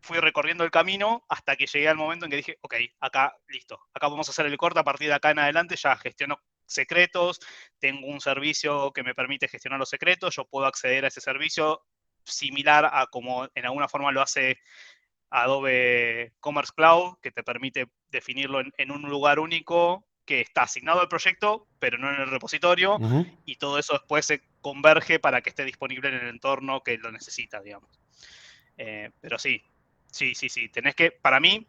fui 0.00 0.18
recorriendo 0.18 0.62
el 0.62 0.70
camino 0.70 1.24
hasta 1.28 1.56
que 1.56 1.66
llegué 1.66 1.88
al 1.88 1.96
momento 1.96 2.24
en 2.24 2.30
que 2.30 2.36
dije, 2.36 2.58
ok, 2.60 2.74
acá 3.00 3.36
listo, 3.48 3.80
acá 3.92 4.08
vamos 4.08 4.28
a 4.28 4.30
hacer 4.30 4.46
el 4.46 4.56
corte, 4.56 4.78
a 4.78 4.84
partir 4.84 5.08
de 5.08 5.14
acá 5.14 5.30
en 5.30 5.40
adelante 5.40 5.74
ya 5.76 5.96
gestiono 5.96 6.38
secretos, 6.64 7.40
tengo 7.80 8.06
un 8.06 8.20
servicio 8.20 8.92
que 8.92 9.02
me 9.02 9.14
permite 9.14 9.48
gestionar 9.48 9.80
los 9.80 9.88
secretos, 9.88 10.36
yo 10.36 10.44
puedo 10.44 10.66
acceder 10.66 11.04
a 11.04 11.08
ese 11.08 11.20
servicio 11.20 11.82
similar 12.24 12.88
a 12.92 13.06
como 13.06 13.48
en 13.54 13.64
alguna 13.64 13.88
forma 13.88 14.12
lo 14.12 14.20
hace 14.20 14.58
Adobe 15.30 16.32
Commerce 16.40 16.72
Cloud, 16.74 17.16
que 17.22 17.30
te 17.30 17.42
permite 17.42 17.86
definirlo 18.10 18.60
en, 18.60 18.90
un 18.90 19.02
lugar 19.02 19.38
único 19.38 20.04
que 20.24 20.40
está 20.40 20.62
asignado 20.62 21.00
al 21.00 21.08
proyecto, 21.08 21.66
pero 21.78 21.98
no 21.98 22.12
en 22.12 22.20
el 22.20 22.30
repositorio, 22.30 22.98
y 23.44 23.56
todo 23.56 23.78
eso 23.78 23.94
después 23.94 24.26
se 24.26 24.42
converge 24.60 25.18
para 25.18 25.40
que 25.40 25.50
esté 25.50 25.64
disponible 25.64 26.08
en 26.08 26.16
el 26.16 26.28
entorno 26.28 26.82
que 26.82 26.98
lo 26.98 27.10
necesita, 27.10 27.60
digamos. 27.60 27.98
Eh, 28.76 29.10
pero 29.20 29.38
sí, 29.38 29.62
sí, 30.10 30.34
sí, 30.34 30.48
sí, 30.48 30.68
tenés 30.68 30.94
que, 30.94 31.10
para 31.10 31.40
mí, 31.40 31.66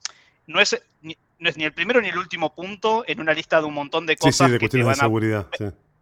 no 0.47 0.60
es, 0.60 0.82
ni, 1.01 1.18
no 1.38 1.49
es 1.49 1.57
ni 1.57 1.64
el 1.64 1.74
primero 1.74 2.01
ni 2.01 2.10
el 2.10 2.18
último 2.18 2.53
punto 2.53 3.03
en 3.07 3.20
una 3.20 3.34
lista 3.34 3.60
de 3.60 3.66
un 3.66 3.74
montón 3.74 4.05
de 4.05 4.18
cosas. 4.18 4.36
Sí, 4.36 4.45
sí, 4.45 4.51
de 4.51 4.60
cuestiones 4.60 4.88
de 4.88 4.95
seguridad. 4.95 5.47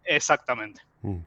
Exactamente. 0.04 0.80
Mm, 1.02 1.20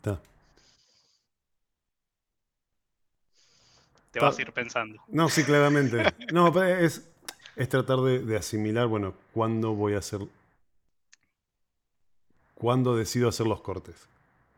te 4.12 4.20
vas 4.20 4.38
a 4.38 4.42
ir 4.42 4.52
pensando. 4.52 5.02
No, 5.08 5.30
sí, 5.30 5.44
claramente. 5.44 6.04
no, 6.34 6.62
es, 6.64 7.10
es 7.56 7.70
tratar 7.70 8.00
de, 8.00 8.38
asimilar, 8.38 8.88
bueno, 8.88 9.14
cuándo 9.34 9.74
voy 9.74 9.94
a 9.94 10.00
hacer. 10.00 10.22
¿Cuándo 12.56 12.96
decido 12.96 13.30
hacer 13.30 13.48
los 13.48 13.62
cortes? 13.62 14.08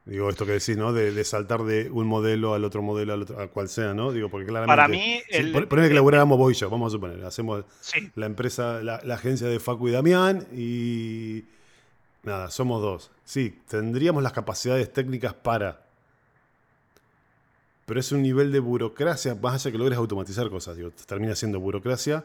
Digo, 0.05 0.29
esto 0.29 0.45
que 0.45 0.53
decís, 0.53 0.75
¿no? 0.75 0.91
De, 0.91 1.23
saltar 1.23 1.63
de 1.63 1.89
un 1.89 2.07
modelo 2.07 2.53
al 2.53 2.65
otro 2.65 2.81
modelo, 2.81 3.13
al 3.13 3.21
otro, 3.21 3.39
a 3.39 3.47
cual 3.47 3.69
sea, 3.69 3.93
¿no? 3.93 4.11
Digo, 4.11 4.27
porque 4.27 4.47
claramente. 4.47 4.75
Para 4.75 4.87
mí. 4.89 5.21
El, 5.29 5.67
poneme 5.67 5.87
que 5.87 5.93
laburáramos 5.93 6.59
yo, 6.59 6.69
vamos 6.69 6.91
a 6.91 6.95
suponer. 6.95 7.23
Hacemos 7.23 7.63
la 8.15 8.25
empresa, 8.25 8.81
la, 8.81 8.95
agencia 9.13 9.47
de 9.47 9.59
Facu 9.59 9.87
y 9.87 9.91
Damián 9.91 10.45
y. 10.51 11.45
Nada, 12.23 12.49
somos 12.49 12.81
dos. 12.81 13.11
Sí, 13.23 13.59
tendríamos 13.67 14.23
las 14.23 14.33
capacidades 14.33 14.91
técnicas 14.91 15.33
para 15.33 15.83
pero 17.85 17.99
es 17.99 18.11
un 18.11 18.21
nivel 18.21 18.51
de 18.51 18.59
burocracia, 18.59 19.35
más 19.35 19.55
allá 19.55 19.71
que 19.71 19.77
logres 19.77 19.97
automatizar 19.97 20.49
cosas, 20.49 20.77
digo, 20.77 20.91
termina 21.05 21.35
siendo 21.35 21.59
burocracia 21.59 22.23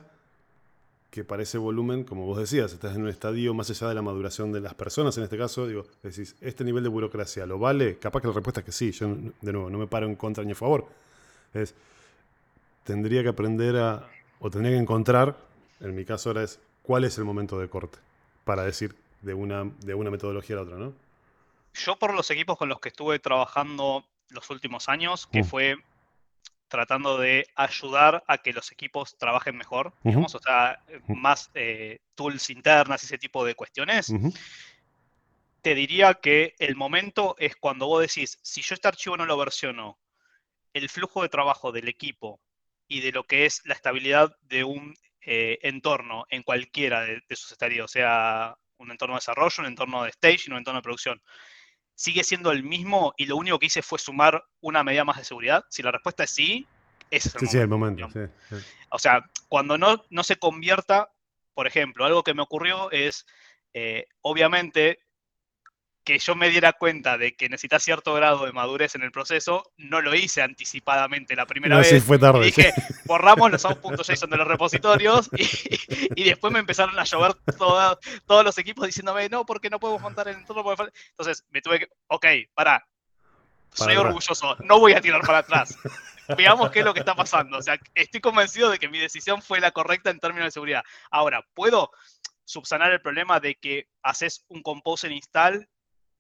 que 1.10 1.24
para 1.24 1.42
ese 1.42 1.56
volumen, 1.56 2.04
como 2.04 2.26
vos 2.26 2.38
decías, 2.38 2.72
estás 2.72 2.94
en 2.94 3.02
un 3.02 3.08
estadio 3.08 3.54
más 3.54 3.70
allá 3.70 3.88
de 3.88 3.94
la 3.94 4.02
maduración 4.02 4.52
de 4.52 4.60
las 4.60 4.74
personas, 4.74 5.16
en 5.16 5.24
este 5.24 5.38
caso, 5.38 5.66
digo, 5.66 5.86
decís, 6.02 6.36
¿este 6.40 6.64
nivel 6.64 6.82
de 6.82 6.90
burocracia 6.90 7.46
lo 7.46 7.58
vale? 7.58 7.98
Capaz 7.98 8.20
que 8.20 8.28
la 8.28 8.34
respuesta 8.34 8.60
es 8.60 8.66
que 8.66 8.72
sí, 8.72 8.92
yo 8.92 9.08
de 9.40 9.52
nuevo 9.52 9.70
no 9.70 9.78
me 9.78 9.86
paro 9.86 10.06
en 10.06 10.16
contra 10.16 10.44
ni 10.44 10.52
a 10.52 10.54
favor. 10.54 10.86
Es, 11.54 11.74
tendría 12.84 13.22
que 13.22 13.30
aprender 13.30 13.76
a, 13.76 14.06
o 14.38 14.50
tendría 14.50 14.72
que 14.76 14.82
encontrar, 14.82 15.38
en 15.80 15.94
mi 15.94 16.04
caso 16.04 16.28
ahora 16.28 16.42
es, 16.42 16.60
cuál 16.82 17.04
es 17.04 17.16
el 17.16 17.24
momento 17.24 17.58
de 17.58 17.68
corte, 17.68 17.98
para 18.44 18.64
decir 18.64 18.94
de 19.22 19.32
una, 19.32 19.64
de 19.80 19.94
una 19.94 20.10
metodología 20.10 20.56
a 20.56 20.58
la 20.58 20.62
otra, 20.64 20.76
¿no? 20.76 20.92
Yo 21.74 21.96
por 21.96 22.12
los 22.12 22.30
equipos 22.30 22.58
con 22.58 22.68
los 22.68 22.80
que 22.80 22.90
estuve 22.90 23.18
trabajando 23.18 24.04
los 24.30 24.50
últimos 24.50 24.88
años, 24.88 25.26
que 25.26 25.44
fue 25.44 25.76
tratando 26.68 27.18
de 27.18 27.46
ayudar 27.56 28.22
a 28.26 28.38
que 28.38 28.52
los 28.52 28.70
equipos 28.72 29.16
trabajen 29.16 29.56
mejor, 29.56 29.94
digamos, 30.02 30.34
o 30.34 30.38
sea, 30.38 30.82
más 31.08 31.50
eh, 31.54 32.00
tools 32.14 32.50
internas 32.50 33.02
y 33.02 33.06
ese 33.06 33.18
tipo 33.18 33.44
de 33.44 33.54
cuestiones. 33.54 34.12
Te 35.62 35.74
diría 35.74 36.14
que 36.14 36.54
el 36.58 36.76
momento 36.76 37.34
es 37.38 37.56
cuando 37.56 37.86
vos 37.86 38.00
decís, 38.02 38.38
si 38.42 38.62
yo 38.62 38.74
este 38.74 38.88
archivo 38.88 39.16
no 39.16 39.26
lo 39.26 39.36
versiono, 39.36 39.98
el 40.72 40.88
flujo 40.88 41.22
de 41.22 41.28
trabajo 41.28 41.72
del 41.72 41.88
equipo 41.88 42.40
y 42.86 43.00
de 43.00 43.12
lo 43.12 43.24
que 43.24 43.46
es 43.46 43.62
la 43.64 43.74
estabilidad 43.74 44.36
de 44.42 44.64
un 44.64 44.94
eh, 45.22 45.58
entorno 45.62 46.26
en 46.30 46.42
cualquiera 46.42 47.00
de, 47.02 47.22
de 47.28 47.36
sus 47.36 47.52
estadios, 47.52 47.90
sea 47.90 48.56
un 48.76 48.90
entorno 48.90 49.14
de 49.14 49.18
desarrollo, 49.18 49.54
un 49.58 49.66
entorno 49.66 50.04
de 50.04 50.10
stage, 50.10 50.50
un 50.50 50.58
entorno 50.58 50.78
de 50.78 50.84
producción, 50.84 51.20
sigue 51.98 52.22
siendo 52.22 52.52
el 52.52 52.62
mismo 52.62 53.12
y 53.16 53.26
lo 53.26 53.36
único 53.36 53.58
que 53.58 53.66
hice 53.66 53.82
fue 53.82 53.98
sumar 53.98 54.44
una 54.60 54.84
medida 54.84 55.04
más 55.04 55.16
de 55.16 55.24
seguridad? 55.24 55.64
Si 55.68 55.82
la 55.82 55.90
respuesta 55.90 56.22
es 56.22 56.30
sí, 56.30 56.64
ese 57.10 57.28
es 57.28 57.54
el 57.54 57.66
momento. 57.66 58.08
Sí, 58.08 58.18
el 58.20 58.28
momento 58.28 58.68
O 58.90 58.98
sea, 59.00 59.28
cuando 59.48 59.76
no, 59.76 60.04
no 60.08 60.22
se 60.22 60.36
convierta, 60.36 61.10
por 61.54 61.66
ejemplo, 61.66 62.04
algo 62.04 62.22
que 62.22 62.34
me 62.34 62.42
ocurrió 62.42 62.88
es, 62.92 63.26
eh, 63.74 64.06
obviamente, 64.20 65.00
que 66.08 66.18
yo 66.18 66.34
me 66.34 66.48
diera 66.48 66.72
cuenta 66.72 67.18
de 67.18 67.36
que 67.36 67.50
necesita 67.50 67.78
cierto 67.78 68.14
grado 68.14 68.46
de 68.46 68.52
madurez 68.52 68.94
en 68.94 69.02
el 69.02 69.12
proceso, 69.12 69.70
no 69.76 70.00
lo 70.00 70.14
hice 70.14 70.40
anticipadamente 70.40 71.36
la 71.36 71.44
primera 71.44 71.76
vez. 71.76 71.90
Sí, 71.90 72.00
fue 72.00 72.18
tarde. 72.18 72.46
Dije, 72.46 72.72
borramos 73.04 73.50
los 73.50 73.62
out.json 73.66 74.30
de 74.30 74.36
los 74.38 74.48
repositorios 74.48 75.28
y, 76.16 76.24
después 76.24 76.50
me 76.50 76.60
empezaron 76.60 76.98
a 76.98 77.04
llover 77.04 77.34
todos 77.58 78.42
los 78.42 78.56
equipos 78.56 78.86
diciéndome, 78.86 79.28
no, 79.28 79.44
porque 79.44 79.68
no 79.68 79.78
podemos 79.78 80.00
montar 80.00 80.28
el 80.28 80.36
entorno. 80.36 80.64
Entonces 81.10 81.44
me 81.50 81.60
tuve 81.60 81.80
que, 81.80 81.88
ok, 82.06 82.24
para, 82.54 82.86
soy 83.74 83.94
orgulloso, 83.96 84.56
no 84.60 84.80
voy 84.80 84.94
a 84.94 85.02
tirar 85.02 85.20
para 85.20 85.38
atrás. 85.40 85.78
Veamos 86.38 86.70
qué 86.70 86.78
es 86.78 86.86
lo 86.86 86.94
que 86.94 87.00
está 87.00 87.14
pasando. 87.14 87.58
O 87.58 87.62
sea, 87.62 87.78
estoy 87.94 88.22
convencido 88.22 88.70
de 88.70 88.78
que 88.78 88.88
mi 88.88 88.98
decisión 88.98 89.42
fue 89.42 89.60
la 89.60 89.72
correcta 89.72 90.08
en 90.08 90.20
términos 90.20 90.46
de 90.46 90.52
seguridad. 90.52 90.84
Ahora, 91.10 91.44
¿puedo 91.52 91.90
subsanar 92.46 92.92
el 92.92 93.02
problema 93.02 93.40
de 93.40 93.56
que 93.56 93.88
haces 94.02 94.46
un 94.48 94.62
compose 94.62 95.08
en 95.08 95.12
install 95.12 95.68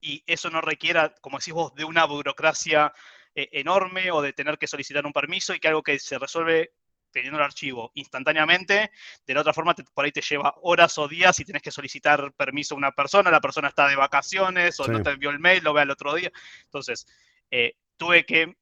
y 0.00 0.22
eso 0.26 0.50
no 0.50 0.60
requiera, 0.60 1.14
como 1.20 1.38
decís 1.38 1.54
vos, 1.54 1.74
de 1.74 1.84
una 1.84 2.04
burocracia 2.04 2.92
eh, 3.34 3.48
enorme 3.52 4.10
o 4.10 4.22
de 4.22 4.32
tener 4.32 4.58
que 4.58 4.66
solicitar 4.66 5.04
un 5.06 5.12
permiso 5.12 5.54
y 5.54 5.60
que 5.60 5.68
algo 5.68 5.82
que 5.82 5.98
se 5.98 6.18
resuelve 6.18 6.72
teniendo 7.10 7.38
el 7.38 7.44
archivo 7.44 7.90
instantáneamente, 7.94 8.90
de 9.26 9.34
la 9.34 9.40
otra 9.40 9.52
forma 9.52 9.74
por 9.94 10.04
ahí 10.04 10.12
te 10.12 10.20
lleva 10.20 10.54
horas 10.62 10.98
o 10.98 11.08
días 11.08 11.38
y 11.40 11.44
tenés 11.44 11.62
que 11.62 11.70
solicitar 11.70 12.32
permiso 12.32 12.74
a 12.74 12.78
una 12.78 12.92
persona, 12.92 13.30
la 13.30 13.40
persona 13.40 13.68
está 13.68 13.88
de 13.88 13.96
vacaciones 13.96 14.78
o 14.80 14.86
no 14.86 15.02
te 15.02 15.10
envió 15.10 15.30
el 15.30 15.38
mail, 15.38 15.64
lo 15.64 15.72
ve 15.72 15.82
al 15.82 15.90
otro 15.90 16.14
día. 16.14 16.30
Entonces, 16.64 17.06
eh, 17.50 17.76
tuve 17.96 18.24
que 18.26 18.56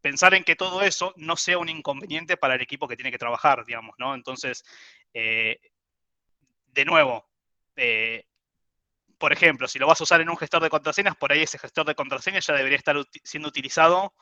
pensar 0.00 0.34
en 0.34 0.44
que 0.44 0.56
todo 0.56 0.82
eso 0.82 1.14
no 1.16 1.36
sea 1.36 1.58
un 1.58 1.68
inconveniente 1.68 2.36
para 2.36 2.54
el 2.54 2.60
equipo 2.60 2.86
que 2.88 2.96
tiene 2.96 3.10
que 3.10 3.18
trabajar, 3.18 3.64
digamos, 3.64 3.94
¿no? 3.98 4.14
Entonces, 4.14 4.64
eh, 5.14 5.58
de 6.66 6.84
nuevo, 6.84 7.26
por 9.18 9.32
ejemplo, 9.32 9.66
si 9.66 9.78
lo 9.78 9.86
vas 9.86 10.00
a 10.00 10.04
usar 10.04 10.20
en 10.20 10.30
un 10.30 10.36
gestor 10.36 10.62
de 10.62 10.70
contraseñas, 10.70 11.16
por 11.16 11.32
ahí 11.32 11.42
ese 11.42 11.58
gestor 11.58 11.84
de 11.86 11.94
contraseñas 11.94 12.46
ya 12.46 12.54
debería 12.54 12.78
estar 12.78 12.96
siendo 13.24 13.48
utilizado 13.48 14.12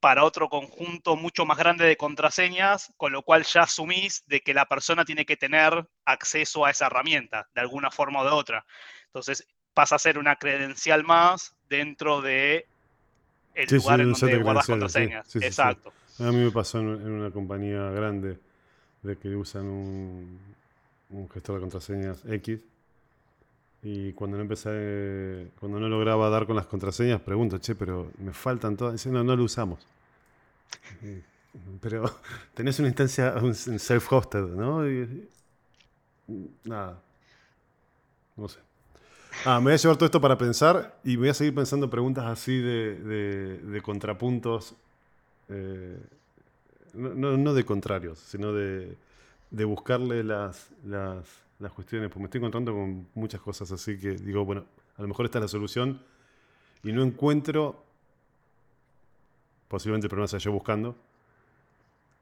para 0.00 0.24
otro 0.24 0.48
conjunto 0.48 1.16
mucho 1.16 1.44
más 1.44 1.58
grande 1.58 1.84
de 1.84 1.96
contraseñas, 1.96 2.92
con 2.96 3.12
lo 3.12 3.22
cual 3.22 3.44
ya 3.44 3.62
asumís 3.62 4.24
de 4.26 4.40
que 4.40 4.54
la 4.54 4.66
persona 4.66 5.04
tiene 5.04 5.24
que 5.24 5.36
tener 5.36 5.88
acceso 6.04 6.64
a 6.64 6.70
esa 6.70 6.86
herramienta, 6.86 7.48
de 7.54 7.60
alguna 7.60 7.90
forma 7.90 8.20
o 8.20 8.24
de 8.24 8.30
otra. 8.30 8.64
Entonces 9.06 9.46
pasa 9.74 9.96
a 9.96 9.98
ser 9.98 10.18
una 10.18 10.36
credencial 10.36 11.04
más 11.04 11.54
dentro 11.68 12.20
de 12.20 12.66
el 13.54 13.68
lugar 13.76 14.00
en 14.00 14.12
donde 14.12 14.38
guardas 14.38 14.66
contraseñas. 14.66 15.34
Exacto. 15.36 15.92
A 16.20 16.30
mí 16.32 16.44
me 16.44 16.50
pasó 16.50 16.78
en, 16.78 16.86
una 16.86 17.30
compañía 17.30 17.90
grande 17.90 18.38
de 19.02 19.16
que 19.16 19.28
usan 19.34 19.66
un, 19.66 20.40
un 21.10 21.28
gestor 21.30 21.56
de 21.56 21.60
contraseñas 21.60 22.24
X 22.24 22.60
y 23.82 24.12
cuando 24.12 24.36
no 24.36 24.42
empecé, 24.42 25.50
cuando 25.60 25.78
no 25.78 25.88
lograba 25.88 26.28
dar 26.30 26.46
con 26.46 26.56
las 26.56 26.66
contraseñas, 26.66 27.20
pregunto, 27.20 27.58
che, 27.58 27.74
pero 27.74 28.10
me 28.18 28.32
faltan 28.32 28.76
todas. 28.76 28.94
Dice, 28.94 29.10
no, 29.10 29.22
no 29.22 29.36
lo 29.36 29.44
usamos. 29.44 29.86
Pero 31.80 32.10
tenés 32.54 32.78
una 32.80 32.88
instancia, 32.88 33.34
un 33.40 33.54
self-hosted, 33.54 34.48
¿no? 34.48 34.82
nada. 36.64 37.00
No 38.36 38.48
sé. 38.48 38.58
Ah, 39.44 39.60
me 39.60 39.64
voy 39.64 39.72
a 39.74 39.76
llevar 39.76 39.96
todo 39.96 40.06
esto 40.06 40.20
para 40.20 40.36
pensar 40.36 40.98
y 41.04 41.16
voy 41.16 41.28
a 41.28 41.34
seguir 41.34 41.54
pensando 41.54 41.88
preguntas 41.88 42.24
así 42.24 42.58
de, 42.58 42.96
de, 43.62 43.82
contrapuntos. 43.82 44.74
Eh, 45.48 45.98
no, 46.94 47.36
no, 47.36 47.54
de 47.54 47.64
contrarios, 47.64 48.18
sino 48.18 48.52
de, 48.52 48.96
de 49.50 49.64
buscarle 49.64 50.24
las, 50.24 50.70
las 50.84 51.24
las 51.58 51.72
cuestiones, 51.72 52.08
pues 52.08 52.20
me 52.20 52.26
estoy 52.26 52.38
encontrando 52.38 52.72
con 52.72 53.08
muchas 53.14 53.40
cosas 53.40 53.70
así 53.72 53.98
que 53.98 54.12
digo, 54.12 54.44
bueno, 54.44 54.64
a 54.96 55.02
lo 55.02 55.08
mejor 55.08 55.26
esta 55.26 55.38
es 55.38 55.42
la 55.42 55.48
solución 55.48 56.02
y 56.82 56.92
no 56.92 57.02
encuentro, 57.02 57.84
posiblemente 59.66 60.06
el 60.06 60.10
problema 60.10 60.28
sea 60.28 60.38
yo 60.38 60.52
buscando, 60.52 60.96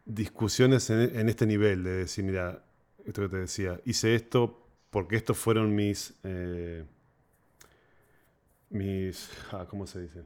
discusiones 0.07 0.89
en, 0.89 1.29
este 1.29 1.47
nivel 1.47 1.85
de 1.85 1.91
decir, 1.91 2.25
mira, 2.25 2.65
esto 3.05 3.23
que 3.23 3.29
te 3.29 3.37
decía, 3.37 3.81
hice 3.85 4.15
esto 4.15 4.67
porque 4.91 5.17
estos 5.17 5.37
fueron 5.37 5.75
mis, 5.75 6.15
eh, 6.23 6.85
mis. 8.71 9.29
Ah, 9.53 9.67
¿Cómo 9.69 9.87
se 9.87 10.03
dice? 10.03 10.23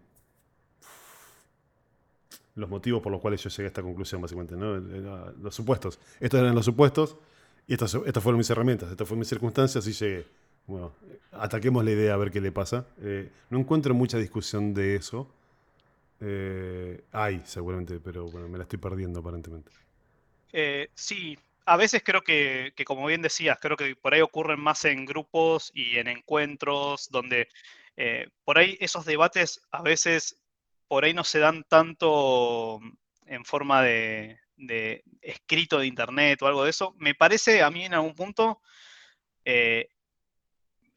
Los 2.54 2.68
motivos 2.68 3.02
por 3.02 3.10
los 3.10 3.20
cuales 3.20 3.42
yo 3.42 3.50
llegué 3.50 3.64
a 3.64 3.66
esta 3.68 3.82
conclusión, 3.82 4.20
básicamente, 4.20 4.54
¿no? 4.56 4.76
Los 4.76 5.54
supuestos. 5.54 5.98
Estos 6.20 6.40
eran 6.40 6.54
los 6.54 6.64
supuestos 6.64 7.16
y 7.66 7.74
estas, 7.74 7.94
estas 7.94 8.22
fueron 8.22 8.38
mis 8.38 8.50
herramientas, 8.50 8.90
estas 8.90 9.06
fueron 9.06 9.20
mis 9.20 9.28
circunstancias 9.28 9.86
y 9.86 9.92
llegué. 9.92 10.26
Bueno, 10.66 10.92
ataquemos 11.32 11.84
la 11.84 11.90
idea 11.90 12.14
a 12.14 12.16
ver 12.16 12.30
qué 12.30 12.40
le 12.40 12.52
pasa. 12.52 12.86
Eh, 13.02 13.30
no 13.50 13.58
encuentro 13.58 13.94
mucha 13.94 14.18
discusión 14.18 14.74
de 14.74 14.96
eso. 14.96 15.32
Eh, 16.20 17.02
hay, 17.12 17.42
seguramente, 17.44 17.98
pero 17.98 18.26
bueno, 18.26 18.48
me 18.48 18.58
la 18.58 18.64
estoy 18.64 18.78
perdiendo 18.78 19.20
aparentemente. 19.20 19.70
Eh, 20.52 20.90
sí, 20.94 21.38
a 21.64 21.76
veces 21.76 22.02
creo 22.04 22.22
que, 22.22 22.72
como 22.86 23.06
bien 23.06 23.22
decías, 23.22 23.58
creo 23.60 23.76
que 23.76 23.96
por 23.96 24.14
ahí 24.14 24.20
ocurren 24.20 24.60
más 24.60 24.84
en 24.84 25.04
grupos 25.06 25.70
y 25.74 25.96
en 25.96 26.08
encuentros 26.08 27.08
donde 27.10 27.48
por 28.44 28.56
ahí 28.56 28.78
esos 28.80 29.04
debates 29.04 29.60
a 29.70 29.82
veces 29.82 30.40
por 30.88 31.04
ahí 31.04 31.12
no 31.12 31.22
se 31.22 31.38
dan 31.38 31.64
tanto 31.64 32.80
en 33.26 33.44
forma 33.44 33.82
de, 33.82 34.39
escrito 35.20 35.78
de 35.78 35.86
internet 35.86 36.40
o 36.42 36.46
algo 36.46 36.64
de 36.64 36.70
eso. 36.70 36.94
Me 36.98 37.14
parece 37.14 37.62
a 37.62 37.70
mí 37.70 37.84
en 37.84 37.94
algún 37.94 38.14
punto 38.14 38.60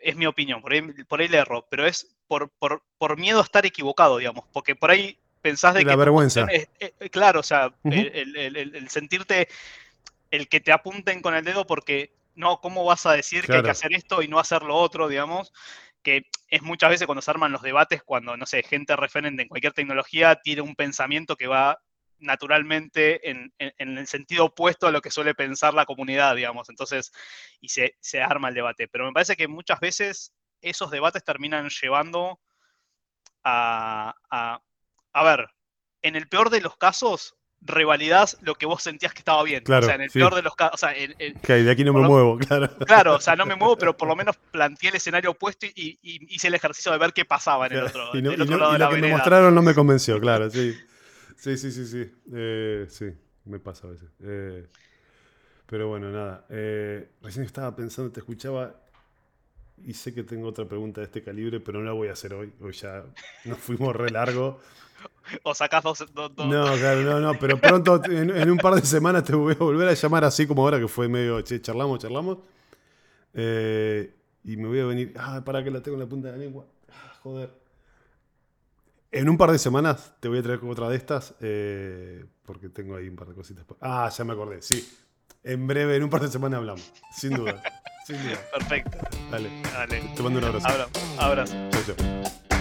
es 0.04 0.16
mi 0.16 0.26
opinión, 0.26 0.62
por 0.62 0.74
ahí, 0.74 0.82
por 1.08 1.22
ahí 1.22 1.28
le 1.28 1.38
erro, 1.38 1.66
pero 1.70 1.88
es 1.88 2.16
por, 2.28 2.52
por, 2.98 3.18
miedo 3.18 3.40
a 3.40 3.44
estar 3.44 3.66
equivocado, 3.66 4.18
digamos, 4.18 4.46
porque 4.52 4.76
por 4.76 4.92
ahí 4.92 5.20
pensás 5.42 5.74
de 5.74 5.82
que... 5.82 5.86
La 5.86 5.96
vergüenza. 5.96 6.46
Eh, 6.52 6.68
claro, 7.10 7.40
o 7.40 7.44
sea, 7.44 7.74
el, 7.84 8.88
sentirte, 8.90 9.48
el 10.32 10.48
que 10.48 10.60
te 10.60 10.72
apunten 10.72 11.22
con 11.22 11.36
el 11.36 11.44
dedo 11.44 11.66
porque, 11.66 12.14
no, 12.36 12.60
¿cómo 12.60 12.86
vas 12.86 13.06
a 13.06 13.14
decir 13.14 13.46
que 13.46 13.54
hay 13.54 13.64
que 13.64 13.72
hacer 13.72 13.94
esto 13.94 14.22
y 14.22 14.28
no 14.28 14.40
hacer 14.40 14.64
lo 14.64 14.76
otro, 14.76 15.08
digamos? 15.08 15.54
Que 16.02 16.26
es 16.50 16.62
muchas 16.62 16.90
veces 16.90 17.06
cuando 17.06 17.22
se 17.22 17.32
arman 17.32 17.52
los 17.52 17.62
debates, 17.62 18.04
cuando, 18.04 18.36
no 18.36 18.46
sé, 18.46 18.64
gente 18.64 18.96
referente 18.96 19.44
en 19.44 19.48
cualquier 19.48 19.74
tecnología 19.74 20.36
tiene 20.36 20.62
un 20.62 20.76
pensamiento 20.76 21.36
que 21.36 21.48
va 21.48 21.80
naturalmente 22.24 23.30
en, 23.30 23.54
el 23.78 24.08
sentido 24.08 24.46
opuesto 24.46 24.88
a 24.88 24.92
lo 24.92 25.02
que 25.02 25.12
suele 25.12 25.36
pensar 25.36 25.74
la 25.74 25.86
comunidad, 25.86 26.36
digamos. 26.36 26.70
Entonces, 26.70 27.12
y 27.62 27.70
se, 27.70 28.22
arma 28.22 28.50
el 28.50 28.56
debate. 28.56 28.88
Pero 28.88 29.06
me 29.06 29.14
parece 29.14 29.36
que 29.36 29.48
muchas 29.48 29.80
veces 29.80 30.34
esos 30.62 30.92
debates 30.92 31.24
terminan 31.24 31.70
llevando 31.70 32.40
a, 33.44 34.16
a, 34.32 35.24
ver, 35.24 35.50
en 36.02 36.16
el 36.16 36.28
peor 36.28 36.50
de 36.50 36.62
los 36.62 36.78
casos, 36.78 37.36
revalidás 37.60 38.38
lo 38.42 38.56
que 38.56 38.66
vos 38.66 38.82
sentías 38.82 39.14
que 39.14 39.20
estaba 39.20 39.44
bien. 39.44 39.64
Claro, 39.64 39.86
o 39.86 39.88
sea, 39.88 39.96
en 39.96 40.02
el 40.02 40.10
peor 40.10 40.36
de 40.36 40.42
los 40.42 40.56
casos. 40.56 40.76
O 40.76 40.78
sea, 40.78 40.92
de 40.94 41.72
aquí 41.72 41.84
no 41.84 41.94
me 41.94 42.02
muevo, 42.02 42.38
claro. 42.38 42.70
Claro, 42.88 43.16
o 43.16 43.22
sea, 43.22 43.36
no 43.36 43.46
me 43.46 43.56
muevo, 43.56 43.78
pero 43.78 43.96
por 43.96 44.08
lo 44.08 44.16
menos 44.16 44.38
planteé 44.52 44.90
el 44.90 44.96
escenario 44.96 45.32
opuesto 45.32 45.66
y, 45.66 46.00
hice 46.02 46.48
el 46.48 46.56
ejercicio 46.56 46.92
de 46.92 46.98
ver 46.98 47.12
qué 47.14 47.26
pasaba 47.26 47.68
en 47.68 47.74
el 47.74 47.84
otro, 47.84 48.10
y 48.14 48.26
otro 48.26 48.58
lado 48.58 48.74
de 48.74 48.80
la 48.80 48.86
lo 48.86 48.96
que 48.96 49.02
me 49.02 49.12
mostraron 49.12 49.54
no 49.54 49.62
me 49.62 49.76
convenció, 49.76 50.20
claro, 50.20 50.50
sí. 50.50 50.74
Sí, 51.44 51.58
sí, 51.58 51.74
sí, 51.74 51.86
sí. 51.86 52.10
Eh, 52.32 52.86
sí, 52.88 53.12
me 53.44 53.60
pasa 53.60 53.86
a 53.88 53.92
veces. 53.92 54.10
Eh, 54.22 54.66
pero 55.66 55.90
bueno, 55.90 56.10
nada. 56.10 56.46
Eh, 56.48 57.10
recién 57.22 57.44
estaba 57.44 57.76
pensando, 57.76 58.14
te 58.14 58.22
escuchaba 58.22 58.74
y 59.86 59.94
sé 59.94 60.14
que 60.14 60.24
tengo 60.24 60.48
otra 60.48 60.66
pregunta 60.66 61.02
de 61.02 61.06
este 61.08 61.22
calibre, 61.22 61.60
pero 61.60 61.80
no 61.80 61.86
la 61.86 61.92
voy 61.92 62.08
a 62.08 62.14
hacer 62.14 62.34
hoy. 62.34 62.54
Hoy 62.62 62.72
ya 62.72 63.04
nos 63.44 63.58
fuimos 63.60 63.94
re 63.94 64.10
largo. 64.10 64.62
o 65.44 65.54
sacás 65.54 65.84
dos, 65.84 66.06
dos, 66.14 66.32
No, 66.38 66.64
claro, 66.78 67.02
no, 67.02 67.20
no, 67.20 67.38
pero 67.38 67.60
pronto, 67.60 68.02
en, 68.06 68.50
un 68.50 68.58
par 68.58 68.76
de 68.76 68.82
semanas 68.82 69.26
te 69.26 69.36
voy 69.36 69.54
a 69.54 69.58
volver 69.58 69.90
a 69.90 69.94
llamar 69.94 70.24
así 70.24 70.48
como 70.48 70.64
ahora 70.64 70.80
que 70.80 70.88
fue 70.88 71.10
medio, 71.10 71.42
che, 71.42 71.60
charlamos, 71.60 72.00
charlamos. 72.00 72.38
y 73.34 74.56
me 74.56 74.68
voy 74.70 74.80
a 74.80 74.86
venir, 74.86 75.14
ah, 75.18 75.42
para 75.44 75.62
que 75.62 75.72
la 75.72 75.82
tengo 75.82 75.98
en 75.98 76.04
la 76.04 76.08
punta 76.08 76.32
de 76.32 76.38
la 76.38 76.40
lengua. 76.46 76.66
Ah, 76.90 77.20
joder. 77.22 77.63
En 79.16 79.30
un 79.30 79.38
par 79.38 79.52
de 79.52 79.60
semanas 79.60 80.16
te 80.20 80.28
voy 80.28 80.40
a 80.40 80.44
traer 80.44 80.60
otra 80.64 80.90
de 80.90 80.98
estas, 80.98 81.36
eh, 81.40 82.26
porque 82.44 82.70
tengo 82.70 82.96
ahí 82.96 83.08
un 83.08 83.16
par 83.16 83.28
de 83.28 83.36
cositas. 83.36 83.64
Ah, 83.80 84.10
ya 84.10 84.24
me 84.24 84.34
acordé, 84.34 84.60
sí. 84.64 84.92
En 85.44 85.68
breve, 85.68 85.98
en 85.98 86.04
un 86.04 86.10
par 86.10 86.22
de 86.22 86.30
semanas 86.30 86.58
hablamos, 86.58 86.92
sin 87.16 87.36
duda. 87.36 87.62
sin 88.08 88.18
duda. 88.24 88.40
Perfecto. 88.52 88.98
Dale. 89.30 89.62
Dale. 89.72 90.02
Te 90.16 90.24
mando 90.24 90.40
un 90.40 90.46
abrazo. 90.46 90.68
Abrazo. 91.20 91.54
Chao, 91.70 91.96
chao. 91.96 92.53